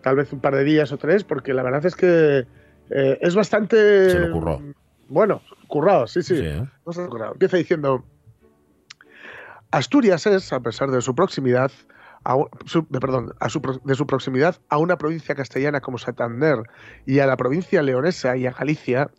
tal 0.00 0.16
vez 0.16 0.32
un 0.32 0.40
par 0.40 0.54
de 0.54 0.64
días 0.64 0.92
o 0.92 0.98
tres, 0.98 1.24
porque 1.24 1.52
la 1.52 1.62
verdad 1.62 1.84
es 1.84 1.96
que 1.96 2.46
eh, 2.90 3.18
es 3.20 3.34
bastante. 3.34 4.10
Se 4.10 4.18
lo 4.20 4.32
curró. 4.32 4.62
Bueno, 5.08 5.42
currado, 5.66 6.06
sí, 6.06 6.22
sí. 6.22 6.36
Sí, 6.36 6.44
¿eh? 6.44 6.66
Bastante 6.84 7.10
currado. 7.10 7.32
Empieza 7.32 7.56
diciendo: 7.56 8.04
Asturias 9.70 10.26
es, 10.26 10.52
a 10.52 10.60
pesar 10.60 10.90
de 10.90 11.00
su 11.00 11.14
proximidad, 11.14 11.72
a 12.24 12.36
su- 12.64 12.86
de, 12.88 13.00
perdón, 13.00 13.34
a 13.40 13.48
su 13.48 13.60
de 13.84 13.94
su 13.94 14.06
proximidad 14.06 14.56
a 14.68 14.78
una 14.78 14.96
provincia 14.96 15.34
castellana 15.34 15.80
como 15.80 15.98
Santander 15.98 16.58
y 17.06 17.18
a 17.18 17.26
la 17.26 17.36
provincia 17.36 17.82
leonesa 17.82 18.36
y 18.36 18.46
a 18.46 18.52
Galicia, 18.52 19.10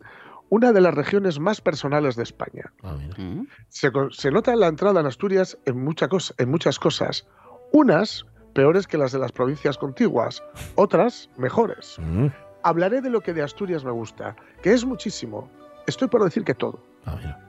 una 0.48 0.72
de 0.72 0.80
las 0.80 0.94
regiones 0.94 1.38
más 1.40 1.60
personales 1.60 2.16
de 2.16 2.22
España. 2.22 2.72
Ah, 2.82 2.96
mira. 2.98 3.16
Se, 3.68 4.30
nota 4.30 4.54
la 4.56 4.66
entrada 4.68 5.00
en 5.00 5.06
Asturias 5.06 5.58
en, 5.64 5.82
mucha 5.82 6.08
cos- 6.08 6.34
en 6.38 6.50
muchas 6.50 6.78
cosas, 6.78 7.26
unas 7.72 8.24
peores 8.54 8.86
que 8.86 8.96
las 8.98 9.12
de 9.12 9.18
las 9.18 9.32
provincias 9.32 9.76
contiguas, 9.76 10.42
otras 10.76 11.28
mejores. 11.36 11.96
Mm. 11.98 12.26
Hablaré 12.62 13.00
de 13.02 13.10
lo 13.10 13.20
que 13.20 13.32
de 13.34 13.42
Asturias 13.42 13.84
me 13.84 13.90
gusta, 13.90 14.34
que 14.62 14.72
es 14.72 14.84
muchísimo. 14.84 15.50
Estoy 15.86 16.08
por 16.08 16.24
decir 16.24 16.42
que 16.44 16.54
todo. 16.54 16.82
Ah, 17.04 17.14
mira. 17.18 17.42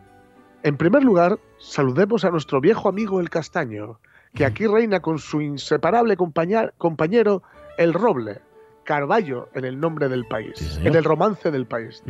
En 0.64 0.76
primer 0.76 1.04
lugar, 1.04 1.40
saludemos 1.60 2.26
a 2.26 2.30
nuestro 2.32 2.60
viejo 2.60 2.90
amigo 2.90 3.20
el 3.22 3.30
castaño, 3.30 4.00
que 4.38 4.46
aquí 4.46 4.68
reina 4.68 5.00
con 5.00 5.18
su 5.18 5.42
inseparable 5.42 6.16
compañero 6.16 7.42
el 7.80 7.94
roble, 7.94 8.42
Carballo 8.84 9.50
en 9.56 9.66
el 9.66 9.80
nombre 9.80 10.10
del 10.10 10.26
país, 10.26 10.80
en 10.84 10.96
el 10.96 11.04
romance 11.04 11.50
del 11.50 11.66
país. 11.66 12.04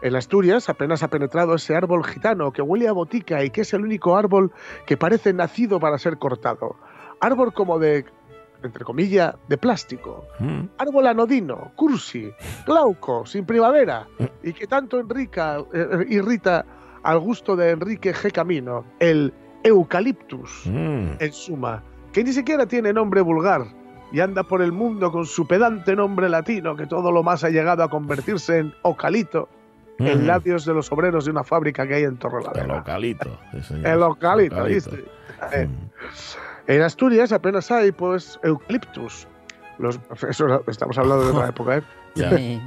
En 0.00 0.16
Asturias 0.16 0.70
apenas 0.70 1.02
ha 1.02 1.08
penetrado 1.08 1.54
ese 1.54 1.76
árbol 1.76 2.02
gitano 2.04 2.50
que 2.50 2.62
huele 2.62 2.88
a 2.88 2.92
botica 2.92 3.44
y 3.44 3.50
que 3.50 3.60
es 3.60 3.74
el 3.74 3.82
único 3.82 4.16
árbol 4.16 4.52
que 4.86 4.96
parece 4.96 5.34
nacido 5.34 5.78
para 5.78 5.98
ser 5.98 6.16
cortado. 6.16 6.76
Árbol 7.20 7.52
como 7.52 7.78
de, 7.78 8.06
entre 8.64 8.82
comillas, 8.82 9.34
de 9.48 9.58
plástico. 9.58 10.24
Mm. 10.40 10.62
Árbol 10.78 11.06
anodino, 11.06 11.72
cursi, 11.76 12.32
glauco, 12.66 13.26
sin 13.26 13.44
primavera, 13.44 14.08
y 14.42 14.54
que 14.54 14.66
tanto 14.66 14.98
enrica, 14.98 15.58
eh, 15.74 16.06
irrita 16.08 16.64
al 17.02 17.18
gusto 17.18 17.54
de 17.54 17.70
Enrique 17.70 18.14
G. 18.14 18.32
Camino, 18.32 18.84
el 18.98 19.32
eucaliptus, 19.64 20.66
Mm. 20.66 21.12
en 21.18 21.32
suma, 21.32 21.82
que 22.12 22.22
ni 22.24 22.32
siquiera 22.32 22.66
tiene 22.66 22.92
nombre 22.92 23.20
vulgar 23.20 23.64
y 24.12 24.20
anda 24.20 24.42
por 24.42 24.60
el 24.62 24.72
mundo 24.72 25.10
con 25.10 25.24
su 25.26 25.46
pedante 25.46 25.96
nombre 25.96 26.28
latino 26.28 26.76
que 26.76 26.86
todo 26.86 27.10
lo 27.10 27.22
más 27.22 27.44
ha 27.44 27.48
llegado 27.50 27.82
a 27.82 27.88
convertirse 27.88 28.58
en 28.58 28.74
ocalito 28.82 29.48
en 29.98 30.22
Mm. 30.24 30.26
labios 30.26 30.64
de 30.64 30.74
los 30.74 30.90
obreros 30.92 31.24
de 31.26 31.30
una 31.30 31.44
fábrica 31.44 31.86
que 31.86 31.94
hay 31.94 32.02
en 32.04 32.10
El 32.10 32.18
Torrelavega. 32.18 32.66
localito. 32.66 33.38
sí, 33.52 33.62
señor. 33.62 33.86
El 33.86 34.02
ocalito, 34.02 34.56
Localito. 34.56 34.90
¿viste? 34.90 35.04
Eh, 35.52 35.68
En 36.68 36.80
Asturias 36.82 37.32
apenas 37.32 37.70
hay, 37.72 37.90
pues, 37.92 38.38
eucaliptus. 38.44 39.26
Los, 39.78 39.98
eso 40.28 40.62
estamos 40.68 40.96
hablando 40.96 41.24
de 41.24 41.30
otra 41.32 41.48
época, 41.48 41.76
¿eh? 41.78 42.60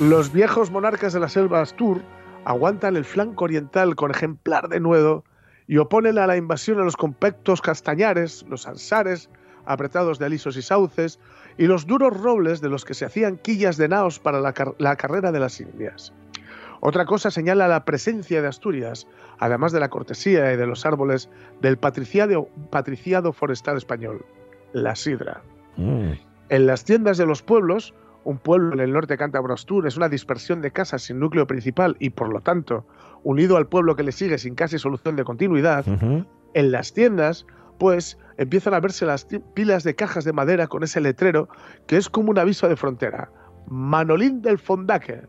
Los 0.00 0.32
viejos 0.32 0.70
monarcas 0.70 1.12
de 1.12 1.20
la 1.20 1.28
selva 1.28 1.60
Astur 1.60 2.00
aguantan 2.44 2.96
el 2.96 3.04
flanco 3.04 3.44
oriental 3.44 3.96
con 3.96 4.10
ejemplar 4.10 4.68
de 4.68 4.78
nuevo 4.80 5.24
y 5.66 5.78
oponen 5.78 6.18
a 6.18 6.26
la 6.26 6.36
invasión 6.36 6.78
a 6.80 6.84
los 6.84 6.96
compactos 6.96 7.60
castañares, 7.60 8.44
los 8.48 8.66
ansares, 8.66 9.30
apretados 9.66 10.18
de 10.18 10.26
alisos 10.26 10.56
y 10.56 10.62
sauces, 10.62 11.18
y 11.56 11.66
los 11.66 11.86
duros 11.86 12.20
robles 12.20 12.60
de 12.60 12.68
los 12.68 12.84
que 12.84 12.94
se 12.94 13.04
hacían 13.06 13.38
quillas 13.38 13.76
de 13.76 13.88
naos 13.88 14.18
para 14.18 14.40
la, 14.40 14.52
car- 14.52 14.74
la 14.78 14.96
carrera 14.96 15.32
de 15.32 15.40
las 15.40 15.60
Indias. 15.60 16.12
Otra 16.80 17.06
cosa 17.06 17.30
señala 17.30 17.66
la 17.66 17.86
presencia 17.86 18.42
de 18.42 18.48
Asturias, 18.48 19.06
además 19.38 19.72
de 19.72 19.80
la 19.80 19.88
cortesía 19.88 20.52
y 20.52 20.56
de 20.58 20.66
los 20.66 20.84
árboles 20.84 21.30
del 21.62 21.78
patriciado, 21.78 22.48
patriciado 22.70 23.32
forestal 23.32 23.78
español, 23.78 24.22
la 24.74 24.94
sidra. 24.94 25.40
Mm. 25.78 26.10
En 26.50 26.66
las 26.66 26.84
tiendas 26.84 27.16
de 27.16 27.24
los 27.24 27.42
pueblos, 27.42 27.94
un 28.24 28.36
pueblo 28.36 28.74
en 28.74 28.80
el 28.80 28.92
norte 28.92 29.16
cántabro 29.16 29.54
Astur 29.54 29.86
es 29.86 29.96
una 29.96 30.10
dispersión 30.10 30.60
de 30.60 30.72
casas 30.72 31.02
sin 31.02 31.20
núcleo 31.20 31.46
principal 31.46 31.96
y, 32.00 32.10
por 32.10 32.30
lo 32.30 32.40
tanto, 32.40 32.84
unido 33.24 33.56
al 33.56 33.66
pueblo 33.66 33.96
que 33.96 34.04
le 34.04 34.12
sigue 34.12 34.38
sin 34.38 34.54
casi 34.54 34.78
solución 34.78 35.16
de 35.16 35.24
continuidad, 35.24 35.84
en 36.54 36.70
las 36.70 36.92
tiendas, 36.92 37.46
pues 37.78 38.16
empiezan 38.38 38.74
a 38.74 38.80
verse 38.80 39.04
las 39.06 39.26
pilas 39.54 39.82
de 39.82 39.96
cajas 39.96 40.24
de 40.24 40.32
madera 40.32 40.68
con 40.68 40.84
ese 40.84 41.00
letrero 41.00 41.48
que 41.88 41.96
es 41.96 42.08
como 42.08 42.30
un 42.30 42.38
aviso 42.38 42.68
de 42.68 42.76
frontera. 42.76 43.30
Manolín 43.68 44.40
del 44.42 44.58
Fondaque. 44.58 45.22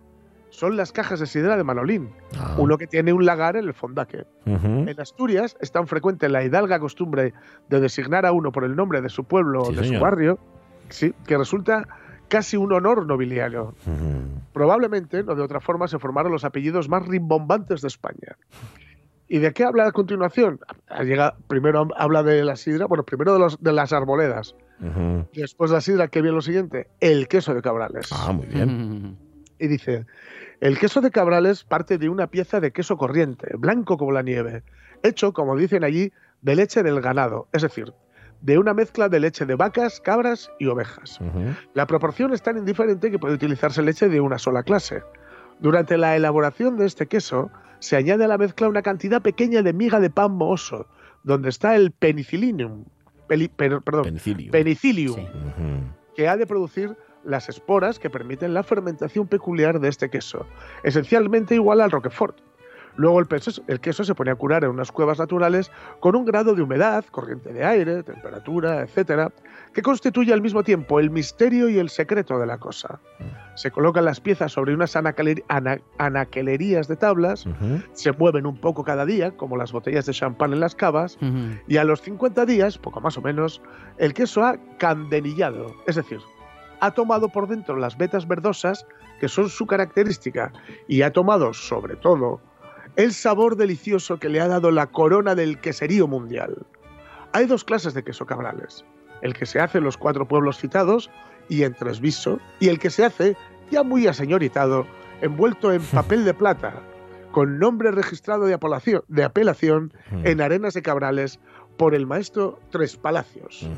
son 0.51 0.77
las 0.77 0.93
cajas 0.93 1.19
de 1.19 1.25
sidra 1.25 1.57
de 1.57 1.65
Manolín, 1.65 2.11
Ah. 2.39 2.55
uno 2.57 2.77
que 2.77 2.87
tiene 2.87 3.11
un 3.11 3.25
lagar 3.25 3.57
en 3.57 3.65
el 3.65 3.73
fondaque. 3.73 4.25
En 4.45 4.95
Asturias 5.01 5.57
es 5.59 5.69
tan 5.73 5.85
frecuente 5.85 6.29
la 6.29 6.45
hidalga 6.45 6.79
costumbre 6.79 7.33
de 7.67 7.79
designar 7.81 8.25
a 8.25 8.31
uno 8.31 8.53
por 8.53 8.63
el 8.63 8.73
nombre 8.73 9.01
de 9.01 9.09
su 9.09 9.25
pueblo 9.25 9.63
o 9.63 9.71
de 9.73 9.83
señor. 9.83 9.95
su 9.97 10.01
barrio, 10.01 10.39
sí, 10.87 11.13
que 11.27 11.37
resulta 11.37 11.85
casi 12.29 12.55
un 12.55 12.71
honor 12.71 13.05
nobiliario. 13.05 13.73
Probablemente, 14.55 15.21
no 15.21 15.35
de 15.35 15.41
otra 15.41 15.59
forma, 15.59 15.89
se 15.89 15.99
formaron 15.99 16.31
los 16.31 16.45
apellidos 16.45 16.87
más 16.87 17.05
rimbombantes 17.05 17.81
de 17.81 17.89
España. 17.89 18.37
¿Y 19.27 19.39
de 19.39 19.51
qué 19.51 19.65
habla 19.65 19.85
a 19.87 19.91
continuación? 19.91 20.61
Llega, 21.03 21.35
primero 21.49 21.89
habla 21.97 22.23
de 22.23 22.41
la 22.45 22.55
sidra, 22.55 22.85
bueno, 22.85 23.03
primero 23.03 23.33
de, 23.33 23.39
los- 23.39 23.61
de 23.61 23.73
las 23.73 23.91
arboledas. 23.91 24.55
Después 25.33 25.71
de 25.71 25.75
la 25.75 25.81
sidra, 25.81 26.07
¿qué 26.07 26.21
viene 26.21 26.35
lo 26.35 26.41
siguiente? 26.41 26.87
El 27.01 27.27
queso 27.27 27.53
de 27.53 27.61
cabrales. 27.61 28.07
Ah, 28.13 28.31
muy 28.31 28.45
bien. 28.47 29.17
Y 29.59 29.67
dice, 29.67 30.05
el 30.61 30.77
queso 30.79 30.99
de 31.01 31.11
cabrales 31.11 31.63
parte 31.65 31.97
de 31.97 32.07
una 32.09 32.27
pieza 32.27 32.59
de 32.61 32.71
queso 32.71 32.97
corriente, 32.97 33.55
blanco 33.57 33.97
como 33.97 34.11
la 34.11 34.21
nieve, 34.21 34.63
hecho, 35.01 35.31
como 35.33 35.55
dicen 35.57 35.83
allí, 35.85 36.11
de 36.41 36.55
leche 36.55 36.81
del 36.83 36.99
ganado, 37.01 37.47
es 37.53 37.61
decir, 37.61 37.93
de 38.45 38.59
una 38.59 38.75
mezcla 38.75 39.09
de 39.09 39.19
leche 39.19 39.45
de 39.47 39.55
vacas, 39.55 39.99
cabras 39.99 40.51
y 40.59 40.67
ovejas. 40.67 41.19
La 41.73 41.87
proporción 41.87 42.31
es 42.31 42.43
tan 42.43 42.57
indiferente 42.57 43.09
que 43.09 43.17
puede 43.17 43.33
utilizarse 43.33 43.81
leche 43.81 44.07
de 44.07 44.21
una 44.21 44.37
sola 44.37 44.61
clase. 44.61 45.01
Durante 45.59 45.97
la 45.97 46.15
elaboración 46.15 46.77
de 46.77 46.85
este 46.85 47.07
queso, 47.07 47.49
se 47.79 47.95
añade 47.95 48.23
a 48.23 48.27
la 48.27 48.37
mezcla 48.37 48.69
una 48.69 48.83
cantidad 48.83 49.19
pequeña 49.21 49.63
de 49.63 49.73
miga 49.73 49.99
de 49.99 50.11
pan 50.11 50.33
mohoso, 50.33 50.85
donde 51.23 51.49
está 51.49 51.75
el 51.75 51.89
penicillinum, 51.91 52.85
peli- 53.27 53.47
per- 53.47 53.81
perdón, 53.81 54.03
Penicilio. 54.03 54.51
penicillium, 54.51 55.19
Ujú. 55.21 56.13
que 56.15 56.27
ha 56.27 56.37
de 56.37 56.45
producir 56.45 56.95
las 57.23 57.49
esporas 57.49 57.97
que 57.97 58.11
permiten 58.11 58.53
la 58.53 58.61
fermentación 58.61 59.27
peculiar 59.27 59.79
de 59.79 59.87
este 59.87 60.11
queso, 60.11 60.45
esencialmente 60.83 61.55
igual 61.55 61.81
al 61.81 61.89
Roquefort. 61.89 62.37
Luego 62.97 63.19
el, 63.19 63.25
peso- 63.25 63.61
el 63.67 63.79
queso 63.79 64.03
se 64.03 64.15
pone 64.15 64.31
a 64.31 64.35
curar 64.35 64.63
en 64.63 64.69
unas 64.69 64.91
cuevas 64.91 65.19
naturales 65.19 65.71
con 65.99 66.15
un 66.15 66.25
grado 66.25 66.55
de 66.55 66.61
humedad, 66.61 67.03
corriente 67.11 67.51
de 67.51 67.63
aire, 67.65 68.03
temperatura, 68.03 68.81
etcétera, 68.81 69.31
que 69.73 69.81
constituye 69.81 70.31
al 70.33 70.41
mismo 70.41 70.63
tiempo 70.63 70.99
el 70.99 71.09
misterio 71.09 71.67
y 71.69 71.77
el 71.77 71.89
secreto 71.89 72.39
de 72.39 72.45
la 72.45 72.57
cosa. 72.57 72.99
Se 73.55 73.71
colocan 73.71 74.05
las 74.05 74.19
piezas 74.21 74.51
sobre 74.53 74.73
unas 74.73 74.95
ana- 74.95 75.13
anaquelerías 75.97 76.87
de 76.87 76.95
tablas, 76.95 77.45
se 77.93 78.11
mueven 78.13 78.45
un 78.45 78.57
poco 78.57 78.83
cada 78.83 79.05
día, 79.05 79.31
como 79.31 79.57
las 79.57 79.71
botellas 79.71 80.05
de 80.05 80.13
champán 80.13 80.53
en 80.53 80.59
las 80.59 80.75
cavas, 80.75 81.17
y 81.67 81.77
a 81.77 81.83
los 81.83 82.01
50 82.01 82.45
días, 82.45 82.77
poco 82.77 83.01
más 83.01 83.17
o 83.17 83.21
menos, 83.21 83.61
el 83.97 84.13
queso 84.13 84.43
ha 84.43 84.57
candenillado, 84.77 85.73
es 85.87 85.95
decir, 85.95 86.19
ha 86.79 86.91
tomado 86.91 87.29
por 87.29 87.47
dentro 87.47 87.77
las 87.77 87.97
vetas 87.97 88.27
verdosas, 88.27 88.85
que 89.19 89.27
son 89.29 89.49
su 89.49 89.65
característica, 89.65 90.51
y 90.87 91.01
ha 91.01 91.11
tomado, 91.11 91.53
sobre 91.53 91.95
todo, 91.95 92.41
el 92.95 93.13
sabor 93.13 93.57
delicioso 93.57 94.17
que 94.17 94.29
le 94.29 94.39
ha 94.41 94.47
dado 94.47 94.71
la 94.71 94.87
corona 94.87 95.35
del 95.35 95.59
queserío 95.59 96.07
mundial. 96.07 96.65
Hay 97.33 97.45
dos 97.45 97.63
clases 97.63 97.93
de 97.93 98.03
queso 98.03 98.25
cabrales, 98.25 98.85
el 99.21 99.33
que 99.33 99.45
se 99.45 99.59
hace 99.59 99.79
en 99.79 99.83
los 99.83 99.97
cuatro 99.97 100.27
pueblos 100.27 100.57
citados 100.57 101.09
y 101.49 101.63
en 101.63 101.73
Tresviso, 101.73 102.39
y 102.59 102.69
el 102.69 102.79
que 102.79 102.89
se 102.89 103.05
hace, 103.05 103.35
ya 103.69 103.83
muy 103.83 104.07
aseñoritado, 104.07 104.87
envuelto 105.21 105.73
en 105.73 105.81
papel 105.93 106.23
de 106.23 106.33
plata, 106.33 106.81
con 107.31 107.59
nombre 107.59 107.91
registrado 107.91 108.45
de 108.45 108.53
apelación, 108.53 109.03
de 109.09 109.23
apelación 109.23 109.93
en 110.23 110.39
Arenas 110.39 110.73
de 110.73 110.81
Cabrales 110.81 111.39
por 111.75 111.93
el 111.93 112.07
maestro 112.07 112.59
Tres 112.69 112.95
Palacios, 112.95 113.69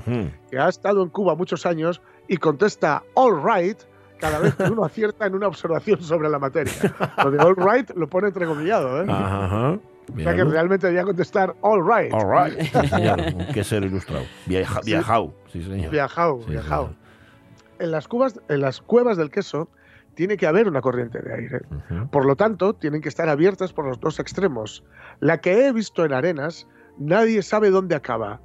que 0.52 0.60
ha 0.60 0.70
estado 0.70 1.02
en 1.02 1.10
Cuba 1.10 1.34
muchos 1.34 1.66
años 1.66 2.00
y 2.28 2.38
contesta 2.38 3.04
all 3.16 3.42
right 3.44 3.80
cada 4.18 4.40
vez 4.40 4.56
que 4.56 4.64
uno 4.64 4.84
acierta 4.86 5.26
en 5.26 5.36
una 5.36 5.48
observación 5.48 6.02
sobre 6.02 6.30
la 6.30 6.40
materia. 6.40 6.74
Lo 7.24 7.32
de 7.32 7.40
all 7.40 7.56
right 7.56 7.90
lo 7.96 8.08
pone 8.10 8.28
entrecomillado, 8.28 9.02
¿eh? 9.04 9.06
Ajá, 9.10 9.46
ajá. 9.46 9.70
o 10.16 10.20
sea 10.20 10.36
que 10.36 10.44
realmente 10.44 10.88
debía 10.88 11.04
contestar 11.04 11.56
all 11.62 11.82
right. 11.84 12.14
All 12.14 12.26
right. 12.28 13.36
Un 13.36 13.48
quesero 13.54 13.86
ilustrado. 13.86 14.24
Viaja, 14.46 14.82
Sí. 14.84 14.92
viajao. 14.92 15.34
Sí, 15.52 15.62
señor. 15.64 15.92
Viajao, 15.92 16.42
Sí, 16.44 16.52
viajao. 16.52 16.84
señor. 16.88 17.08
En 17.80 17.92
las, 17.92 18.08
cubas, 18.08 18.40
en 18.50 18.62
las 18.62 18.82
cuevas 18.82 19.18
del 19.18 19.30
queso 19.30 19.70
tiene 20.16 20.36
que 20.36 20.48
haber 20.48 20.68
una 20.68 20.82
corriente 20.82 21.20
de 21.22 21.32
aire. 21.34 21.62
Por 22.12 22.26
lo 22.26 22.36
tanto, 22.36 22.74
tienen 22.74 23.02
que 23.02 23.10
estar 23.10 23.30
abiertas 23.30 23.72
por 23.72 23.86
los 23.86 24.00
dos 24.00 24.20
extremos. 24.20 24.84
La 25.20 25.38
que 25.42 25.68
he 25.68 25.72
visto 25.72 26.04
en 26.04 26.12
arenas, 26.14 26.68
nadie 26.98 27.44
sabe 27.44 27.70
dónde 27.70 27.94
acaba. 27.94 28.42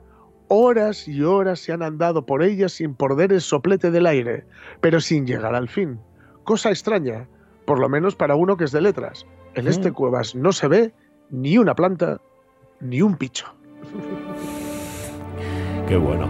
Horas 0.54 1.08
y 1.08 1.22
horas 1.22 1.60
se 1.60 1.72
han 1.72 1.82
andado 1.82 2.26
por 2.26 2.42
ellas 2.42 2.72
sin 2.72 2.94
perder 2.94 3.32
el 3.32 3.40
soplete 3.40 3.90
del 3.90 4.04
aire, 4.04 4.44
pero 4.82 5.00
sin 5.00 5.26
llegar 5.26 5.54
al 5.54 5.66
fin. 5.66 5.98
Cosa 6.44 6.68
extraña, 6.68 7.26
por 7.64 7.78
lo 7.78 7.88
menos 7.88 8.16
para 8.16 8.34
uno 8.34 8.58
que 8.58 8.64
es 8.64 8.72
de 8.72 8.82
letras. 8.82 9.24
En 9.54 9.66
este 9.66 9.92
cuevas 9.92 10.34
no 10.34 10.52
se 10.52 10.68
ve 10.68 10.92
ni 11.30 11.56
una 11.56 11.74
planta, 11.74 12.20
ni 12.80 13.00
un 13.00 13.16
picho. 13.16 13.46
Qué 15.88 15.96
bueno. 15.96 16.28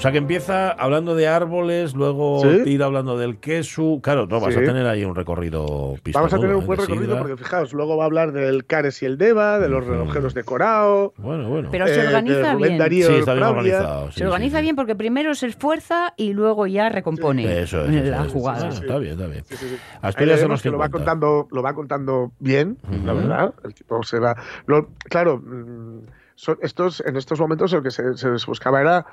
O 0.00 0.02
sea 0.02 0.12
que 0.12 0.16
empieza 0.18 0.70
hablando 0.70 1.14
de 1.14 1.28
árboles, 1.28 1.94
luego 1.94 2.40
Sí. 2.40 2.70
ir 2.70 2.82
hablando 2.82 3.18
del 3.18 3.36
queso. 3.38 4.00
Claro, 4.02 4.26
no, 4.26 4.40
vas 4.40 4.54
Sí. 4.54 4.60
a 4.60 4.64
tener 4.64 4.86
ahí 4.86 5.04
un 5.04 5.14
recorrido 5.14 5.94
pistoludo. 6.02 6.12
Vamos 6.28 6.32
a 6.32 6.38
tener 6.40 6.56
un 6.56 6.62
¿eh? 6.62 6.66
buen 6.66 6.80
recorrido 6.80 7.18
porque 7.18 7.36
fijaos, 7.36 7.74
luego 7.74 7.98
va 7.98 8.04
a 8.04 8.06
hablar 8.06 8.32
del 8.32 8.64
Cares 8.64 9.02
y 9.02 9.04
el 9.06 9.18
Deva, 9.18 9.58
de 9.58 9.68
los 9.68 9.86
relojeros 9.86 10.32
de 10.32 10.42
Corao. 10.42 11.12
Bueno, 11.18 11.50
bueno. 11.50 11.68
Pero 11.70 11.86
se 11.86 12.00
eh, 12.02 12.06
organiza 12.06 12.54
bien. 12.54 12.78
Darío 12.78 13.08
sí, 13.08 13.14
está 13.16 13.34
bien 13.34 13.46
Pravia. 13.46 13.58
organizado. 13.76 14.10
sí, 14.12 14.18
se 14.20 14.26
organiza 14.26 14.60
bien 14.62 14.74
porque 14.74 14.94
primero 14.94 15.34
se 15.34 15.48
esfuerza 15.48 16.14
y 16.16 16.32
luego 16.32 16.66
ya 16.66 16.88
recompone 16.88 17.60
Eso 17.60 17.84
es, 17.84 17.94
eso 17.94 18.10
la 18.10 18.24
jugada. 18.24 18.68
Está 18.70 18.96
bien, 18.96 19.12
está 19.12 19.26
bien. 19.26 19.44
Sí, 19.44 19.56
sí, 19.56 19.68
sí. 19.68 19.76
Asturias 20.00 20.38
vemos 20.38 20.50
los 20.52 20.62
que 20.62 20.70
lo 20.70 20.78
va 20.78 20.86
50. 20.86 20.98
contando, 20.98 21.48
lo 21.50 21.62
va 21.62 21.74
contando 21.74 22.32
bien, 22.38 22.78
la 23.04 23.12
verdad. 23.12 23.54
El 23.64 23.74
tipo 23.74 24.02
se 24.02 24.18
va. 24.18 24.34
lo- 24.64 24.88
claro, 25.10 25.36
mm, 25.44 26.06
son 26.36 26.56
estos, 26.62 27.02
en 27.06 27.16
estos 27.16 27.38
momentos 27.38 27.70
lo 27.72 27.82
que 27.82 27.90
se, 27.90 28.16
se 28.16 28.30
les 28.30 28.46
buscaba 28.46 28.80
era 28.80 29.04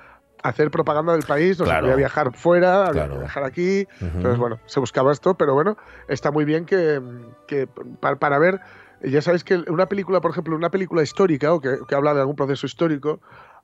hacer 0.43 0.71
propaganda 0.71 1.13
del 1.13 1.23
país, 1.23 1.57
no 1.59 1.65
Claro. 1.65 1.79
se 1.79 1.81
podía 1.83 1.95
viajar 1.97 2.33
fuera, 2.33 2.81
había 2.87 2.91
Claro. 3.03 3.13
que 3.13 3.19
viajar 3.19 3.43
aquí. 3.43 3.87
Entonces, 4.01 4.37
bueno, 4.37 4.59
se 4.65 4.79
buscaba 4.79 5.11
esto, 5.11 5.35
pero 5.35 5.53
bueno, 5.53 5.77
está 6.07 6.31
muy 6.31 6.45
bien 6.45 6.65
que, 6.65 7.01
que 7.47 7.67
para, 7.99 8.17
para 8.17 8.39
ver. 8.39 8.59
Ya 9.03 9.21
sabéis 9.21 9.43
que 9.43 9.57
una 9.67 9.85
película, 9.85 10.21
por 10.21 10.31
ejemplo, 10.31 10.55
una 10.55 10.71
película 10.71 11.03
histórica 11.03 11.53
o 11.53 11.61
que, 11.61 11.77
que 11.87 11.93
habla 11.95 12.13
de 12.15 12.21
algún 12.21 12.35
proceso 12.35 12.65
histórico, 12.65 13.19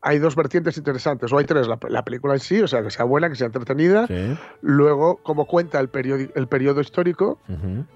hay 0.06 0.20
dos 0.20 0.36
vertientes 0.36 0.78
interesantes, 0.78 1.32
o 1.34 1.38
hay 1.40 1.46
tres. 1.46 1.66
La, 1.68 1.80
la 1.90 2.04
película 2.04 2.34
en 2.34 2.40
sí, 2.40 2.62
o 2.62 2.68
sea, 2.68 2.84
que 2.84 2.92
sea 2.92 3.06
buena, 3.06 3.30
que 3.30 3.36
sea 3.36 3.48
entretenida. 3.48 4.06
Sí. 4.06 4.38
Luego, 4.62 5.18
cómo 5.24 5.46
cuenta 5.48 5.80
el 5.80 5.90
periodo, 5.90 6.26
el 6.36 6.48
periodo 6.48 6.82
histórico. 6.82 7.40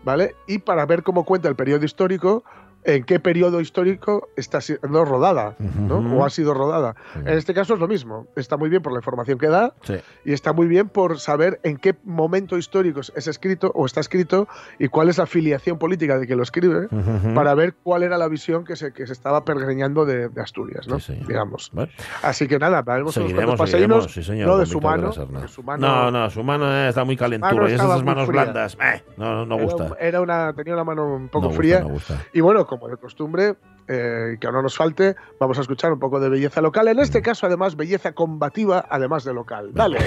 ¿vale? 0.04 0.36
Y 0.48 0.60
para 0.60 0.86
ver 0.88 1.04
cómo 1.04 1.26
cuenta 1.26 1.48
el 1.50 1.56
periodo 1.56 1.86
histórico, 1.86 2.44
en 2.84 3.04
qué 3.04 3.20
periodo 3.20 3.60
histórico 3.60 4.30
está 4.38 4.62
siendo 4.62 5.04
rodada, 5.04 5.56
¿no? 5.60 5.98
Ujú. 6.00 6.20
O 6.20 6.26
ha 6.26 6.30
sido 6.30 6.54
rodada. 6.54 6.96
Ujú. 7.16 7.28
En 7.28 7.38
este 7.38 7.54
caso 7.54 7.74
es 7.74 7.80
lo 7.80 7.88
mismo. 7.88 8.28
Está 8.36 8.56
muy 8.58 8.70
bien 8.70 8.82
por 8.82 8.94
la 8.94 9.00
información 9.00 9.38
que 9.38 9.48
da 9.48 9.74
Sí. 9.84 9.96
y 10.24 10.32
está 10.34 10.54
muy 10.54 10.68
bien 10.68 10.88
por 10.88 11.20
saber 11.20 11.60
en 11.64 11.78
qué 11.78 11.96
momento 12.06 12.58
histórico 12.58 13.02
es 13.02 13.28
escrito 13.28 13.72
o 13.76 13.86
está 13.86 14.00
escrito 14.00 14.48
y 14.80 14.88
cuál 14.88 15.10
es 15.10 15.18
la 15.18 15.26
afiliación 15.26 15.78
política 15.78 16.18
de 16.18 16.26
quien 16.28 16.38
lo 16.38 16.44
escribe, 16.44 16.86
Ujú. 16.92 17.34
para 17.34 17.54
ver 17.56 17.76
cuál 17.84 18.04
era 18.04 18.18
la 18.18 18.28
visión 18.30 18.64
que 18.64 18.76
se, 18.76 18.94
que 18.94 19.06
se 19.06 19.14
estaba 19.14 19.44
pergreñando 19.44 20.06
de, 20.06 20.30
de 20.30 20.42
Asturias, 20.42 20.88
¿no? 20.88 21.00
Sí. 21.00 21.14
Digamos. 21.28 21.70
Bueno, 21.74 21.92
Así 22.24 22.48
que 22.48 22.58
nada, 22.60 22.84
unos 23.00 23.14
seguiremos, 23.14 23.70
seguiremos, 23.70 24.12
sí, 24.14 24.24
señor. 24.24 24.48
no 24.48 24.58
de 24.58 24.66
su 24.66 24.80
de 24.80 24.86
mano, 24.86 25.12
que 25.12 25.48
su 25.48 25.64
mano 25.64 25.88
No, 25.88 26.12
no, 26.12 26.30
su 26.30 26.44
mano 26.44 26.72
eh, 26.72 26.90
está 26.90 27.04
muy 27.04 27.18
calenturo. 27.18 27.56
mano 27.56 27.70
Y 27.70 27.74
esas 27.74 28.04
manos 28.04 28.28
fría. 28.28 28.44
blandas, 28.44 28.78
eh, 28.82 29.04
no, 29.18 29.46
no 29.46 29.56
Era- 29.56 29.64
gusta. 29.64 29.90
Era, 30.00 30.22
una, 30.22 30.54
tenía 30.54 30.74
una 30.74 30.84
mano 30.84 31.16
un 31.16 31.30
poco 31.30 31.48
No 31.48 31.54
fría. 31.54 31.80
no 31.80 31.90
gusta. 31.90 32.24
Y 32.34 32.42
bueno, 32.42 32.67
como 32.68 32.88
de 32.88 32.98
costumbre, 32.98 33.56
eh, 33.88 34.38
que 34.40 34.52
no 34.52 34.62
nos 34.62 34.76
falte, 34.76 35.16
vamos 35.40 35.58
a 35.58 35.62
escuchar 35.62 35.94
un 35.94 36.00
poco 36.00 36.20
de 36.20 36.30
belleza 36.30 36.62
local. 36.62 36.88
En 36.88 37.00
este 37.00 37.22
caso, 37.22 37.48
además, 37.48 37.76
belleza 37.76 38.14
combativa, 38.14 38.86
además 38.90 39.24
de 39.24 39.34
local. 39.34 39.72
Dale. 39.74 39.98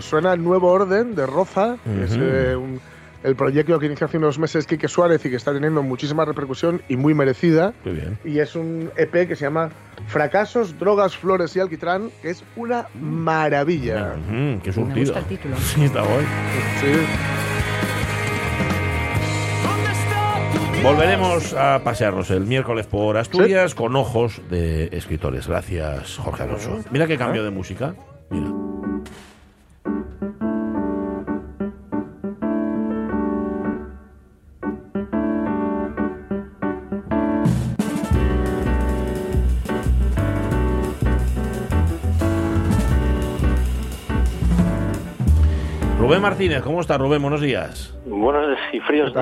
Pues 0.00 0.08
suena 0.08 0.32
el 0.32 0.42
nuevo 0.42 0.72
orden 0.72 1.14
de 1.14 1.26
Roza, 1.26 1.76
que 1.84 2.04
es 2.04 2.16
eh, 2.18 2.56
un- 2.56 2.80
el 3.22 3.36
proyecto 3.36 3.78
que 3.78 3.84
inició 3.84 4.06
hace 4.06 4.16
unos 4.16 4.38
meses 4.38 4.66
Quique 4.66 4.88
Suárez 4.88 5.22
y 5.26 5.28
que 5.28 5.36
está 5.36 5.52
teniendo 5.52 5.82
muchísima 5.82 6.24
repercusión 6.24 6.80
y 6.88 6.96
muy 6.96 7.12
merecida. 7.12 7.74
Muy 7.84 7.92
bien. 7.96 8.18
Y 8.24 8.38
es 8.38 8.56
un 8.56 8.90
EP 8.96 9.28
que 9.28 9.36
se 9.36 9.44
llama 9.44 9.68
Fracasos, 10.06 10.78
Drogas, 10.78 11.18
Flores 11.18 11.54
y 11.54 11.60
Alquitrán, 11.60 12.10
que 12.22 12.30
es 12.30 12.42
una 12.56 12.86
maravilla. 12.98 14.14
Ujú, 14.16 14.62
qué 14.62 14.68
Me 14.68 14.72
surtido. 14.72 15.00
gusta 15.00 15.18
el 15.18 15.24
título. 15.26 15.56
Sí, 15.60 15.84
está 15.84 16.00
guay. 16.00 16.24
Sí. 16.80 16.86
Volveremos 20.82 21.52
a 21.52 21.82
pasearnos 21.84 22.30
el 22.30 22.46
miércoles 22.46 22.86
por 22.86 23.18
Asturias 23.18 23.74
con 23.74 23.94
ojos 23.96 24.40
de 24.48 24.84
escritores. 24.92 25.46
Gracias, 25.46 26.16
Jorge 26.16 26.44
Alonso. 26.44 26.80
Mira 26.90 27.06
qué 27.06 27.18
cambio 27.18 27.44
de 27.44 27.50
música. 27.50 27.94
Mira. 28.30 28.50
Rubén 46.10 46.22
Martínez, 46.22 46.62
¿cómo 46.62 46.80
estás, 46.80 46.98
Rubén? 46.98 47.22
Buenos 47.22 47.40
días. 47.40 47.96
Buenos 48.04 48.58
y 48.72 48.80
fríos. 48.80 49.12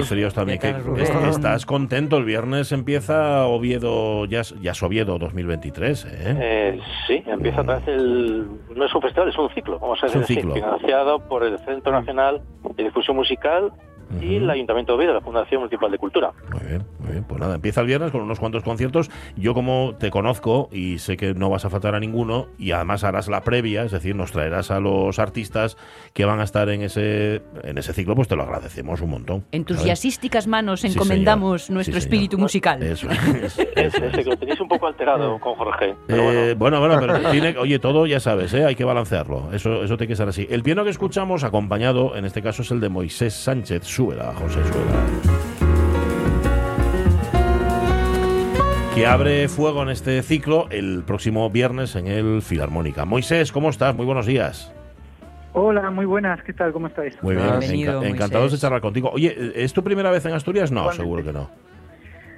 Y 0.00 0.02
fríos 0.04 0.32
también. 0.32 0.58
¿Qué 0.58 0.72
tal, 0.72 1.28
¿Estás 1.28 1.66
contento? 1.66 2.16
El 2.16 2.24
viernes 2.24 2.72
empieza 2.72 3.44
Oviedo, 3.44 4.24
ya, 4.24 4.40
es- 4.40 4.54
ya 4.62 4.70
es 4.70 4.82
Oviedo 4.82 5.18
2023, 5.18 6.06
¿eh? 6.06 6.10
Eh, 6.40 6.80
sí, 7.06 7.22
empieza 7.26 7.60
otra 7.60 7.80
vez 7.80 7.88
el... 7.88 8.46
No 8.74 8.86
es 8.86 8.94
un 8.94 9.02
festival, 9.02 9.28
es 9.28 9.36
un 9.36 9.50
ciclo, 9.50 9.78
vamos 9.78 10.02
a 10.02 10.06
Es 10.06 10.14
un 10.14 10.22
decir 10.22 10.38
así, 10.38 10.46
ciclo. 10.48 10.54
financiado 10.54 11.18
por 11.28 11.44
el 11.44 11.58
Centro 11.58 11.92
Nacional 11.92 12.40
de 12.76 12.84
Difusión 12.84 13.16
Musical 13.16 13.70
y 14.20 14.36
el 14.36 14.48
Ayuntamiento 14.50 14.92
de 14.92 14.98
Oviedo, 14.98 15.14
la 15.14 15.20
Fundación 15.20 15.60
Municipal 15.60 15.90
de 15.90 15.98
Cultura. 15.98 16.32
Muy 16.52 16.66
bien, 16.66 16.82
muy 16.98 17.12
bien. 17.12 17.24
Pues 17.24 17.40
nada, 17.40 17.54
empieza 17.54 17.80
el 17.80 17.86
viernes 17.86 18.10
con 18.10 18.20
unos 18.22 18.38
cuantos 18.40 18.62
conciertos. 18.62 19.10
Yo 19.36 19.54
como 19.54 19.94
te 19.98 20.10
conozco 20.10 20.68
y 20.72 20.98
sé 20.98 21.16
que 21.16 21.34
no 21.34 21.50
vas 21.50 21.64
a 21.64 21.70
faltar 21.70 21.94
a 21.94 22.00
ninguno 22.00 22.46
y 22.58 22.72
además 22.72 23.04
harás 23.04 23.28
la 23.28 23.42
previa, 23.42 23.84
es 23.84 23.92
decir, 23.92 24.14
nos 24.16 24.32
traerás 24.32 24.70
a 24.70 24.80
los 24.80 25.18
artistas 25.18 25.76
que 26.14 26.24
van 26.24 26.40
a 26.40 26.44
estar 26.44 26.68
en 26.68 26.82
ese 26.82 27.42
en 27.64 27.78
ese 27.78 27.92
ciclo, 27.92 28.14
pues 28.14 28.28
te 28.28 28.36
lo 28.36 28.42
agradecemos 28.44 29.00
un 29.00 29.10
montón. 29.10 29.40
¿sabes? 29.40 29.52
Entusiasísticas 29.52 30.46
manos 30.46 30.80
Sí, 30.80 30.88
encomendamos 30.88 31.62
señor. 31.64 31.74
nuestro 31.76 31.94
Sí, 31.94 31.98
espíritu 31.98 32.38
musical. 32.38 32.82
Eso 32.82 33.08
es. 33.10 33.58
Ese, 33.58 33.68
ese 33.74 34.10
que 34.24 34.30
lo 34.30 34.36
tenéis 34.36 34.60
un 34.60 34.68
poco 34.68 34.86
alterado 34.86 35.38
con 35.38 35.54
Jorge. 35.54 35.94
Pero 36.06 36.22
Eh, 36.22 36.54
bueno. 36.54 36.78
bueno, 36.80 36.96
bueno, 36.98 37.14
pero 37.18 37.30
tiene, 37.30 37.56
oye, 37.58 37.78
todo 37.78 38.06
ya 38.06 38.20
sabes, 38.20 38.52
¿eh? 38.54 38.64
hay 38.64 38.74
que 38.74 38.84
balancearlo. 38.84 39.52
Eso, 39.52 39.82
eso 39.82 39.96
tiene 39.96 40.08
que 40.08 40.16
ser 40.16 40.28
así. 40.28 40.46
El 40.50 40.62
piano 40.62 40.84
que 40.84 40.90
escuchamos, 40.90 41.44
acompañado, 41.44 42.16
en 42.16 42.24
este 42.24 42.42
caso, 42.42 42.62
es 42.62 42.70
el 42.70 42.80
de 42.80 42.88
Moisés 42.88 43.34
Sánchez. 43.34 43.84
Súbela, 43.98 44.32
José, 44.32 44.60
súbela. 44.62 45.04
Que 48.94 49.06
abre 49.08 49.48
fuego 49.48 49.82
en 49.82 49.88
este 49.88 50.22
ciclo 50.22 50.68
el 50.70 51.02
próximo 51.04 51.50
viernes 51.50 51.96
en 51.96 52.06
el 52.06 52.40
Filarmónica. 52.40 53.04
Moisés, 53.06 53.50
¿cómo 53.50 53.70
estás? 53.70 53.96
Muy 53.96 54.06
buenos 54.06 54.24
días. 54.26 54.72
Hola, 55.52 55.90
muy 55.90 56.04
buenas, 56.06 56.40
¿qué 56.44 56.52
tal? 56.52 56.72
¿Cómo 56.72 56.86
estáis? 56.86 57.20
Muy 57.24 57.34
bien, 57.34 57.48
Bienvenido, 57.58 57.94
enca- 57.94 57.96
Moisés. 57.96 58.14
encantados 58.14 58.52
de 58.52 58.58
charlar 58.58 58.80
contigo. 58.82 59.10
Oye, 59.12 59.34
¿es 59.56 59.72
tu 59.72 59.82
primera 59.82 60.12
vez 60.12 60.24
en 60.26 60.32
Asturias? 60.34 60.70
No, 60.70 60.82
Igualmente. 60.82 61.02
seguro 61.02 61.24
que 61.24 61.32
no. 61.32 61.50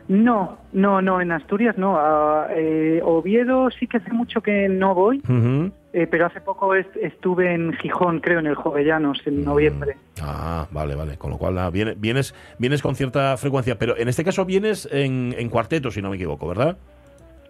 No, 0.09 0.59
no, 0.73 1.03
no, 1.03 1.21
en 1.21 1.31
Asturias 1.31 1.77
no. 1.77 1.99
A 1.99 2.47
eh, 2.57 3.03
Oviedo 3.05 3.69
sí 3.79 3.87
que 3.87 3.99
hace 3.99 4.11
mucho 4.15 4.41
que 4.41 4.67
no 4.71 4.95
voy, 4.95 5.19
Ujú. 5.29 5.73
Eh, 5.93 6.07
pero 6.11 6.27
hace 6.27 6.41
poco 6.41 6.75
est- 6.75 6.97
estuve 6.97 7.53
en 7.55 7.73
Gijón, 7.75 8.21
creo, 8.21 8.39
en 8.39 8.47
el 8.47 8.55
Jovellanos, 8.55 9.21
en 9.27 9.45
noviembre. 9.45 9.97
Ah, 10.23 10.67
vale, 10.71 10.95
vale. 10.95 11.17
Con 11.19 11.31
lo 11.31 11.39
cual, 11.39 11.59
viene- 11.73 11.95
vienes, 11.97 12.35
vienes 12.59 12.81
con 12.83 12.95
cierta 12.95 13.37
frecuencia, 13.37 13.77
pero 13.79 13.97
en 13.97 14.09
este 14.09 14.23
caso 14.25 14.45
vienes 14.45 14.89
en, 14.93 15.35
en 15.37 15.49
cuarteto, 15.49 15.91
si 15.91 16.01
no 16.03 16.11
me 16.11 16.17
equivoco, 16.17 16.47
¿verdad? 16.49 16.77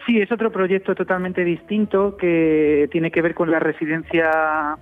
Sí, 0.07 0.19
es 0.21 0.33
otro 0.33 0.51
proyecto 0.51 0.95
totalmente 0.95 1.45
distinto 1.45 2.17
que 2.17 2.89
tiene 2.91 3.11
que 3.11 3.21
ver 3.23 3.35
con 3.35 3.51
la 3.51 3.59
residencia 3.59 4.79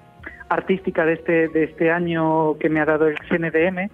artística 0.49 1.05
de 1.05 1.13
este, 1.15 1.49
de 1.49 1.65
este 1.65 1.91
año 1.91 2.57
que 2.59 2.71
me 2.71 2.81
ha 2.81 2.87
dado 2.87 3.07
el 3.09 3.19
CNDM 3.29 3.91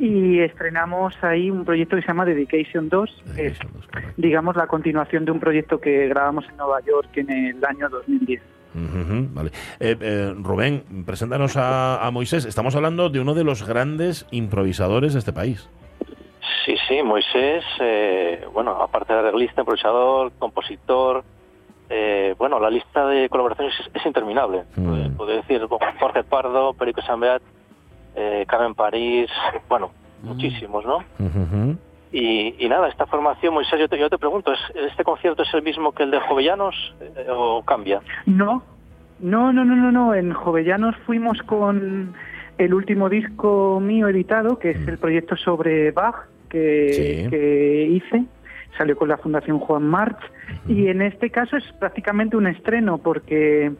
y 0.00 0.38
estrenamos 0.40 1.14
ahí 1.24 1.50
un 1.50 1.64
proyecto 1.64 1.96
que 1.96 2.02
se 2.02 2.08
llama 2.08 2.24
Dedication 2.24 2.88
2, 2.88 3.24
que 3.34 3.46
es, 3.48 3.58
digamos, 4.16 4.54
la 4.54 4.68
continuación 4.68 5.24
de 5.24 5.32
un 5.32 5.40
proyecto 5.40 5.80
que 5.80 6.06
grabamos 6.08 6.44
en 6.48 6.56
Nueva 6.58 6.80
York 6.82 7.08
en 7.16 7.30
el 7.30 7.64
año 7.64 7.88
2010. 7.88 8.40
Ujú, 8.74 9.28
vale. 9.32 9.50
Eh, 9.80 9.96
eh, 10.00 10.34
Rubén, 10.36 11.04
preséntanos 11.04 11.56
a, 11.56 12.06
a 12.06 12.10
Moisés. 12.10 12.44
Estamos 12.44 12.74
hablando 12.76 13.10
de 13.10 13.20
uno 13.20 13.34
de 13.34 13.44
los 13.44 13.66
grandes 13.66 14.26
improvisadores 14.30 15.12
de 15.12 15.18
este 15.18 15.32
país. 15.32 15.68
Sí, 16.64 16.74
sí, 16.88 17.02
Moisés, 17.02 17.64
eh, 17.80 18.44
bueno, 18.52 18.72
aparte 18.72 19.12
de 19.12 19.18
arreglista, 19.20 19.62
improvisador, 19.62 20.32
compositor, 20.38 21.24
eh, 21.88 22.34
bueno, 22.38 22.60
la 22.60 22.70
lista 22.70 23.06
de 23.06 23.28
colaboraciones 23.28 23.74
es, 23.80 23.90
es 23.94 24.06
interminable. 24.06 24.64
Mm. 24.76 25.16
Puedo 25.16 25.32
decir 25.32 25.66
Jorge 25.98 26.22
Pardo, 26.22 26.72
Perico 26.74 27.02
Sambeat, 27.02 27.42
eh, 28.14 28.44
Carmen 28.46 28.74
París, 28.74 29.28
bueno, 29.68 29.90
muchísimos, 30.22 30.84
¿no? 30.84 31.04
Y, 32.12 32.56
y 32.58 32.68
nada, 32.68 32.88
esta 32.88 33.06
formación, 33.06 33.54
Moisés, 33.54 33.78
yo 33.78 33.88
te, 33.88 33.98
yo 33.98 34.10
te 34.10 34.18
pregunto, 34.18 34.52
¿es, 34.52 34.58
¿este 34.90 35.04
concierto 35.04 35.42
es 35.44 35.54
el 35.54 35.62
mismo 35.62 35.92
que 35.92 36.02
el 36.02 36.10
de 36.10 36.18
Jovellanos 36.20 36.94
eh, 37.00 37.26
o 37.30 37.62
cambia? 37.62 38.00
No, 38.26 38.64
no, 39.20 39.52
no, 39.52 39.64
no, 39.64 39.76
no, 39.76 39.92
no. 39.92 40.14
En 40.14 40.32
Jovellanos 40.32 40.96
fuimos 41.06 41.40
con 41.42 42.14
el 42.58 42.74
último 42.74 43.08
disco 43.08 43.78
mío 43.80 44.08
editado, 44.08 44.58
que 44.58 44.70
es 44.70 44.88
el 44.88 44.98
proyecto 44.98 45.36
sobre 45.36 45.92
Bach 45.92 46.26
que, 46.48 46.92
Sí. 46.92 47.30
que 47.30 47.86
hice. 47.90 48.24
Salió 48.76 48.96
con 48.96 49.08
la 49.08 49.16
Fundación 49.18 49.58
Juan 49.60 49.84
March. 49.84 50.18
Y 50.66 50.88
en 50.88 51.02
este 51.02 51.30
caso 51.30 51.56
es 51.56 51.64
prácticamente 51.78 52.36
un 52.36 52.46
estreno, 52.46 52.98
porque 52.98 53.72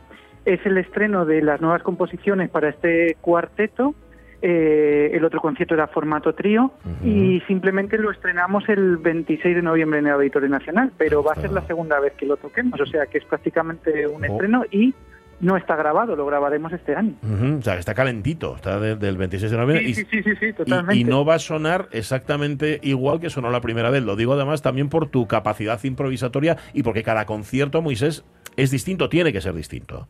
es 0.44 0.64
el 0.66 0.78
estreno 0.78 1.24
de 1.24 1.42
las 1.42 1.60
nuevas 1.60 1.82
composiciones 1.82 2.48
para 2.50 2.68
este 2.68 3.16
cuarteto. 3.20 3.94
Eh, 4.43 5.11
el 5.12 5.24
otro 5.24 5.41
concierto 5.41 5.74
era 5.74 5.86
formato 5.88 6.34
trío 6.34 6.72
y 7.05 7.41
simplemente 7.47 7.99
lo 7.99 8.11
estrenamos 8.11 8.66
el 8.70 8.97
26 8.97 9.57
de 9.57 9.62
noviembre 9.62 9.99
en 9.99 10.07
el 10.07 10.12
Auditorio 10.14 10.49
Nacional, 10.49 10.93
pero 10.97 11.22
va 11.22 11.32
a 11.32 11.41
ser 11.41 11.53
la 11.53 11.61
segunda 11.66 12.01
vez 12.01 12.14
que 12.14 12.24
lo 12.26 12.36
toquemos, 12.38 12.80
o 12.80 12.86
sea 12.86 13.05
que 13.07 13.18
es 13.18 13.24
prácticamente 13.24 14.07
un 14.07 14.22
Oh. 14.22 14.26
estreno 14.26 14.64
y 14.70 14.95
no 15.41 15.57
está 15.57 15.74
grabado, 15.76 16.16
lo 16.16 16.24
grabaremos 16.26 16.72
este 16.72 16.95
año. 16.95 17.14
O 17.59 17.62
sea, 17.62 17.78
está 17.78 17.95
calentito, 17.95 18.57
está 18.57 18.78
de- 18.80 18.97
del 18.97 19.16
26 19.16 19.51
de 19.53 19.57
noviembre. 19.59 19.84
Sí, 19.86 19.91
y- 19.91 19.95
sí, 19.95 20.07
sí, 20.11 20.22
sí, 20.22 20.30
sí, 20.38 20.47
y- 20.47 20.53
totalmente. 20.53 20.97
Y, 20.97 21.05
no 21.05 21.24
va 21.24 21.34
a 21.34 21.38
sonar 21.38 21.88
exactamente 21.93 22.78
igual 22.82 23.20
que 23.20 23.30
sonó 23.30 23.51
la 23.51 23.61
primera 23.61 23.91
vez. 23.91 24.03
Lo 24.03 24.16
digo 24.16 24.34
además 24.34 24.61
también 24.62 24.88
por 24.88 25.09
tu 25.09 25.26
capacidad 25.26 25.82
improvisatoria 25.84 26.57
y 26.74 26.82
porque 26.82 27.03
cada 27.03 27.24
concierto, 27.26 27.80
Moisés, 27.82 28.24
es 28.57 28.70
distinto, 28.70 29.09
tiene 29.09 29.32
que 29.32 29.41
ser 29.41 29.55
distinto. 29.55 30.09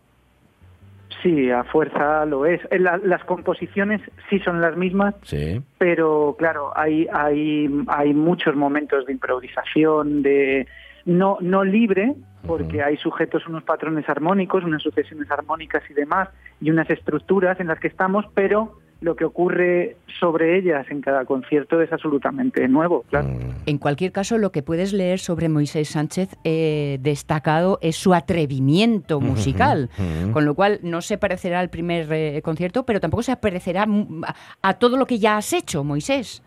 Sí, 1.22 1.50
a 1.50 1.64
fuerza 1.64 2.24
lo 2.24 2.46
es. 2.46 2.60
Eh, 2.70 2.78
la- 2.78 2.96
las 2.98 3.22
composiciones 3.24 4.00
sí 4.28 4.38
son 4.40 4.60
las 4.60 4.76
mismas, 4.76 5.14
Sí. 5.22 5.60
pero 5.78 6.34
claro, 6.38 6.72
hay, 6.76 7.06
hay, 7.12 7.68
hay 7.88 8.14
muchos 8.14 8.56
momentos 8.56 9.04
de 9.06 9.12
improvisación, 9.12 10.22
de 10.22 10.66
no, 11.04 11.38
no 11.40 11.64
libre, 11.64 12.14
porque 12.46 12.82
hay 12.82 12.96
sujetos 12.96 13.46
unos 13.46 13.64
patrones 13.64 14.08
armónicos, 14.08 14.64
unas 14.64 14.82
sucesiones 14.82 15.30
armónicas 15.30 15.82
y 15.90 15.94
demás, 15.94 16.28
y 16.60 16.70
unas 16.70 16.88
estructuras 16.88 17.60
en 17.60 17.66
las 17.66 17.78
que 17.80 17.88
estamos, 17.88 18.24
pero 18.34 18.78
lo 19.00 19.16
que 19.16 19.24
ocurre 19.24 19.96
sobre 20.18 20.58
ellas 20.58 20.86
en 20.90 21.00
cada 21.00 21.24
concierto 21.24 21.80
es 21.80 21.92
absolutamente 21.92 22.68
nuevo, 22.68 23.04
claro. 23.08 23.30
En 23.64 23.78
cualquier 23.78 24.12
caso, 24.12 24.36
lo 24.36 24.52
que 24.52 24.62
puedes 24.62 24.92
leer 24.92 25.18
sobre 25.18 25.48
Moisés 25.48 25.88
Sánchez 25.88 26.36
eh, 26.44 26.98
destacado 27.00 27.78
es 27.80 27.96
su 27.96 28.12
atrevimiento 28.12 29.20
musical, 29.20 29.88
con 30.32 30.44
lo 30.44 30.54
cual 30.54 30.80
no 30.82 31.00
se 31.00 31.16
parecerá 31.16 31.60
al 31.60 31.70
primer 31.70 32.12
eh, 32.12 32.42
concierto, 32.42 32.84
pero 32.84 33.00
tampoco 33.00 33.22
se 33.22 33.36
parecerá 33.36 33.86
mm, 33.86 34.24
a, 34.24 34.34
a 34.62 34.74
todo 34.74 34.96
lo 34.96 35.06
que 35.06 35.18
ya 35.18 35.36
has 35.38 35.52
hecho, 35.52 35.82
Moisés. 35.82 36.42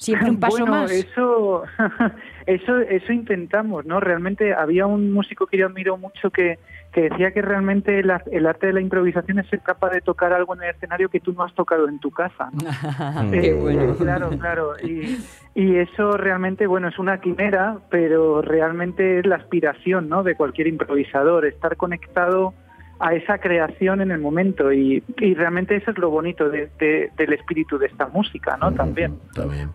Siempre 0.00 0.30
un 0.30 0.40
paso 0.40 0.58
bueno, 0.60 0.72
más. 0.72 0.90
Eso, 0.90 1.64
eso, 2.46 2.78
eso 2.78 3.12
intentamos, 3.12 3.84
¿no? 3.84 4.00
Realmente 4.00 4.54
había 4.54 4.86
un 4.86 5.12
músico 5.12 5.46
que 5.46 5.58
yo 5.58 5.66
admiro 5.66 5.98
mucho 5.98 6.30
que, 6.30 6.58
que 6.92 7.02
decía 7.02 7.30
que 7.32 7.40
realmente 7.42 8.00
el, 8.00 8.10
ar- 8.10 8.24
el 8.32 8.46
arte 8.46 8.66
de 8.66 8.72
la 8.72 8.80
improvisación 8.80 9.38
es 9.38 9.46
ser 9.48 9.60
capaz 9.60 9.90
de 9.90 10.00
tocar 10.00 10.32
algo 10.32 10.54
en 10.56 10.62
el 10.64 10.70
escenario 10.70 11.08
que 11.08 11.20
tú 11.20 11.32
no 11.32 11.44
has 11.44 11.54
tocado 11.54 11.88
en 11.88 11.98
tu 12.00 12.10
casa. 12.10 12.50
¿no? 12.52 13.30
Qué 13.30 13.50
Eh, 13.50 13.52
bueno. 13.54 13.94
Claro, 13.96 14.30
claro. 14.30 14.72
Y, 14.82 15.18
y 15.54 15.76
eso 15.76 16.16
realmente, 16.16 16.66
bueno, 16.66 16.88
es 16.88 16.98
una 16.98 17.20
quimera, 17.20 17.78
pero 17.90 18.42
realmente 18.42 19.20
es 19.20 19.26
la 19.26 19.36
aspiración, 19.36 20.08
¿no? 20.08 20.22
De 20.22 20.34
cualquier 20.34 20.66
improvisador, 20.66 21.46
estar 21.46 21.76
conectado 21.76 22.54
a 22.98 23.14
esa 23.14 23.38
creación 23.38 24.00
en 24.02 24.10
el 24.10 24.18
momento 24.20 24.72
y, 24.72 25.02
y 25.18 25.34
realmente 25.34 25.76
eso 25.76 25.90
es 25.92 25.98
lo 25.98 26.10
bonito 26.10 26.50
de- 26.50 26.70
de- 26.78 27.10
del 27.16 27.32
espíritu 27.32 27.78
de 27.78 27.86
esta 27.86 28.08
música, 28.08 28.56
¿no? 28.60 28.72
También. 28.72 29.18
Está 29.30 29.46
bien. 29.46 29.70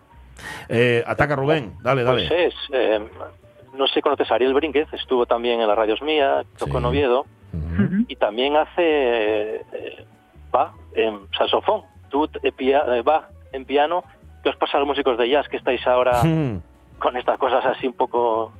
Eh, 0.68 1.02
ataca 1.06 1.34
Rubén, 1.34 1.72
dale, 1.82 2.04
dale. 2.04 2.28
Moisés, 2.28 2.54
eh, 2.72 3.00
no 3.76 3.86
sé 3.86 3.94
si 3.94 4.02
conoces 4.02 4.30
a 4.30 4.34
Ariel 4.34 4.54
Brínguez, 4.54 4.92
estuvo 4.92 5.26
también 5.26 5.60
en 5.60 5.68
las 5.68 5.76
radios 5.76 6.02
mía, 6.02 6.44
tocó 6.58 6.78
en 6.78 6.84
Oviedo. 6.86 7.26
y 8.08 8.16
también 8.16 8.56
hace 8.56 9.56
eh, 9.56 10.06
va 10.54 10.72
en 10.94 11.20
saxofón, 11.36 11.82
tú 12.08 12.24
eh, 12.42 12.52
eh, 12.58 13.02
va 13.02 13.28
en 13.52 13.64
piano. 13.64 14.04
¿Qué 14.42 14.50
os 14.50 14.56
pasa 14.56 14.76
a 14.76 14.80
los 14.80 14.88
músicos 14.88 15.18
de 15.18 15.28
jazz 15.28 15.48
que 15.48 15.56
estáis 15.56 15.84
ahora 15.86 16.20
con 16.98 17.16
estas 17.16 17.38
cosas 17.38 17.64
así 17.66 17.86
un 17.86 17.94
poco 17.94 18.52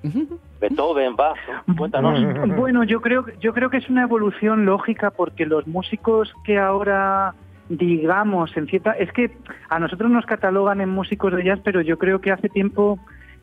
Beethoven, 0.60 1.14
Bach? 1.14 1.38
Cuéntanos. 1.76 2.20
Bueno, 2.56 2.82
yo 2.84 3.00
creo, 3.00 3.24
yo 3.40 3.52
creo 3.52 3.70
que 3.70 3.76
es 3.76 3.88
una 3.88 4.02
evolución 4.02 4.66
lógica 4.66 5.10
porque 5.10 5.46
los 5.46 5.66
músicos 5.66 6.32
que 6.44 6.58
ahora 6.58 7.34
digamos 7.68 8.56
en 8.56 8.66
cierta 8.66 8.92
es 8.92 9.12
que 9.12 9.36
a 9.68 9.78
nosotros 9.78 10.10
nos 10.10 10.24
catalogan 10.24 10.80
en 10.80 10.88
músicos 10.88 11.32
de 11.32 11.44
jazz, 11.44 11.60
pero 11.64 11.80
yo 11.80 11.98
creo 11.98 12.20
que 12.20 12.32
hace 12.32 12.48
tiempo 12.48 12.98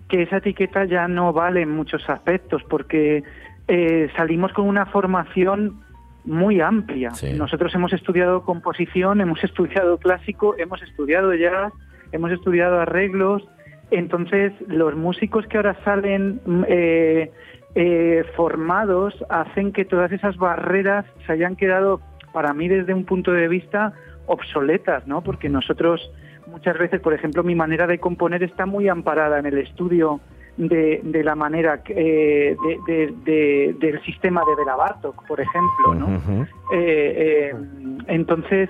que 0.10 0.24
esa 0.24 0.38
etiqueta 0.38 0.86
ya 0.86 1.08
no 1.08 1.34
vale 1.34 1.62
en 1.62 1.72
muchos 1.72 2.10
aspectos 2.10 2.62
porque 2.70 3.24
eh, 3.68 4.10
salimos 4.16 4.52
con 4.54 4.68
una 4.68 4.86
formación 4.86 5.82
muy 6.26 6.62
amplia. 6.62 7.12
Nosotros 7.38 7.74
hemos 7.76 7.92
estudiado 7.94 8.44
composición, 8.44 9.22
hemos 9.22 9.44
estudiado 9.44 9.98
clásico, 9.98 10.56
hemos 10.58 10.82
estudiado 10.82 11.34
jazz, 11.34 11.74
hemos 12.12 12.32
estudiado 12.32 12.80
arreglos. 12.80 13.44
Entonces, 13.92 14.54
los 14.68 14.96
músicos 14.96 15.46
que 15.48 15.58
ahora 15.58 15.78
salen 15.84 16.40
eh, 16.68 17.32
eh, 17.76 18.24
formados 18.36 19.14
hacen 19.30 19.74
que 19.74 19.84
todas 19.86 20.12
esas 20.12 20.38
barreras 20.38 21.06
se 21.26 21.34
hayan 21.34 21.56
quedado, 21.56 22.02
para 22.32 22.54
mí, 22.54 22.68
desde 22.68 22.94
un 22.94 23.06
punto 23.06 23.32
de 23.32 23.48
vista 23.48 23.94
obsoletas, 24.26 25.06
¿no? 25.08 25.22
Porque 25.22 25.50
nosotros 25.50 26.02
muchas 26.48 26.78
veces, 26.78 27.02
por 27.02 27.14
ejemplo, 27.14 27.44
mi 27.44 27.56
manera 27.56 27.88
de 27.88 28.00
componer 28.00 28.44
está 28.44 28.66
muy 28.66 28.88
amparada 28.88 29.40
en 29.40 29.46
el 29.46 29.58
estudio 29.58 30.20
de, 30.58 31.02
de 31.04 31.24
la 31.24 31.36
manera 31.36 31.82
eh, 31.88 32.56
de- 32.64 32.80
de- 32.94 33.14
de- 33.26 33.76
del 33.80 34.02
sistema 34.04 34.42
de 34.48 34.56
Bela 34.56 34.76
Bartok, 34.76 35.26
por 35.28 35.40
ejemplo, 35.42 35.96
¿no? 35.96 36.08
Eh, 36.72 37.52
eh, 37.52 37.56
entonces, 38.08 38.70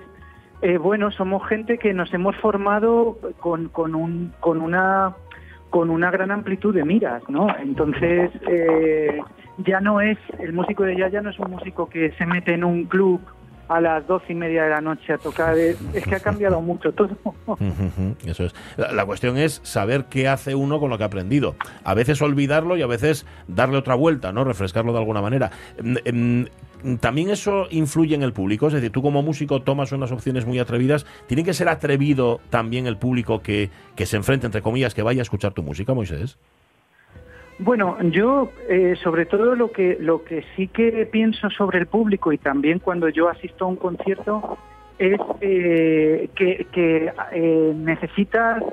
eh, 0.62 0.78
bueno, 0.78 1.12
somos 1.12 1.46
gente 1.48 1.78
que 1.78 1.94
nos 1.94 2.14
hemos 2.14 2.36
formado 2.38 3.18
con, 3.40 3.68
con, 3.70 3.96
un, 3.96 4.32
con 4.40 4.62
una 4.62 5.14
con 5.70 5.90
una 5.90 6.12
gran 6.12 6.30
amplitud 6.30 6.74
de 6.76 6.86
miras, 6.86 7.24
¿no? 7.28 7.48
Entonces, 7.60 8.30
eh, 8.48 9.20
ya 9.58 9.82
no 9.82 10.02
es, 10.02 10.20
el 10.38 10.54
músico 10.54 10.84
de 10.84 10.96
jazz 10.96 11.12
ya 11.12 11.22
no 11.24 11.32
es 11.32 11.40
un 11.40 11.50
músico 11.50 11.90
que 11.90 12.12
se 12.12 12.28
mete 12.28 12.54
en 12.54 12.64
un 12.64 12.86
club 12.86 13.20
a 13.68 13.82
las 13.82 14.06
doce 14.08 14.34
y 14.34 14.36
media 14.36 14.64
de 14.64 14.70
la 14.70 14.82
noche 14.82 15.14
a 15.14 15.18
tocar, 15.18 15.58
es, 15.58 15.78
es 15.94 16.04
que 16.06 16.16
ha 16.16 16.20
cambiado 16.20 16.62
mucho 16.62 16.92
todo. 16.92 17.10
Eso 18.26 18.46
es. 18.46 18.56
La, 18.78 18.92
la 18.92 19.06
cuestión 19.06 19.38
es 19.38 19.62
saber 19.64 20.06
qué 20.06 20.28
hace 20.28 20.56
uno 20.56 20.80
con 20.80 20.90
lo 20.90 20.98
que 20.98 21.04
ha 21.04 21.08
aprendido. 21.08 21.56
A 21.84 21.94
veces 21.94 22.22
olvidarlo 22.22 22.78
y 22.78 22.82
a 22.82 22.88
veces 22.88 23.26
darle 23.48 23.78
otra 23.78 23.96
vuelta, 23.96 24.32
¿no? 24.32 24.44
Refrescarlo 24.44 24.94
de 24.94 25.00
alguna 25.00 25.22
manera. 25.22 25.52
Em, 25.78 25.96
em, 26.06 26.98
También 27.00 27.30
eso 27.30 27.68
influye 27.72 28.14
en 28.14 28.24
el 28.24 28.34
público, 28.34 28.68
es 28.68 28.74
decir, 28.74 28.92
tú 28.92 29.02
como 29.02 29.22
músico 29.22 29.62
tomas 29.62 29.94
unas 29.94 30.12
opciones 30.12 30.46
muy 30.46 30.60
atrevidas. 30.60 31.06
¿Tiene 31.28 31.46
que 31.46 31.54
ser 31.54 31.70
atrevido 31.70 32.42
también 32.50 32.88
el 32.88 32.98
público 32.98 33.42
que, 33.42 33.70
que 33.96 34.06
se 34.06 34.18
enfrente, 34.18 34.46
entre 34.48 34.62
comillas, 34.62 34.94
que 34.94 35.02
vaya 35.02 35.22
a 35.22 35.24
escuchar 35.24 35.54
tu 35.54 35.64
música, 35.64 35.94
Moisés? 35.94 36.38
Bueno, 37.60 37.98
yo 38.02 38.52
eh, 38.68 38.96
sobre 39.04 39.26
todo 39.26 39.56
lo 39.56 39.72
que 39.72 39.98
lo 40.00 40.24
que 40.24 40.44
sí 40.56 40.68
que 40.68 41.06
pienso 41.06 41.50
sobre 41.52 41.80
el 41.80 41.86
público 41.88 42.32
y 42.34 42.38
también 42.38 42.80
cuando 42.80 43.10
yo 43.10 43.30
asisto 43.30 43.66
a 43.66 43.68
un 43.68 43.76
concierto 43.76 44.58
es 44.98 45.20
eh, 45.42 46.30
que, 46.36 46.68
que, 46.72 47.12
eh, 47.32 47.74
necesitas 47.76 48.64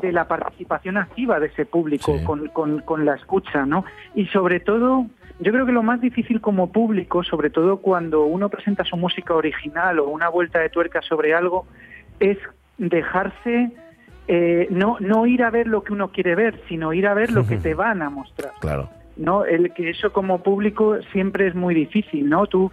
de 0.00 0.12
la 0.12 0.26
participación 0.28 0.96
activa 0.96 1.40
de 1.40 1.46
ese 1.48 1.66
público 1.66 2.12
con, 2.24 2.46
con- 2.48 2.80
con 2.80 3.04
la 3.04 3.14
escucha, 3.16 3.66
¿no? 3.66 3.84
Y 4.14 4.26
sobre 4.26 4.60
todo, 4.60 5.06
yo 5.40 5.52
creo 5.52 5.66
que 5.66 5.72
lo 5.72 5.82
más 5.82 6.00
difícil 6.00 6.40
como 6.40 6.70
público, 6.70 7.24
sobre 7.24 7.50
todo 7.50 7.78
cuando 7.78 8.24
uno 8.24 8.48
presenta 8.48 8.84
su 8.84 8.96
música 8.96 9.34
original 9.34 9.98
o 9.98 10.08
una 10.08 10.28
vuelta 10.28 10.60
de 10.60 10.68
tuerca 10.70 11.02
sobre 11.02 11.34
algo, 11.34 11.66
es 12.20 12.38
dejarse 12.78 13.70
eh, 14.32 14.68
no, 14.70 14.96
no 15.00 15.26
ir 15.26 15.42
a 15.42 15.50
ver 15.50 15.66
lo 15.66 15.82
que 15.82 15.92
uno 15.92 16.08
quiere 16.12 16.34
ver, 16.36 16.60
sino 16.68 16.92
ir 16.92 17.06
a 17.08 17.14
ver 17.14 17.32
lo 17.32 17.46
que 17.46 17.56
te 17.66 17.74
van 17.74 18.00
a 18.02 18.10
mostrar. 18.10 18.52
Claro. 18.60 18.88
¿no? 19.16 19.44
El 19.44 19.72
que 19.74 19.90
eso 19.90 20.12
como 20.12 20.42
público 20.42 20.96
siempre 21.12 21.48
es 21.48 21.54
muy 21.54 21.74
difícil, 21.74 22.28
¿no? 22.28 22.46
Tú, 22.46 22.70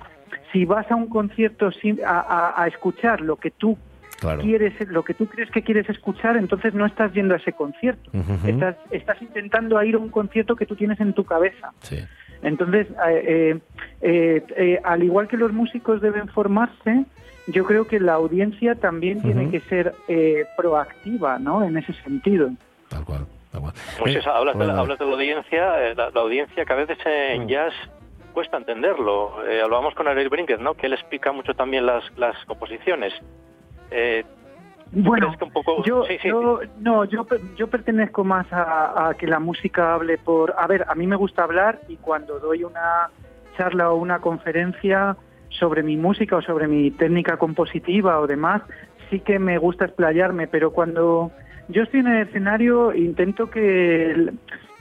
si 0.53 0.65
vas 0.65 0.89
a 0.91 0.95
un 0.95 1.07
concierto 1.09 1.69
a, 2.05 2.19
a- 2.19 2.63
a 2.63 2.67
escuchar 2.67 3.21
lo 3.21 3.35
que 3.37 3.51
tú 3.51 3.77
Claro. 4.19 4.41
quieres, 4.41 4.73
lo 4.89 5.03
que 5.03 5.13
tú 5.13 5.27
crees 5.27 5.51
que 5.51 5.61
quieres 5.61 5.87
escuchar, 5.89 6.37
entonces 6.37 6.73
no 6.73 6.85
estás 6.87 7.13
yendo 7.13 7.33
a 7.35 7.37
ese 7.37 7.53
concierto. 7.53 8.09
Estás, 8.47 8.75
estás 8.89 9.21
intentando 9.21 9.81
ir 9.83 9.93
a 9.95 9.99
un 9.99 10.09
concierto 10.09 10.55
que 10.55 10.65
tú 10.65 10.75
tienes 10.75 10.99
en 10.99 11.13
tu 11.13 11.23
cabeza. 11.23 11.71
Sí. 11.81 11.97
Entonces, 12.41 12.87
eh, 13.09 13.59
eh, 14.01 14.43
eh, 14.55 14.79
al 14.83 15.03
igual 15.03 15.27
que 15.27 15.37
los 15.37 15.51
músicos 15.53 16.01
deben 16.01 16.27
formarse, 16.29 17.05
yo 17.47 17.65
creo 17.65 17.87
que 17.87 17.99
la 17.99 18.13
audiencia 18.13 18.75
también 18.75 19.21
tiene 19.21 19.49
que 19.49 19.59
ser 19.61 19.95
eh, 20.07 20.45
proactiva, 20.57 21.39
¿no? 21.39 21.63
En 21.63 21.77
ese 21.77 21.93
sentido. 22.03 22.49
Moisés, 23.99 24.25
hablas, 24.27 24.53
de 24.57 24.59
la, 24.59 24.65
bueno. 24.73 24.81
hablas 24.81 24.99
de 24.99 25.05
la 25.05 25.11
audiencia, 25.13 25.87
eh, 25.89 25.95
la, 25.95 26.09
la 26.11 26.21
audiencia 26.21 26.63
que 26.65 26.73
a 26.73 26.75
veces 26.75 26.97
en 27.05 27.47
jazz 27.47 27.73
cuesta 28.33 28.57
entenderlo. 28.57 29.43
Eh, 29.47 29.61
hablábamos 29.63 29.95
con 29.95 30.07
Ariel 30.07 30.29
Brinket, 30.29 30.59
¿no? 30.59 30.75
Que 30.75 30.85
él 30.87 30.93
explica 30.93 31.31
mucho 31.31 31.53
también 31.55 31.85
las, 31.85 32.03
las 32.17 32.35
composiciones. 32.45 33.13
Eh, 33.89 34.23
¿tú 34.93 35.01
Bueno, 35.01 35.33
un 35.41 35.51
poco... 35.51 35.83
Yo, 35.83 36.03
sí, 36.05 36.17
sí, 36.21 36.27
yo- 36.27 36.59
no, 36.79 37.03
yo, 37.05 37.23
per- 37.25 37.41
yo 37.55 37.67
pertenezco 37.67 38.23
más 38.23 38.45
a, 38.53 39.09
a 39.09 39.13
que 39.15 39.25
la 39.25 39.39
música 39.39 39.95
hable 39.95 40.17
por... 40.19 40.53
A 40.57 40.67
ver, 40.67 40.85
a 40.87 40.93
mí 40.93 41.07
me 41.07 41.15
gusta 41.15 41.43
hablar 41.43 41.79
y 41.87 41.95
cuando 41.97 42.39
doy 42.39 42.63
una 42.63 43.09
charla 43.57 43.89
o 43.89 43.95
una 43.95 44.19
conferencia 44.19 45.17
sobre 45.49 45.83
mi 45.83 45.97
música 45.97 46.35
o 46.37 46.41
sobre 46.41 46.67
mi 46.67 46.91
técnica 46.91 47.37
compositiva 47.37 48.19
o 48.19 48.27
demás, 48.27 48.61
sí 49.09 49.19
que 49.21 49.39
me 49.39 49.57
gusta 49.57 49.85
explayarme, 49.85 50.47
pero 50.47 50.71
cuando 50.71 51.31
yo 51.69 51.83
estoy 51.83 52.01
en 52.01 52.07
el 52.07 52.27
escenario 52.27 52.93
intento 52.93 53.49
que, 53.49 54.31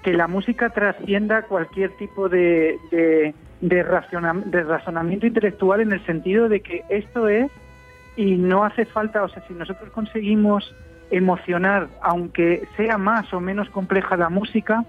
que 0.02 0.12
la 0.14 0.28
música 0.28 0.70
trascienda 0.70 1.42
cualquier 1.42 1.92
tipo 1.96 2.28
de, 2.28 2.78
de, 2.90 3.34
de 3.60 3.82
razona- 3.84 4.42
de 4.44 4.62
razonamiento 4.64 5.26
intelectual 5.26 5.80
en 5.80 5.92
el 5.92 6.04
sentido 6.06 6.48
de 6.48 6.60
que 6.60 6.84
esto 6.88 7.28
es 7.28 7.50
y 8.16 8.36
no 8.36 8.64
hace 8.64 8.86
falta, 8.86 9.22
o 9.22 9.28
sea, 9.28 9.42
si 9.46 9.54
nosotros 9.54 9.90
conseguimos 9.90 10.74
emocionar, 11.10 11.88
aunque 12.02 12.66
sea 12.76 12.98
más 12.98 13.32
o 13.32 13.40
menos 13.40 13.68
compleja 13.70 14.16
la 14.16 14.28
música, 14.28 14.84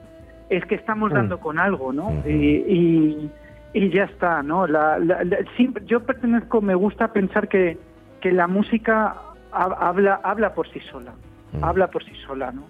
es 0.50 0.64
que 0.66 0.76
estamos 0.76 1.12
dando 1.12 1.40
con 1.40 1.60
algo, 1.60 1.92
¿no? 1.94 2.10
Y, 2.26 2.32
y, 2.34 3.32
y 3.78 3.90
ya 3.92 4.06
está, 4.06 4.42
¿no? 4.44 4.66
La, 4.68 4.98
la- 5.00 5.24
la- 5.24 5.38
siempre- 5.56 5.84
yo 5.86 6.00
pertenezco, 6.02 6.62
me 6.62 6.76
gusta 6.76 7.14
pensar 7.14 7.48
que, 7.48 7.78
que 8.22 8.32
la 8.32 8.48
música 8.48 9.16
ha- 9.52 9.88
habla, 9.90 10.20
habla 10.24 10.54
por 10.54 10.68
sí 10.70 10.80
sola, 10.92 11.14
habla 11.62 11.88
por 11.88 12.04
sí 12.04 12.12
sola, 12.26 12.52
¿no? 12.52 12.64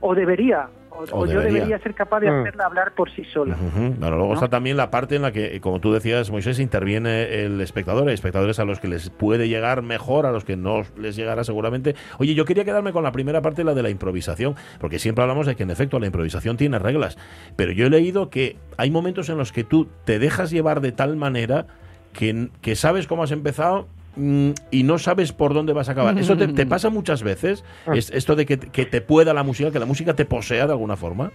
O 0.00 0.14
debería, 0.14 0.68
o, 1.12 1.26
yo 1.26 1.40
debería. 1.40 1.78
ser 1.80 1.94
capaz 1.94 2.20
de 2.20 2.30
Mm. 2.30 2.40
hacerla 2.40 2.64
hablar 2.66 2.92
por 2.94 3.10
sí 3.10 3.24
sola. 3.24 3.56
Bueno, 3.98 4.16
luego 4.16 4.34
está 4.34 4.48
también 4.48 4.76
la 4.76 4.90
parte 4.90 5.16
en 5.16 5.22
la 5.22 5.32
que, 5.32 5.60
como 5.60 5.80
tú 5.80 5.92
decías, 5.92 6.30
Moisés, 6.30 6.58
interviene 6.58 7.44
el 7.44 7.60
espectador. 7.60 8.08
Hay 8.08 8.14
espectadores 8.14 8.58
a 8.58 8.64
los 8.64 8.80
que 8.80 8.88
les 8.88 9.10
puede 9.10 9.48
llegar 9.48 9.82
mejor, 9.82 10.26
a 10.26 10.32
los 10.32 10.44
que 10.44 10.56
no 10.56 10.82
les 10.96 11.16
llegará 11.16 11.44
seguramente. 11.44 11.94
Oye, 12.18 12.34
yo 12.34 12.44
quería 12.44 12.64
quedarme 12.64 12.92
con 12.92 13.02
la 13.04 13.12
primera 13.12 13.42
parte, 13.42 13.64
la 13.64 13.74
de 13.74 13.82
la 13.82 13.90
improvisación, 13.90 14.54
porque 14.80 14.98
siempre 14.98 15.22
hablamos 15.22 15.46
de 15.46 15.56
que, 15.56 15.64
en 15.64 15.70
efecto, 15.70 15.98
la 15.98 16.06
improvisación 16.06 16.56
tiene 16.56 16.78
reglas. 16.78 17.18
Pero 17.56 17.72
yo 17.72 17.86
he 17.86 17.90
leído 17.90 18.30
que 18.30 18.56
hay 18.76 18.90
momentos 18.90 19.28
en 19.28 19.38
los 19.38 19.52
que 19.52 19.64
tú 19.64 19.88
te 20.04 20.18
dejas 20.18 20.50
llevar 20.50 20.80
de 20.80 20.92
tal 20.92 21.16
manera 21.16 21.66
que, 22.12 22.48
que 22.60 22.76
sabes 22.76 23.06
cómo 23.06 23.24
has 23.24 23.32
empezado 23.32 23.88
y 24.16 24.82
no 24.82 24.98
sabes 24.98 25.32
por 25.32 25.54
dónde 25.54 25.72
vas 25.72 25.88
a 25.88 25.92
acabar. 25.92 26.18
¿Eso 26.18 26.36
te, 26.36 26.48
te 26.48 26.66
pasa 26.74 26.90
muchas 26.90 27.22
veces? 27.22 27.64
Es, 27.92 28.10
esto 28.10 28.36
de 28.36 28.46
que, 28.46 28.58
que 28.58 28.86
te 28.86 29.00
pueda 29.00 29.34
la 29.34 29.42
música, 29.42 29.70
que 29.70 29.78
la 29.78 29.86
música 29.86 30.14
te 30.14 30.24
posea 30.24 30.66
de 30.66 30.72
alguna 30.72 30.96
forma. 30.96 31.30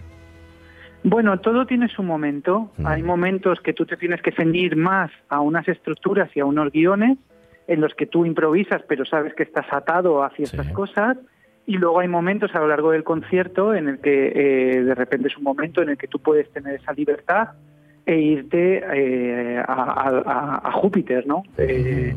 Bueno, 1.02 1.40
todo 1.40 1.66
tiene 1.66 1.88
su 1.88 2.02
momento. 2.02 2.72
Hay 2.84 3.02
momentos 3.02 3.60
que 3.60 3.72
tú 3.72 3.86
te 3.86 3.96
tienes 3.96 4.20
que 4.20 4.32
ceñir 4.32 4.76
más 4.76 5.10
a 5.28 5.40
unas 5.40 5.66
estructuras 5.66 6.30
y 6.34 6.40
a 6.40 6.44
unos 6.44 6.70
guiones 6.72 7.16
en 7.66 7.80
los 7.80 7.94
que 7.94 8.06
tú 8.06 8.26
improvisas, 8.26 8.82
pero 8.86 9.04
sabes 9.06 9.34
que 9.34 9.44
estás 9.44 9.66
atado 9.72 10.22
a 10.22 10.30
ciertas 10.30 10.68
cosas. 10.72 11.16
Y 11.66 11.78
luego 11.78 12.00
hay 12.00 12.08
momentos 12.08 12.54
a 12.54 12.58
lo 12.58 12.68
largo 12.68 12.90
del 12.90 13.04
concierto 13.04 13.74
en 13.74 13.88
el 13.88 14.00
que 14.00 14.32
eh, 14.34 14.82
de 14.82 14.94
repente 14.94 15.28
es 15.28 15.36
un 15.38 15.44
momento 15.44 15.80
en 15.80 15.90
el 15.90 15.96
que 15.96 16.08
tú 16.08 16.18
puedes 16.18 16.50
tener 16.52 16.74
esa 16.74 16.92
libertad 16.92 17.50
e 18.06 18.16
irte 18.18 18.82
eh, 18.92 19.58
a, 19.58 19.72
a- 19.72 20.60
a- 20.68 20.72
Júpiter, 20.72 21.26
¿no? 21.26 21.42
Eh, 21.58 22.14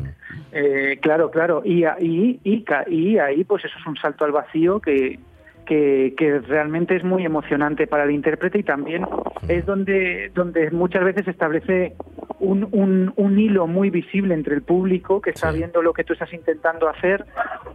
eh, 0.52 0.98
claro, 1.00 1.30
claro. 1.30 1.62
Y, 1.64 1.84
y, 2.00 2.40
y, 2.44 2.64
y 2.88 3.18
ahí, 3.18 3.44
pues 3.44 3.64
eso 3.64 3.76
es 3.78 3.86
un 3.86 3.96
salto 3.96 4.24
al 4.24 4.32
vacío 4.32 4.80
que, 4.80 5.18
que, 5.66 6.14
que 6.16 6.38
realmente 6.40 6.96
es 6.96 7.04
muy 7.04 7.24
emocionante 7.24 7.86
para 7.86 8.04
el 8.04 8.10
intérprete 8.10 8.58
y 8.58 8.62
también 8.62 9.06
es 9.48 9.66
donde, 9.66 10.30
donde 10.34 10.70
muchas 10.70 11.04
veces 11.04 11.24
se 11.24 11.30
establece 11.30 11.94
un, 12.40 12.68
un, 12.72 13.12
un 13.16 13.38
hilo 13.38 13.66
muy 13.66 13.90
visible 13.90 14.34
entre 14.34 14.54
el 14.54 14.62
público 14.62 15.20
que 15.20 15.30
está 15.30 15.50
viendo 15.50 15.82
lo 15.82 15.92
que 15.92 16.04
tú 16.04 16.12
estás 16.12 16.32
intentando 16.32 16.88
hacer 16.88 17.24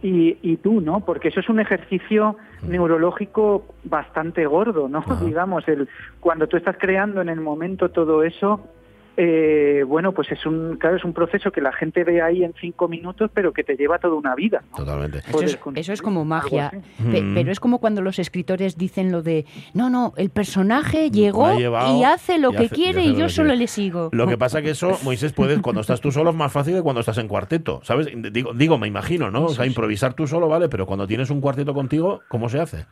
y, 0.02 0.38
y 0.42 0.56
tú, 0.56 0.80
¿no? 0.80 1.00
Porque 1.00 1.28
eso 1.28 1.40
es 1.40 1.48
un 1.48 1.60
ejercicio 1.60 2.36
neurológico 2.66 3.66
bastante 3.84 4.46
gordo, 4.46 4.88
¿no? 4.88 5.04
Digamos, 5.24 5.66
el, 5.68 5.88
cuando 6.20 6.46
tú 6.46 6.56
estás 6.56 6.76
creando 6.78 7.20
en 7.20 7.28
el 7.28 7.40
momento 7.40 7.90
todo 7.90 8.22
eso, 8.22 8.68
eh, 9.16 9.84
bueno, 9.86 10.12
pues 10.12 10.30
es 10.32 10.46
un, 10.46 10.76
claro, 10.76 10.96
es 10.96 11.04
un 11.04 11.12
proceso 11.12 11.50
que 11.52 11.60
la 11.60 11.72
gente 11.72 12.04
ve 12.04 12.22
ahí 12.22 12.42
en 12.44 12.54
cinco 12.60 12.88
minutos, 12.88 13.30
pero 13.34 13.52
que 13.52 13.64
te 13.64 13.76
lleva 13.76 13.98
toda 13.98 14.14
una 14.14 14.34
vida. 14.34 14.62
¿no? 14.70 14.76
Totalmente. 14.78 15.18
Eso 15.18 15.42
es, 15.42 15.58
eso 15.74 15.92
es 15.92 16.00
como 16.02 16.24
magia. 16.24 16.70
Pe- 16.70 17.20
Mm. 17.22 17.34
Pero 17.34 17.52
es 17.52 17.60
como 17.60 17.80
cuando 17.80 18.00
los 18.02 18.18
escritores 18.18 18.78
dicen 18.78 19.12
lo 19.12 19.22
de, 19.22 19.44
no, 19.74 19.90
no, 19.90 20.12
el 20.16 20.30
personaje 20.30 21.10
llegó 21.10 21.52
y 21.58 22.04
hace 22.04 22.38
lo 22.38 22.52
y 22.52 22.56
que 22.56 22.64
hace- 22.66 22.74
quiere 22.74 23.02
y, 23.02 23.14
yo 23.14 23.28
solo 23.28 23.48
quiere". 23.48 23.58
le 23.60 23.66
sigo. 23.66 24.08
Lo 24.12 24.26
que 24.26 24.38
pasa 24.38 24.62
que 24.62 24.70
eso, 24.70 24.90
Moisés, 25.04 25.32
puedes, 25.32 25.60
cuando 25.60 25.80
estás 25.82 26.00
tú 26.00 26.10
solo 26.10 26.30
es 26.30 26.36
más 26.36 26.52
fácil 26.52 26.74
que 26.74 26.82
cuando 26.82 27.00
estás 27.00 27.18
en 27.18 27.28
cuarteto, 27.28 27.80
¿sabes? 27.84 28.08
Digo, 28.32 28.52
digo 28.54 28.78
me 28.78 28.86
imagino, 28.88 29.30
¿no? 29.30 29.44
O 29.46 29.48
sea, 29.50 29.66
improvisar 29.66 30.14
tú 30.14 30.26
solo, 30.26 30.48
vale, 30.48 30.68
pero 30.68 30.86
cuando 30.86 31.06
tienes 31.06 31.30
un 31.30 31.40
cuarteto 31.40 31.74
contigo, 31.74 32.22
¿cómo 32.28 32.48
se 32.48 32.60
hace? 32.60 32.86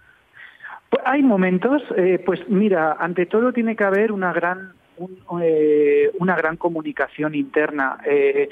Pues 0.91 1.03
hay 1.07 1.23
momentos, 1.23 1.83
eh, 1.97 2.23
pues 2.25 2.41
mira, 2.49 2.97
ante 2.99 3.27
todo 3.27 3.53
tiene 3.53 3.77
que 3.77 3.85
haber 3.85 4.11
una 4.13 4.33
gran 4.33 4.73
un, 4.99 5.41
eh, 5.43 6.11
una 6.19 6.37
gran 6.37 6.57
comunicación 6.57 7.35
interna. 7.35 7.99
Eh, 8.07 8.49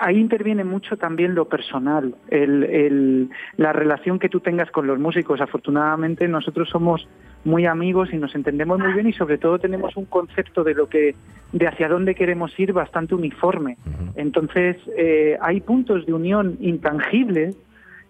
ahí 0.00 0.18
interviene 0.18 0.64
mucho 0.64 0.96
también 0.96 1.34
lo 1.34 1.46
personal, 1.46 2.14
el, 2.28 2.64
el- 2.64 3.30
la 3.56 3.72
relación 3.72 4.18
que 4.18 4.28
tú 4.28 4.40
tengas 4.40 4.70
con 4.70 4.86
los 4.86 4.98
músicos. 4.98 5.40
Afortunadamente 5.40 6.26
nosotros 6.28 6.68
somos 6.68 7.08
muy 7.44 7.66
amigos 7.66 8.12
y 8.12 8.16
nos 8.18 8.34
entendemos 8.34 8.78
muy 8.78 8.92
bien 8.92 9.08
y 9.08 9.12
sobre 9.12 9.38
todo 9.38 9.58
tenemos 9.58 9.96
un 9.96 10.04
concepto 10.06 10.62
de 10.64 10.74
lo 10.74 10.88
que 10.88 11.14
de 11.52 11.66
hacia 11.66 11.88
dónde 11.88 12.14
queremos 12.14 12.58
ir 12.60 12.72
bastante 12.72 13.14
uniforme. 13.14 13.76
Entonces 14.16 14.76
eh, 14.96 15.36
hay 15.40 15.60
puntos 15.60 16.06
de 16.06 16.12
unión 16.12 16.56
intangibles 16.60 17.56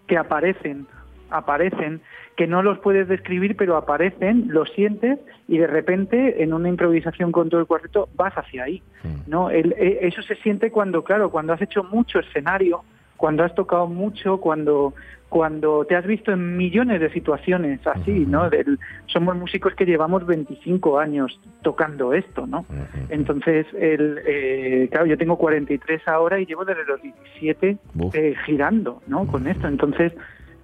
que 0.07 0.17
aparecen, 0.17 0.85
aparecen, 1.31 2.01
que 2.35 2.47
no 2.47 2.61
los 2.63 2.79
puedes 2.79 3.07
describir, 3.07 3.55
pero 3.57 3.75
aparecen, 3.77 4.45
los 4.49 4.69
sientes 4.71 5.19
y 5.47 5.57
de 5.57 5.67
repente 5.67 6.43
en 6.43 6.53
una 6.53 6.69
improvisación 6.69 7.31
con 7.31 7.49
todo 7.49 7.61
el 7.61 7.67
cuarteto 7.67 8.09
vas 8.15 8.33
hacia 8.37 8.63
ahí. 8.63 8.81
¿no? 9.27 9.49
El- 9.49 9.73
e- 9.77 9.99
eso 10.01 10.21
se 10.21 10.35
siente 10.35 10.71
cuando, 10.71 11.03
claro, 11.03 11.29
cuando 11.29 11.53
has 11.53 11.61
hecho 11.61 11.83
mucho 11.83 12.19
escenario, 12.19 12.83
cuando 13.17 13.43
has 13.43 13.53
tocado 13.55 13.87
mucho, 13.87 14.37
cuando 14.37 14.93
cuando 15.29 15.85
te 15.85 15.95
has 15.95 16.05
visto 16.05 16.33
en 16.33 16.57
millones 16.57 16.99
de 16.99 17.09
situaciones 17.09 17.79
así, 17.87 18.25
¿no? 18.27 18.49
Del- 18.49 18.77
somos 19.05 19.33
músicos 19.37 19.73
que 19.75 19.85
llevamos 19.85 20.25
25 20.25 20.99
años 20.99 21.39
tocando 21.61 22.11
esto, 22.13 22.45
¿no? 22.45 22.65
Entonces, 23.07 23.65
el, 23.79 24.19
eh, 24.27 24.89
claro, 24.91 25.05
yo 25.05 25.17
tengo 25.17 25.37
43 25.37 26.05
ahora 26.09 26.37
y 26.37 26.45
llevo 26.45 26.65
desde 26.65 26.83
los 26.83 27.01
17 27.01 27.77
eh, 28.13 28.35
girando, 28.45 29.01
¿no? 29.07 29.25
Con 29.25 29.47
esto. 29.47 29.69
Entonces, 29.69 30.11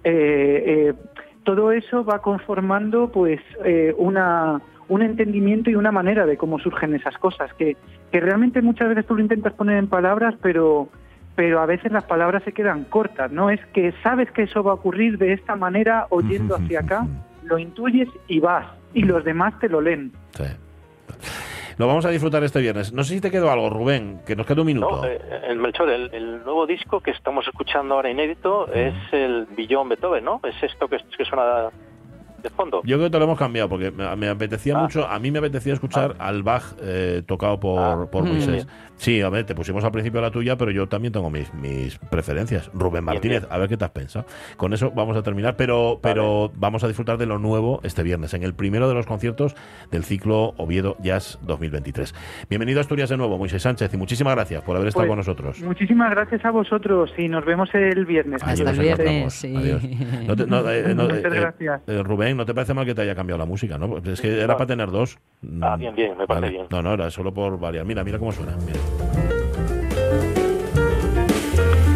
eh, 0.04 0.64
eh, 0.66 0.94
todo 1.44 1.72
eso 1.72 2.04
va 2.04 2.20
conformando, 2.20 3.10
pues, 3.10 3.40
eh, 3.64 3.94
una 3.96 4.60
un 4.88 5.02
entendimiento 5.02 5.68
y 5.68 5.74
una 5.74 5.92
manera 5.92 6.24
de 6.24 6.38
cómo 6.38 6.58
surgen 6.58 6.94
esas 6.94 7.16
cosas 7.18 7.52
que, 7.54 7.76
que 8.10 8.20
realmente 8.20 8.62
muchas 8.62 8.88
veces 8.88 9.06
tú 9.06 9.16
lo 9.16 9.20
intentas 9.20 9.52
poner 9.52 9.76
en 9.76 9.86
palabras, 9.86 10.34
pero 10.40 10.88
pero 11.36 11.60
a 11.60 11.66
veces 11.66 11.92
las 11.92 12.02
palabras 12.02 12.42
se 12.42 12.52
quedan 12.52 12.82
cortas, 12.82 13.30
¿no? 13.30 13.48
Es 13.48 13.60
que 13.66 13.92
sabes 14.02 14.28
que 14.32 14.42
eso 14.42 14.64
va 14.64 14.72
a 14.72 14.74
ocurrir 14.74 15.18
de 15.18 15.34
esta 15.34 15.54
manera, 15.54 16.08
oyendo 16.10 16.56
hacia 16.56 16.80
acá, 16.80 17.06
lo 17.44 17.60
intuyes 17.60 18.08
y 18.26 18.40
vas, 18.40 18.66
y 18.92 19.04
los 19.04 19.22
demás 19.24 19.56
te 19.60 19.68
lo 19.68 19.80
leen. 19.80 20.10
Sí. 20.30 20.42
Lo 21.78 21.86
vamos 21.86 22.04
a 22.04 22.10
disfrutar 22.10 22.42
este 22.44 22.60
viernes. 22.60 22.92
No 22.92 23.04
sé 23.04 23.14
si 23.14 23.20
te 23.20 23.30
quedó 23.30 23.50
algo, 23.50 23.70
Rubén, 23.70 24.20
que 24.26 24.34
nos 24.36 24.46
queda 24.46 24.60
un 24.62 24.66
minuto. 24.66 24.96
No, 25.02 25.04
eh, 25.04 25.20
el 25.48 25.58
Melchor, 25.58 25.88
el, 25.90 26.12
el 26.12 26.44
nuevo 26.44 26.66
disco 26.66 27.00
que 27.00 27.12
estamos 27.12 27.46
escuchando 27.46 27.94
ahora 27.94 28.10
inédito 28.10 28.66
es 28.72 28.94
el 29.12 29.46
Billón 29.56 29.88
Beethoven, 29.88 30.24
¿no? 30.24 30.40
Es 30.42 30.60
esto 30.62 30.88
que, 30.88 30.98
que 31.16 31.24
suena 31.24 31.70
de 32.42 32.50
fondo. 32.50 32.82
Yo 32.84 32.96
creo 32.96 33.08
que 33.08 33.12
te 33.12 33.18
lo 33.18 33.24
hemos 33.24 33.38
cambiado 33.38 33.68
porque 33.68 33.90
me, 33.90 34.14
me 34.16 34.28
apetecía 34.28 34.76
mucho, 34.76 35.06
a 35.06 35.18
mí 35.18 35.30
me 35.30 35.38
apetecía 35.38 35.72
escuchar 35.74 36.14
al 36.18 36.42
Bach 36.42 36.62
eh, 36.82 37.22
tocado 37.26 37.58
por, 37.58 38.10
por 38.10 38.24
Mm. 38.24 38.66
Sí, 38.98 39.22
a 39.22 39.28
ver, 39.30 39.46
te 39.46 39.54
pusimos 39.54 39.84
al 39.84 39.92
principio 39.92 40.20
la 40.20 40.30
tuya, 40.32 40.56
pero 40.56 40.70
yo 40.72 40.88
también 40.88 41.12
tengo 41.12 41.30
mis, 41.30 41.52
mis 41.54 41.96
preferencias. 41.98 42.68
Rubén 42.74 43.04
Martínez, 43.04 43.46
a 43.48 43.56
ver 43.56 43.68
qué 43.68 43.76
te 43.76 43.84
has 43.84 43.92
pensado. 43.92 44.26
Con 44.56 44.72
eso 44.74 44.90
vamos 44.90 45.16
a 45.16 45.22
terminar, 45.22 45.56
pero, 45.56 46.00
pero 46.02 46.50
vamos 46.56 46.82
a 46.82 46.88
disfrutar 46.88 47.16
de 47.16 47.26
lo 47.26 47.38
nuevo 47.38 47.80
este 47.84 48.02
viernes, 48.02 48.34
en 48.34 48.42
el 48.42 48.54
primero 48.54 48.88
de 48.88 48.94
los 48.94 49.06
conciertos 49.06 49.54
del 49.92 50.02
ciclo 50.02 50.52
Oviedo 50.56 50.96
Jazz 51.00 51.38
2023. 51.42 52.12
Bienvenido 52.50 52.80
a 52.80 52.82
Asturias 52.82 53.08
de 53.08 53.16
nuevo, 53.16 53.38
Moisés 53.38 53.62
Sánchez, 53.62 53.94
y 53.94 53.96
muchísimas 53.96 54.34
gracias 54.34 54.62
por 54.64 54.74
haber 54.76 54.88
estado 54.88 55.02
Pues, 55.06 55.10
con 55.10 55.18
nosotros. 55.18 55.60
Muchísimas 55.62 56.10
gracias 56.10 56.44
a 56.44 56.50
vosotros 56.50 57.10
y 57.16 57.28
nos 57.28 57.44
vemos 57.44 57.68
el 57.74 58.04
viernes. 58.04 58.42
Allí 58.42 58.64
nos 58.64 58.78
encontramos. 58.78 59.44
Adiós. 59.44 59.82
No 60.26 60.34
te- 60.36 60.46
no, 60.46 60.70
eh, 60.70 60.94
no, 60.94 61.04
Muchas 61.04 61.18
eh, 61.18 61.28
gracias. 61.30 61.80
eh, 61.86 62.02
Rubén, 62.02 62.36
¿no 62.36 62.44
te 62.44 62.52
parece 62.52 62.74
mal 62.74 62.84
que 62.84 62.94
te 62.96 63.02
haya 63.02 63.14
cambiado 63.14 63.38
la 63.38 63.46
música? 63.46 63.78
¿no? 63.78 63.98
Es 63.98 64.20
que 64.20 64.40
era 64.40 64.54
para 64.56 64.66
tener 64.66 64.90
dos. 64.90 65.18
Ah, 65.62 65.76
bien, 65.76 65.94
bien, 65.94 66.18
me 66.18 66.26
parece 66.26 66.40
Vale. 66.46 66.50
bien. 66.50 66.66
No, 66.70 66.82
no, 66.82 66.94
era 66.94 67.10
solo 67.10 67.32
por 67.32 67.58
variar. 67.60 67.84
Mira, 67.86 68.02
mira 68.02 68.18
cómo 68.18 68.32
suena. 68.32 68.56
mira. 68.66 68.78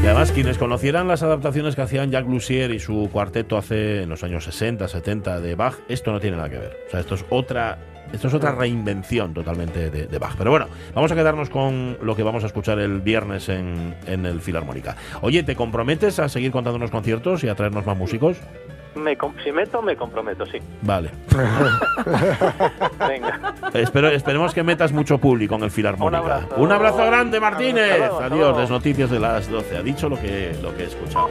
Y 0.03 0.05
además, 0.05 0.32
quienes 0.32 0.59
conocieran 0.59 1.07
las 1.07 1.22
adaptaciones 1.22 1.76
que 1.76 1.82
hacían 1.82 2.11
Jacques 2.11 2.28
Lussier 2.28 2.72
y 2.72 2.80
su 2.80 3.09
cuarteto 3.12 3.57
hace 3.57 4.03
en 4.03 4.09
los 4.09 4.24
años 4.24 4.42
60, 4.42 4.88
70 4.88 5.40
de 5.40 5.55
Bach, 5.55 5.76
esto 5.88 6.11
no 6.11 6.18
tiene 6.18 6.38
nada 6.38 6.50
que 6.50 6.59
ver. 6.59 6.76
O 6.88 6.90
sea, 6.90 6.98
esto 6.98 7.14
es 7.14 7.24
otra, 7.30 7.78
esto 8.12 8.26
es 8.26 8.34
otra 8.34 8.50
reinvención 8.50 9.32
totalmente 9.32 9.90
de, 9.90 10.09
de 10.09 10.18
Bach. 10.18 10.34
Pero 10.36 10.50
bueno, 10.50 10.66
vamos 10.92 11.12
a 11.12 11.14
quedarnos 11.14 11.50
con 11.50 11.98
lo 12.03 12.16
que 12.16 12.24
vamos 12.24 12.42
a 12.42 12.48
escuchar 12.48 12.80
el 12.80 13.00
viernes 13.00 13.48
en, 13.48 13.94
en 14.09 14.26
el 14.26 14.40
Filarmónica. 14.40 14.96
Oye, 15.20 15.44
¿te 15.44 15.55
comprometes 15.55 16.18
a 16.18 16.28
seguir 16.28 16.50
contándonos 16.50 16.90
conciertos 16.90 17.44
y 17.44 17.48
a 17.48 17.55
traernos 17.55 17.86
más 17.86 17.96
músicos? 17.96 18.38
Me 18.95 19.16
si 19.43 19.53
meto, 19.53 19.80
me 19.80 19.97
comprometo, 19.97 20.45
sí. 20.47 20.59
Vale. 20.82 21.11
Venga. 23.09 23.55
Espero, 23.72 24.09
esperemos 24.09 24.53
que 24.53 24.62
metas 24.62 24.93
mucho 24.93 25.18
público 25.18 25.55
en 25.55 25.64
el 25.64 25.70
Filarmónica. 25.70 26.20
Un 26.22 26.30
abrazo. 26.30 26.55
Un 26.57 26.72
abrazo 26.72 27.07
grande, 27.07 27.40
Martínez. 27.40 28.03
Adiós, 28.20 28.57
las 28.57 28.70
noticias 28.70 29.11
de 29.11 29.18
las 29.18 29.51
12. 29.51 29.76
Ha 29.78 29.82
dicho 29.82 30.09
lo 30.09 30.16
que, 30.20 30.57
lo 30.62 30.74
que 30.76 30.84
he 30.84 30.86
escuchado. 30.86 31.30